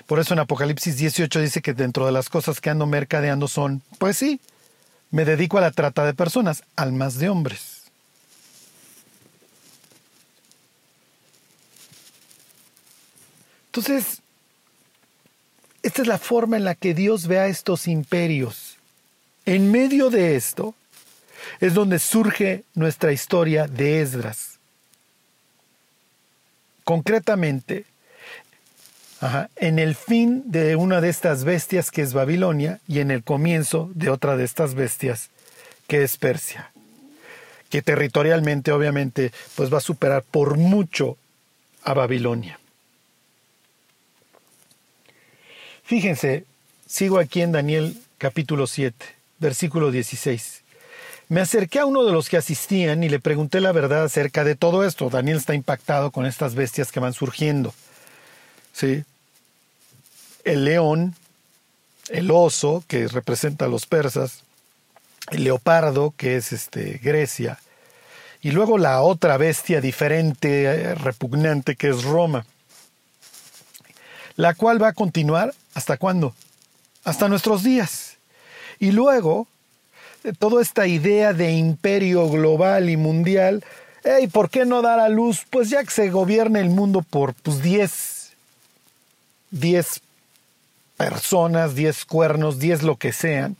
Por 0.07 0.19
eso 0.19 0.33
en 0.33 0.39
Apocalipsis 0.39 0.97
18 0.97 1.39
dice 1.39 1.61
que 1.61 1.73
dentro 1.73 2.05
de 2.05 2.11
las 2.11 2.29
cosas 2.29 2.59
que 2.59 2.69
ando 2.69 2.85
mercadeando 2.87 3.47
son, 3.47 3.81
pues 3.99 4.17
sí, 4.17 4.39
me 5.11 5.25
dedico 5.25 5.59
a 5.59 5.61
la 5.61 5.71
trata 5.71 6.05
de 6.05 6.13
personas, 6.13 6.63
almas 6.75 7.19
de 7.19 7.29
hombres. 7.29 7.83
Entonces, 13.67 14.22
esta 15.83 16.01
es 16.01 16.07
la 16.07 16.17
forma 16.17 16.57
en 16.57 16.63
la 16.63 16.75
que 16.75 16.93
Dios 16.93 17.27
ve 17.27 17.39
a 17.39 17.47
estos 17.47 17.87
imperios. 17.87 18.77
En 19.45 19.69
medio 19.69 20.09
de 20.09 20.35
esto 20.35 20.73
es 21.59 21.73
donde 21.73 21.99
surge 21.99 22.63
nuestra 22.73 23.11
historia 23.11 23.67
de 23.67 24.01
Esdras. 24.01 24.59
Concretamente, 26.85 27.85
en 29.57 29.79
el 29.79 29.95
fin 29.95 30.43
de 30.45 30.75
una 30.77 31.01
de 31.01 31.09
estas 31.09 31.43
bestias 31.43 31.91
que 31.91 32.01
es 32.01 32.13
Babilonia 32.13 32.79
y 32.87 32.99
en 32.99 33.11
el 33.11 33.23
comienzo 33.23 33.91
de 33.93 34.09
otra 34.09 34.37
de 34.37 34.45
estas 34.45 34.75
bestias 34.75 35.29
que 35.87 36.03
es 36.03 36.17
Persia, 36.17 36.71
que 37.69 37.81
territorialmente 37.81 38.71
obviamente 38.71 39.31
pues 39.55 39.71
va 39.71 39.77
a 39.77 39.81
superar 39.81 40.23
por 40.23 40.57
mucho 40.57 41.17
a 41.83 41.93
Babilonia. 41.93 42.59
Fíjense, 45.93 46.45
sigo 46.87 47.19
aquí 47.19 47.43
en 47.43 47.51
Daniel 47.51 47.95
capítulo 48.17 48.65
7, 48.65 49.05
versículo 49.37 49.91
16. 49.91 50.63
Me 51.29 51.39
acerqué 51.39 51.77
a 51.77 51.85
uno 51.85 52.03
de 52.03 52.11
los 52.11 52.29
que 52.29 52.37
asistían 52.37 53.03
y 53.03 53.09
le 53.09 53.19
pregunté 53.19 53.61
la 53.61 53.71
verdad 53.71 54.05
acerca 54.05 54.43
de 54.43 54.55
todo 54.55 54.83
esto. 54.85 55.11
Daniel 55.11 55.37
está 55.37 55.53
impactado 55.53 56.09
con 56.09 56.25
estas 56.25 56.55
bestias 56.55 56.91
que 56.91 56.99
van 56.99 57.13
surgiendo. 57.13 57.75
¿Sí? 58.73 59.03
El 60.43 60.65
león, 60.65 61.13
el 62.09 62.31
oso, 62.31 62.83
que 62.87 63.07
representa 63.07 63.65
a 63.65 63.69
los 63.69 63.85
persas, 63.85 64.41
el 65.29 65.43
leopardo, 65.43 66.11
que 66.17 66.37
es 66.37 66.53
este, 66.53 66.99
Grecia, 67.03 67.59
y 68.41 68.49
luego 68.49 68.79
la 68.79 69.03
otra 69.03 69.37
bestia 69.37 69.79
diferente, 69.79 70.63
eh, 70.63 70.95
repugnante, 70.95 71.75
que 71.75 71.89
es 71.89 72.03
Roma, 72.03 72.47
la 74.37 74.55
cual 74.55 74.81
va 74.81 74.87
a 74.87 74.93
continuar 74.93 75.53
hasta 75.73 75.97
cuándo? 75.97 76.33
Hasta 77.03 77.27
nuestros 77.27 77.63
días. 77.63 78.17
Y 78.79 78.91
luego, 78.91 79.47
eh, 80.23 80.33
toda 80.37 80.61
esta 80.61 80.87
idea 80.87 81.33
de 81.33 81.51
imperio 81.51 82.29
global 82.29 82.89
y 82.89 82.97
mundial, 82.97 83.63
¿y 84.21 84.27
¿por 84.27 84.49
qué 84.49 84.65
no 84.65 84.81
dar 84.81 84.99
a 84.99 85.09
luz? 85.09 85.45
Pues 85.49 85.69
ya 85.69 85.83
que 85.83 85.91
se 85.91 86.09
gobierne 86.09 86.59
el 86.59 86.69
mundo 86.69 87.01
por 87.01 87.33
pues 87.33 87.61
10, 87.61 88.33
10 89.51 90.01
personas, 90.97 91.75
10 91.75 92.05
cuernos, 92.05 92.59
10 92.59 92.83
lo 92.83 92.97
que 92.97 93.13
sean, 93.13 93.55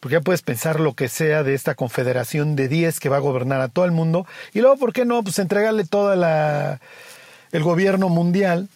porque 0.00 0.14
ya 0.14 0.20
puedes 0.20 0.42
pensar 0.42 0.80
lo 0.80 0.94
que 0.94 1.08
sea 1.08 1.42
de 1.42 1.54
esta 1.54 1.74
confederación 1.74 2.56
de 2.56 2.68
10 2.68 2.98
que 3.00 3.08
va 3.08 3.18
a 3.18 3.20
gobernar 3.20 3.60
a 3.60 3.68
todo 3.68 3.84
el 3.84 3.92
mundo, 3.92 4.26
y 4.52 4.60
luego, 4.60 4.76
¿por 4.76 4.92
qué 4.92 5.04
no? 5.04 5.22
Pues 5.22 5.38
entregarle 5.38 5.84
todo 5.84 6.12
el 6.12 7.62
gobierno 7.62 8.08
mundial 8.08 8.68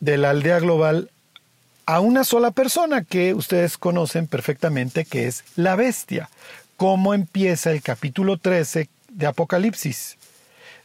de 0.00 0.16
la 0.16 0.30
aldea 0.30 0.58
global 0.58 1.10
a 1.90 1.98
una 1.98 2.22
sola 2.22 2.52
persona 2.52 3.02
que 3.02 3.34
ustedes 3.34 3.76
conocen 3.76 4.28
perfectamente, 4.28 5.04
que 5.04 5.26
es 5.26 5.42
la 5.56 5.74
bestia. 5.74 6.30
¿Cómo 6.76 7.14
empieza 7.14 7.72
el 7.72 7.82
capítulo 7.82 8.36
13 8.36 8.88
de 9.08 9.26
Apocalipsis? 9.26 10.16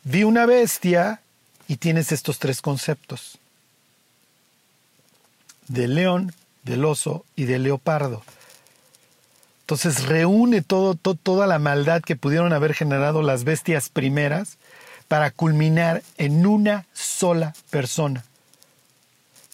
Vi 0.04 0.24
una 0.24 0.48
bestia 0.48 1.22
y 1.68 1.78
tienes 1.78 2.12
estos 2.12 2.40
tres 2.40 2.60
conceptos. 2.60 3.38
Del 5.68 5.94
león, 5.94 6.34
del 6.64 6.84
oso 6.86 7.24
y 7.36 7.44
del 7.44 7.62
leopardo. 7.62 8.24
Entonces 9.62 10.06
reúne 10.06 10.64
toda 10.64 11.46
la 11.46 11.60
maldad 11.60 12.02
que 12.02 12.16
pudieron 12.16 12.52
haber 12.52 12.74
generado 12.74 13.22
las 13.22 13.44
bestias 13.44 13.90
primeras 13.90 14.58
para 15.08 15.30
culminar 15.30 16.02
en 16.18 16.48
una 16.48 16.88
sola 16.94 17.54
persona, 17.70 18.26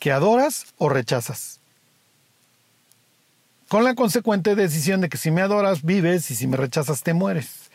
que 0.01 0.11
adoras 0.11 0.65
o 0.79 0.89
rechazas. 0.89 1.59
Con 3.69 3.83
la 3.83 3.93
consecuente 3.93 4.55
decisión 4.55 4.99
de 4.99 5.09
que 5.09 5.17
si 5.17 5.29
me 5.29 5.41
adoras 5.41 5.83
vives 5.83 6.31
y 6.31 6.35
si 6.35 6.47
me 6.47 6.57
rechazas 6.57 7.03
te 7.03 7.13
mueres. 7.13 7.69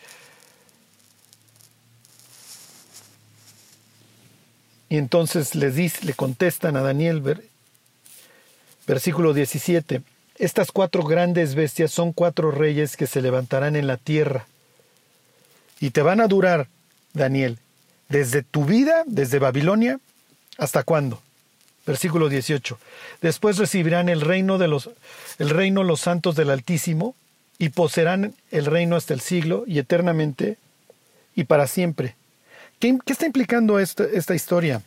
Y 4.89 4.97
entonces 4.97 5.55
les 5.55 5.75
dice, 5.75 6.05
le 6.05 6.13
contestan 6.13 6.75
a 6.75 6.81
Daniel, 6.81 7.23
versículo 8.85 9.33
17. 9.33 10.01
Estas 10.35 10.73
cuatro 10.73 11.03
grandes 11.03 11.55
bestias 11.55 11.91
son 11.91 12.11
cuatro 12.11 12.51
reyes 12.51 12.97
que 12.97 13.07
se 13.07 13.21
levantarán 13.21 13.77
en 13.77 13.87
la 13.87 13.95
tierra. 13.95 14.47
Y 15.79 15.91
te 15.91 16.01
van 16.01 16.19
a 16.19 16.27
durar, 16.27 16.67
Daniel, 17.13 17.57
desde 18.09 18.43
tu 18.43 18.65
vida, 18.65 19.03
desde 19.05 19.39
Babilonia, 19.39 20.01
¿hasta 20.57 20.83
cuándo? 20.83 21.21
Versículo 21.87 22.27
18. 22.27 22.77
Después 23.21 23.57
recibirán 23.57 24.09
el 24.09 24.21
reino 24.21 24.57
de 24.57 24.67
los 24.67 24.89
el 25.39 25.49
reino 25.49 25.83
los 25.83 26.01
santos 26.01 26.35
del 26.35 26.49
Altísimo 26.49 27.15
y 27.57 27.69
poseerán 27.69 28.35
el 28.51 28.65
reino 28.65 28.97
hasta 28.97 29.13
el 29.13 29.21
siglo 29.21 29.63
y 29.65 29.79
eternamente 29.79 30.57
y 31.33 31.45
para 31.45 31.65
siempre. 31.65 32.15
¿Qué, 32.79 32.97
está 33.07 33.25
implicando 33.25 33.79
esta, 33.79 34.03
esta 34.03 34.35
historia? 34.35 34.81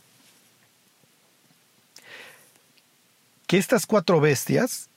Que 3.47 3.57
estas 3.57 3.87
cuatro 3.87 4.21
bestias 4.21 4.89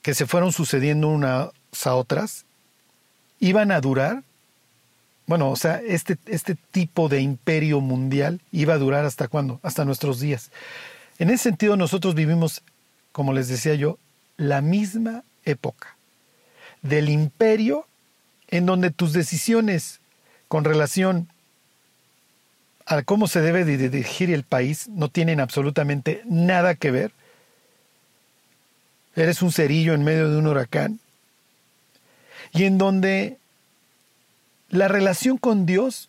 que 0.00 0.14
se 0.14 0.26
fueron 0.26 0.52
sucediendo 0.52 1.08
unas 1.08 1.50
a 1.84 1.94
otras, 1.94 2.44
iban 3.40 3.70
a 3.70 3.80
durar, 3.80 4.22
bueno, 5.26 5.50
o 5.50 5.56
sea, 5.56 5.80
este, 5.86 6.18
este 6.26 6.56
tipo 6.70 7.08
de 7.08 7.20
imperio 7.20 7.80
mundial 7.80 8.40
iba 8.50 8.74
a 8.74 8.78
durar 8.78 9.04
hasta 9.04 9.28
cuándo? 9.28 9.60
Hasta 9.62 9.84
nuestros 9.84 10.18
días. 10.18 10.50
En 11.18 11.30
ese 11.30 11.44
sentido, 11.44 11.76
nosotros 11.76 12.14
vivimos, 12.14 12.62
como 13.12 13.32
les 13.32 13.48
decía 13.48 13.74
yo, 13.74 13.98
la 14.36 14.60
misma 14.60 15.24
época 15.44 15.96
del 16.82 17.08
imperio 17.08 17.86
en 18.48 18.66
donde 18.66 18.90
tus 18.90 19.12
decisiones 19.12 20.00
con 20.48 20.64
relación 20.64 21.28
a 22.86 23.02
cómo 23.02 23.28
se 23.28 23.40
debe 23.40 23.64
dirigir 23.64 24.30
el 24.30 24.42
país 24.42 24.88
no 24.88 25.08
tienen 25.08 25.40
absolutamente 25.40 26.22
nada 26.26 26.74
que 26.74 26.90
ver. 26.90 27.12
Eres 29.14 29.42
un 29.42 29.52
cerillo 29.52 29.94
en 29.94 30.04
medio 30.04 30.30
de 30.30 30.36
un 30.36 30.46
huracán, 30.46 30.98
y 32.52 32.64
en 32.64 32.78
donde 32.78 33.38
la 34.68 34.88
relación 34.88 35.38
con 35.38 35.64
Dios 35.64 36.08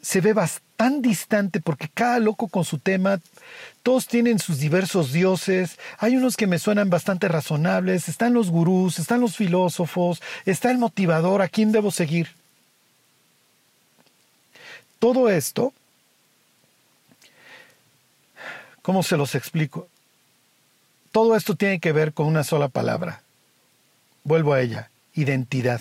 se 0.00 0.20
ve 0.20 0.32
bastante 0.32 0.63
distante 1.00 1.60
porque 1.60 1.88
cada 1.92 2.18
loco 2.18 2.48
con 2.48 2.64
su 2.64 2.78
tema, 2.78 3.20
todos 3.82 4.06
tienen 4.06 4.38
sus 4.38 4.58
diversos 4.58 5.12
dioses, 5.12 5.78
hay 5.98 6.16
unos 6.16 6.36
que 6.36 6.46
me 6.46 6.58
suenan 6.58 6.90
bastante 6.90 7.28
razonables, 7.28 8.08
están 8.08 8.34
los 8.34 8.50
gurús, 8.50 8.98
están 8.98 9.20
los 9.20 9.36
filósofos, 9.36 10.22
está 10.44 10.70
el 10.70 10.78
motivador, 10.78 11.42
a 11.42 11.48
quién 11.48 11.72
debo 11.72 11.90
seguir. 11.90 12.28
Todo 14.98 15.30
esto, 15.30 15.72
¿cómo 18.82 19.02
se 19.02 19.16
los 19.16 19.34
explico? 19.34 19.88
Todo 21.12 21.36
esto 21.36 21.54
tiene 21.54 21.78
que 21.78 21.92
ver 21.92 22.12
con 22.12 22.26
una 22.26 22.42
sola 22.42 22.68
palabra. 22.68 23.22
Vuelvo 24.24 24.54
a 24.54 24.60
ella, 24.60 24.90
identidad. 25.14 25.80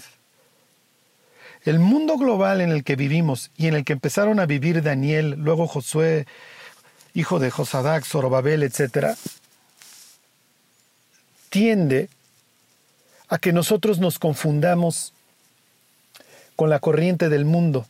El 1.66 1.80
mundo 1.80 2.18
global 2.18 2.60
en 2.60 2.72
el 2.72 2.84
que 2.84 2.98
vivimos 2.98 3.52
y 3.56 3.68
en 3.68 3.76
el 3.76 3.86
que 3.86 3.94
empezaron 3.94 4.40
a 4.40 4.46
vivir 4.46 4.82
Daniel, 4.82 5.36
luego 5.38 5.66
Josué, 5.66 6.28
hijo 7.14 7.40
de 7.40 7.52
Josadac, 7.52 8.04
Zorobabel, 8.04 8.64
etc., 8.64 9.16
tiende 11.50 12.10
a 13.30 13.38
que 13.38 13.54
nosotros 13.54 14.00
nos 14.00 14.20
confundamos 14.20 15.14
con 16.56 16.70
la 16.70 16.80
corriente 16.80 17.30
del 17.30 17.46
mundo 17.46 17.86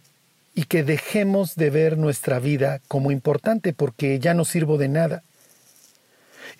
y 0.54 0.66
que 0.66 0.84
dejemos 0.84 1.56
de 1.56 1.70
ver 1.70 1.98
nuestra 1.98 2.40
vida 2.40 2.80
como 2.88 3.12
importante 3.12 3.74
porque 3.74 4.20
ya 4.20 4.34
no 4.34 4.46
sirvo 4.46 4.78
de 4.78 4.90
nada. 4.90 5.24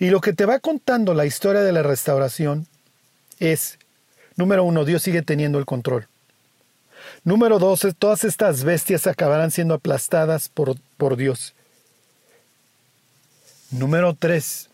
Y 0.00 0.10
lo 0.10 0.20
que 0.20 0.32
te 0.32 0.46
va 0.46 0.58
contando 0.58 1.14
la 1.14 1.26
historia 1.26 1.62
de 1.62 1.72
la 1.72 1.82
restauración 1.82 2.66
es, 3.38 3.78
número 4.36 4.64
uno, 4.64 4.84
Dios 4.84 5.02
sigue 5.02 5.22
teniendo 5.22 5.58
el 5.58 5.66
control. 5.66 6.08
Número 7.24 7.58
dos, 7.58 7.86
todas 7.98 8.22
estas 8.24 8.64
bestias 8.64 9.06
acabarán 9.06 9.50
siendo 9.50 9.72
aplastadas 9.72 10.50
por, 10.50 10.76
por 10.98 11.16
Dios. 11.16 11.54
Número 13.70 14.14
tres, 14.14 14.68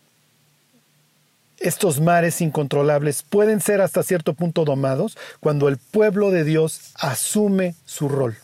estos 1.59 2.01
mares 2.01 2.41
incontrolables 2.41 3.23
pueden 3.23 3.61
ser 3.61 3.79
hasta 3.79 4.03
cierto 4.03 4.33
punto 4.33 4.65
domados 4.65 5.17
cuando 5.39 5.69
el 5.69 5.77
pueblo 5.77 6.29
de 6.29 6.43
Dios 6.43 6.91
asume 6.95 7.75
su 7.85 8.09
rol. 8.09 8.37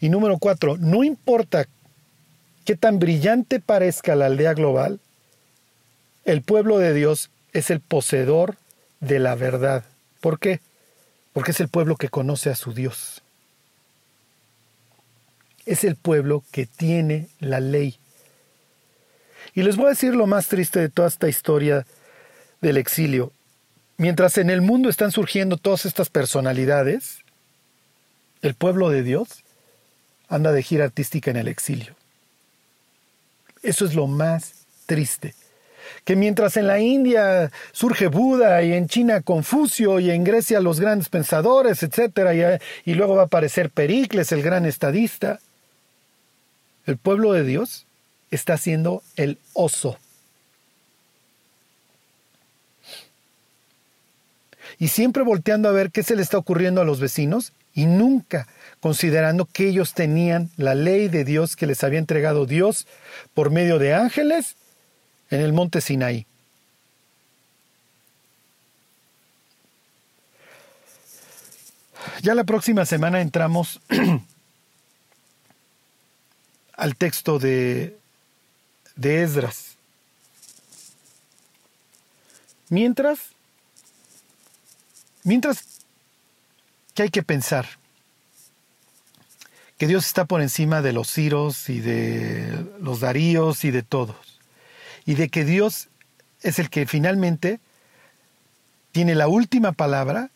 Y 0.00 0.08
número 0.08 0.38
cuatro, 0.38 0.76
no 0.76 1.04
importa 1.04 1.68
que 2.64 2.76
tan 2.76 2.98
brillante 2.98 3.60
parezca 3.60 4.16
la 4.16 4.26
aldea 4.26 4.54
global, 4.54 4.98
el 6.24 6.42
pueblo 6.42 6.78
de 6.78 6.92
Dios 6.92 7.30
es 7.52 7.70
el 7.70 7.80
poseedor 7.80 8.56
de 8.98 9.20
la 9.20 9.36
verdad. 9.36 9.84
¿Por 10.26 10.40
qué? 10.40 10.58
Porque 11.32 11.52
es 11.52 11.60
el 11.60 11.68
pueblo 11.68 11.94
que 11.94 12.08
conoce 12.08 12.50
a 12.50 12.56
su 12.56 12.74
Dios. 12.74 13.22
Es 15.66 15.84
el 15.84 15.94
pueblo 15.94 16.42
que 16.50 16.66
tiene 16.66 17.28
la 17.38 17.60
ley. 17.60 18.00
Y 19.54 19.62
les 19.62 19.76
voy 19.76 19.86
a 19.86 19.90
decir 19.90 20.16
lo 20.16 20.26
más 20.26 20.48
triste 20.48 20.80
de 20.80 20.88
toda 20.88 21.06
esta 21.06 21.28
historia 21.28 21.86
del 22.60 22.76
exilio. 22.76 23.30
Mientras 23.98 24.36
en 24.38 24.50
el 24.50 24.62
mundo 24.62 24.88
están 24.88 25.12
surgiendo 25.12 25.58
todas 25.58 25.86
estas 25.86 26.10
personalidades, 26.10 27.20
el 28.42 28.54
pueblo 28.54 28.90
de 28.90 29.04
Dios 29.04 29.44
anda 30.28 30.50
de 30.50 30.64
gira 30.64 30.86
artística 30.86 31.30
en 31.30 31.36
el 31.36 31.46
exilio. 31.46 31.94
Eso 33.62 33.84
es 33.84 33.94
lo 33.94 34.08
más 34.08 34.66
triste. 34.86 35.36
Que 36.04 36.16
mientras 36.16 36.56
en 36.56 36.66
la 36.66 36.80
India 36.80 37.50
surge 37.72 38.08
Buda 38.08 38.62
y 38.62 38.72
en 38.72 38.88
China 38.88 39.20
Confucio 39.20 40.00
y 40.00 40.10
en 40.10 40.24
Grecia 40.24 40.60
los 40.60 40.80
grandes 40.80 41.08
pensadores, 41.08 41.82
etc., 41.82 42.60
y, 42.84 42.90
y 42.90 42.94
luego 42.94 43.16
va 43.16 43.22
a 43.22 43.26
aparecer 43.26 43.70
Pericles, 43.70 44.32
el 44.32 44.42
gran 44.42 44.66
estadista, 44.66 45.40
el 46.86 46.96
pueblo 46.96 47.32
de 47.32 47.44
Dios 47.44 47.86
está 48.30 48.56
siendo 48.56 49.02
el 49.16 49.38
oso. 49.54 49.98
Y 54.78 54.88
siempre 54.88 55.22
volteando 55.22 55.68
a 55.68 55.72
ver 55.72 55.90
qué 55.90 56.02
se 56.02 56.16
le 56.16 56.22
está 56.22 56.38
ocurriendo 56.38 56.80
a 56.80 56.84
los 56.84 57.00
vecinos 57.00 57.52
y 57.74 57.86
nunca 57.86 58.46
considerando 58.80 59.46
que 59.46 59.68
ellos 59.68 59.94
tenían 59.94 60.50
la 60.56 60.74
ley 60.74 61.08
de 61.08 61.24
Dios 61.24 61.56
que 61.56 61.66
les 61.66 61.82
había 61.84 61.98
entregado 61.98 62.46
Dios 62.46 62.86
por 63.34 63.50
medio 63.50 63.78
de 63.78 63.94
ángeles 63.94 64.56
en 65.30 65.40
el 65.40 65.52
monte 65.52 65.80
Sinaí. 65.80 66.26
Ya 72.22 72.34
la 72.34 72.44
próxima 72.44 72.86
semana 72.86 73.20
entramos 73.20 73.80
al 76.72 76.96
texto 76.96 77.38
de, 77.38 77.98
de 78.96 79.22
Esdras. 79.22 79.76
Mientras, 82.68 83.18
mientras 85.22 85.64
que 86.94 87.04
hay 87.04 87.10
que 87.10 87.22
pensar 87.22 87.66
que 89.78 89.86
Dios 89.86 90.06
está 90.06 90.24
por 90.24 90.40
encima 90.40 90.82
de 90.82 90.92
los 90.92 91.12
Ciros 91.12 91.68
y 91.68 91.80
de 91.80 92.66
los 92.80 93.00
Daríos 93.00 93.64
y 93.64 93.70
de 93.70 93.82
todos. 93.82 94.25
Y 95.06 95.14
de 95.14 95.28
que 95.28 95.44
Dios 95.44 95.88
es 96.42 96.58
el 96.58 96.68
que 96.68 96.86
finalmente 96.86 97.60
tiene 98.92 99.14
la 99.14 99.28
última 99.28 99.72
palabra 99.72 100.30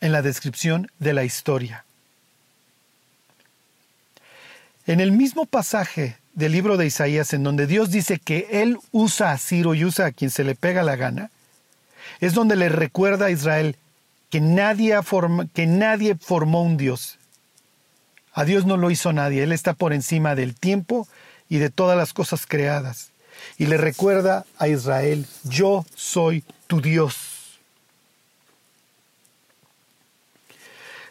en 0.00 0.12
la 0.12 0.22
descripción 0.22 0.90
de 0.98 1.14
la 1.14 1.24
historia. 1.24 1.84
En 4.86 5.00
el 5.00 5.12
mismo 5.12 5.46
pasaje 5.46 6.18
del 6.34 6.52
libro 6.52 6.76
de 6.76 6.86
Isaías, 6.86 7.32
en 7.32 7.42
donde 7.42 7.66
Dios 7.66 7.90
dice 7.90 8.18
que 8.18 8.46
Él 8.50 8.78
usa 8.92 9.32
a 9.32 9.38
Ciro 9.38 9.74
y 9.74 9.84
usa 9.84 10.06
a 10.06 10.12
quien 10.12 10.30
se 10.30 10.44
le 10.44 10.54
pega 10.54 10.82
la 10.82 10.96
gana, 10.96 11.30
es 12.20 12.34
donde 12.34 12.56
le 12.56 12.68
recuerda 12.68 13.26
a 13.26 13.30
Israel 13.30 13.76
que 14.30 14.40
nadie, 14.40 14.96
que 15.54 15.66
nadie 15.66 16.14
formó 16.16 16.62
un 16.62 16.76
Dios, 16.76 17.18
a 18.32 18.44
Dios 18.44 18.66
no 18.66 18.76
lo 18.76 18.90
hizo 18.90 19.12
nadie, 19.14 19.42
Él 19.42 19.52
está 19.52 19.72
por 19.72 19.94
encima 19.94 20.34
del 20.34 20.54
tiempo 20.54 21.08
y 21.48 21.56
de 21.56 21.70
todas 21.70 21.96
las 21.96 22.12
cosas 22.12 22.46
creadas. 22.46 23.10
Y 23.58 23.66
le 23.66 23.76
recuerda 23.76 24.44
a 24.58 24.68
Israel, 24.68 25.26
yo 25.44 25.84
soy 25.94 26.44
tu 26.66 26.80
Dios. 26.80 27.58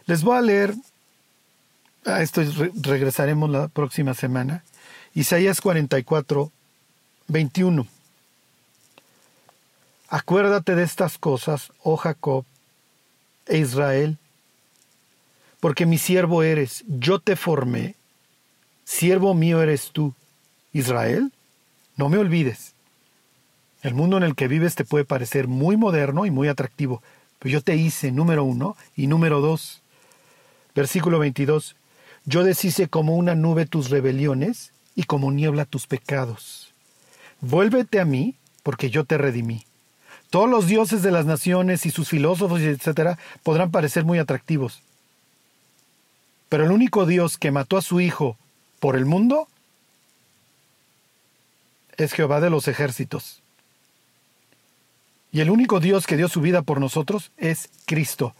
Les 0.05 0.21
voy 0.21 0.37
a 0.37 0.41
leer, 0.41 0.75
a 2.05 2.21
esto 2.21 2.41
regresaremos 2.75 3.49
la 3.49 3.67
próxima 3.67 4.13
semana, 4.13 4.63
Isaías 5.15 5.61
44, 5.61 6.51
21. 7.27 7.87
Acuérdate 10.09 10.75
de 10.75 10.83
estas 10.83 11.17
cosas, 11.17 11.71
oh 11.81 11.97
Jacob 11.97 12.45
e 13.47 13.57
Israel, 13.57 14.17
porque 15.59 15.87
mi 15.87 15.97
siervo 15.97 16.43
eres, 16.43 16.83
yo 16.87 17.19
te 17.19 17.35
formé, 17.35 17.95
siervo 18.83 19.33
mío 19.33 19.63
eres 19.63 19.89
tú. 19.91 20.13
Israel, 20.73 21.31
no 21.95 22.09
me 22.09 22.17
olvides. 22.17 22.73
El 23.81 23.93
mundo 23.93 24.17
en 24.17 24.23
el 24.23 24.35
que 24.35 24.47
vives 24.47 24.75
te 24.75 24.85
puede 24.85 25.05
parecer 25.05 25.47
muy 25.47 25.77
moderno 25.77 26.25
y 26.25 26.31
muy 26.31 26.47
atractivo, 26.47 27.01
pero 27.39 27.53
yo 27.53 27.61
te 27.61 27.75
hice 27.75 28.11
número 28.11 28.43
uno 28.43 28.75
y 28.95 29.07
número 29.07 29.41
dos. 29.41 29.81
Versículo 30.73 31.19
22. 31.19 31.75
Yo 32.25 32.43
deshice 32.43 32.87
como 32.87 33.15
una 33.15 33.35
nube 33.35 33.65
tus 33.65 33.89
rebeliones 33.89 34.71
y 34.95 35.03
como 35.03 35.31
niebla 35.31 35.65
tus 35.65 35.85
pecados. 35.85 36.73
Vuélvete 37.41 37.99
a 37.99 38.05
mí, 38.05 38.35
porque 38.63 38.89
yo 38.89 39.03
te 39.03 39.17
redimí. 39.17 39.65
Todos 40.31 40.49
los 40.49 40.67
dioses 40.67 41.03
de 41.03 41.11
las 41.11 41.25
naciones 41.25 41.85
y 41.85 41.91
sus 41.91 42.09
filósofos, 42.09 42.61
etcétera, 42.61 43.19
podrán 43.43 43.69
parecer 43.69 44.03
muy 44.03 44.17
atractivos, 44.17 44.81
pero 46.49 46.63
el 46.63 46.71
único 46.71 47.05
Dios 47.05 47.37
que 47.37 47.51
mató 47.51 47.77
a 47.77 47.81
su 47.81 47.99
Hijo 47.99 48.37
por 48.79 48.95
el 48.95 49.05
mundo 49.05 49.47
es 51.97 52.13
Jehová 52.13 52.41
de 52.41 52.49
los 52.49 52.67
ejércitos. 52.67 53.41
Y 55.31 55.41
el 55.41 55.49
único 55.49 55.79
Dios 55.79 56.07
que 56.07 56.17
dio 56.17 56.29
su 56.29 56.41
vida 56.41 56.61
por 56.61 56.79
nosotros 56.79 57.31
es 57.37 57.69
Cristo. 57.85 58.33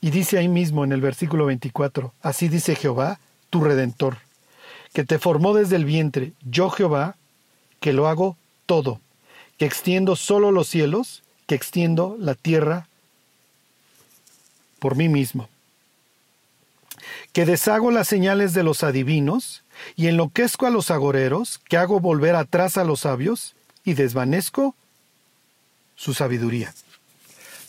Y 0.00 0.10
dice 0.10 0.38
ahí 0.38 0.48
mismo 0.48 0.82
en 0.84 0.92
el 0.92 1.00
versículo 1.00 1.46
24, 1.46 2.12
así 2.22 2.48
dice 2.48 2.74
Jehová, 2.74 3.20
tu 3.50 3.62
redentor, 3.62 4.18
que 4.92 5.04
te 5.04 5.18
formó 5.18 5.54
desde 5.54 5.76
el 5.76 5.84
vientre, 5.84 6.32
yo 6.42 6.70
Jehová, 6.70 7.16
que 7.80 7.92
lo 7.92 8.08
hago 8.08 8.36
todo, 8.66 9.00
que 9.58 9.66
extiendo 9.66 10.16
solo 10.16 10.52
los 10.52 10.68
cielos 10.68 11.22
que 11.46 11.54
extiendo 11.54 12.16
la 12.18 12.34
tierra 12.34 12.88
por 14.78 14.96
mí 14.96 15.08
mismo, 15.08 15.48
que 17.32 17.46
deshago 17.46 17.90
las 17.90 18.08
señales 18.08 18.52
de 18.52 18.62
los 18.62 18.82
adivinos 18.82 19.62
y 19.96 20.08
enloquezco 20.08 20.66
a 20.66 20.70
los 20.70 20.90
agoreros, 20.90 21.60
que 21.68 21.76
hago 21.76 22.00
volver 22.00 22.34
atrás 22.34 22.76
a 22.76 22.84
los 22.84 23.00
sabios 23.00 23.54
y 23.84 23.94
desvanezco 23.94 24.74
su 25.96 26.14
sabiduría. 26.14 26.72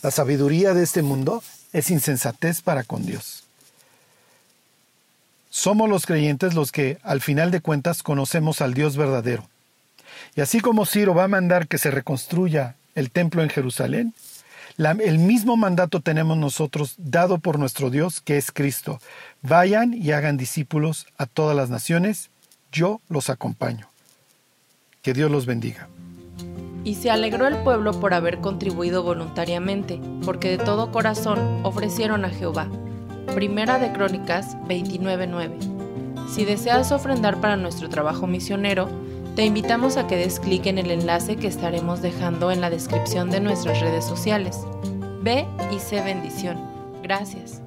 La 0.02 0.10
sabiduría 0.10 0.74
de 0.74 0.82
este 0.82 1.02
mundo 1.02 1.42
es 1.72 1.90
insensatez 1.90 2.60
para 2.60 2.84
con 2.84 3.06
Dios. 3.06 3.44
Somos 5.50 5.88
los 5.88 6.06
creyentes 6.06 6.54
los 6.54 6.72
que, 6.72 6.98
al 7.02 7.20
final 7.20 7.50
de 7.50 7.60
cuentas, 7.60 8.02
conocemos 8.02 8.60
al 8.62 8.74
Dios 8.74 8.96
verdadero. 8.96 9.48
Y 10.34 10.40
así 10.40 10.60
como 10.60 10.86
Ciro 10.86 11.14
va 11.14 11.24
a 11.24 11.28
mandar 11.28 11.68
que 11.68 11.78
se 11.78 11.90
reconstruya 11.90 12.74
el 12.94 13.10
templo 13.10 13.42
en 13.42 13.50
Jerusalén, 13.50 14.14
el 14.78 15.18
mismo 15.18 15.56
mandato 15.56 16.00
tenemos 16.00 16.36
nosotros 16.36 16.94
dado 16.98 17.38
por 17.38 17.58
nuestro 17.58 17.90
Dios, 17.90 18.20
que 18.20 18.36
es 18.36 18.50
Cristo. 18.50 18.98
Vayan 19.42 19.94
y 19.94 20.12
hagan 20.12 20.36
discípulos 20.36 21.06
a 21.18 21.26
todas 21.26 21.56
las 21.56 21.70
naciones, 21.70 22.30
yo 22.70 23.00
los 23.08 23.30
acompaño. 23.30 23.88
Que 25.02 25.12
Dios 25.12 25.30
los 25.30 25.46
bendiga. 25.46 25.88
Y 26.84 26.96
se 26.96 27.10
alegró 27.10 27.46
el 27.46 27.56
pueblo 27.58 27.92
por 28.00 28.14
haber 28.14 28.40
contribuido 28.40 29.02
voluntariamente, 29.02 30.00
porque 30.24 30.56
de 30.56 30.58
todo 30.58 30.90
corazón 30.90 31.64
ofrecieron 31.64 32.24
a 32.24 32.30
Jehová. 32.30 32.68
Primera 33.34 33.78
de 33.78 33.92
Crónicas 33.92 34.56
29:9. 34.66 35.58
Si 36.28 36.44
deseas 36.44 36.92
ofrendar 36.92 37.40
para 37.40 37.56
nuestro 37.56 37.88
trabajo 37.88 38.26
misionero, 38.26 38.88
te 39.34 39.46
invitamos 39.46 39.96
a 39.96 40.06
que 40.06 40.16
des 40.16 40.38
clic 40.38 40.66
en 40.66 40.78
el 40.78 40.90
enlace 40.90 41.36
que 41.36 41.46
estaremos 41.46 42.02
dejando 42.02 42.50
en 42.50 42.60
la 42.60 42.68
descripción 42.68 43.30
de 43.30 43.40
nuestras 43.40 43.80
redes 43.80 44.04
sociales. 44.04 44.60
Ve 45.22 45.46
y 45.70 45.78
sé 45.78 46.02
bendición. 46.02 46.58
Gracias. 47.02 47.61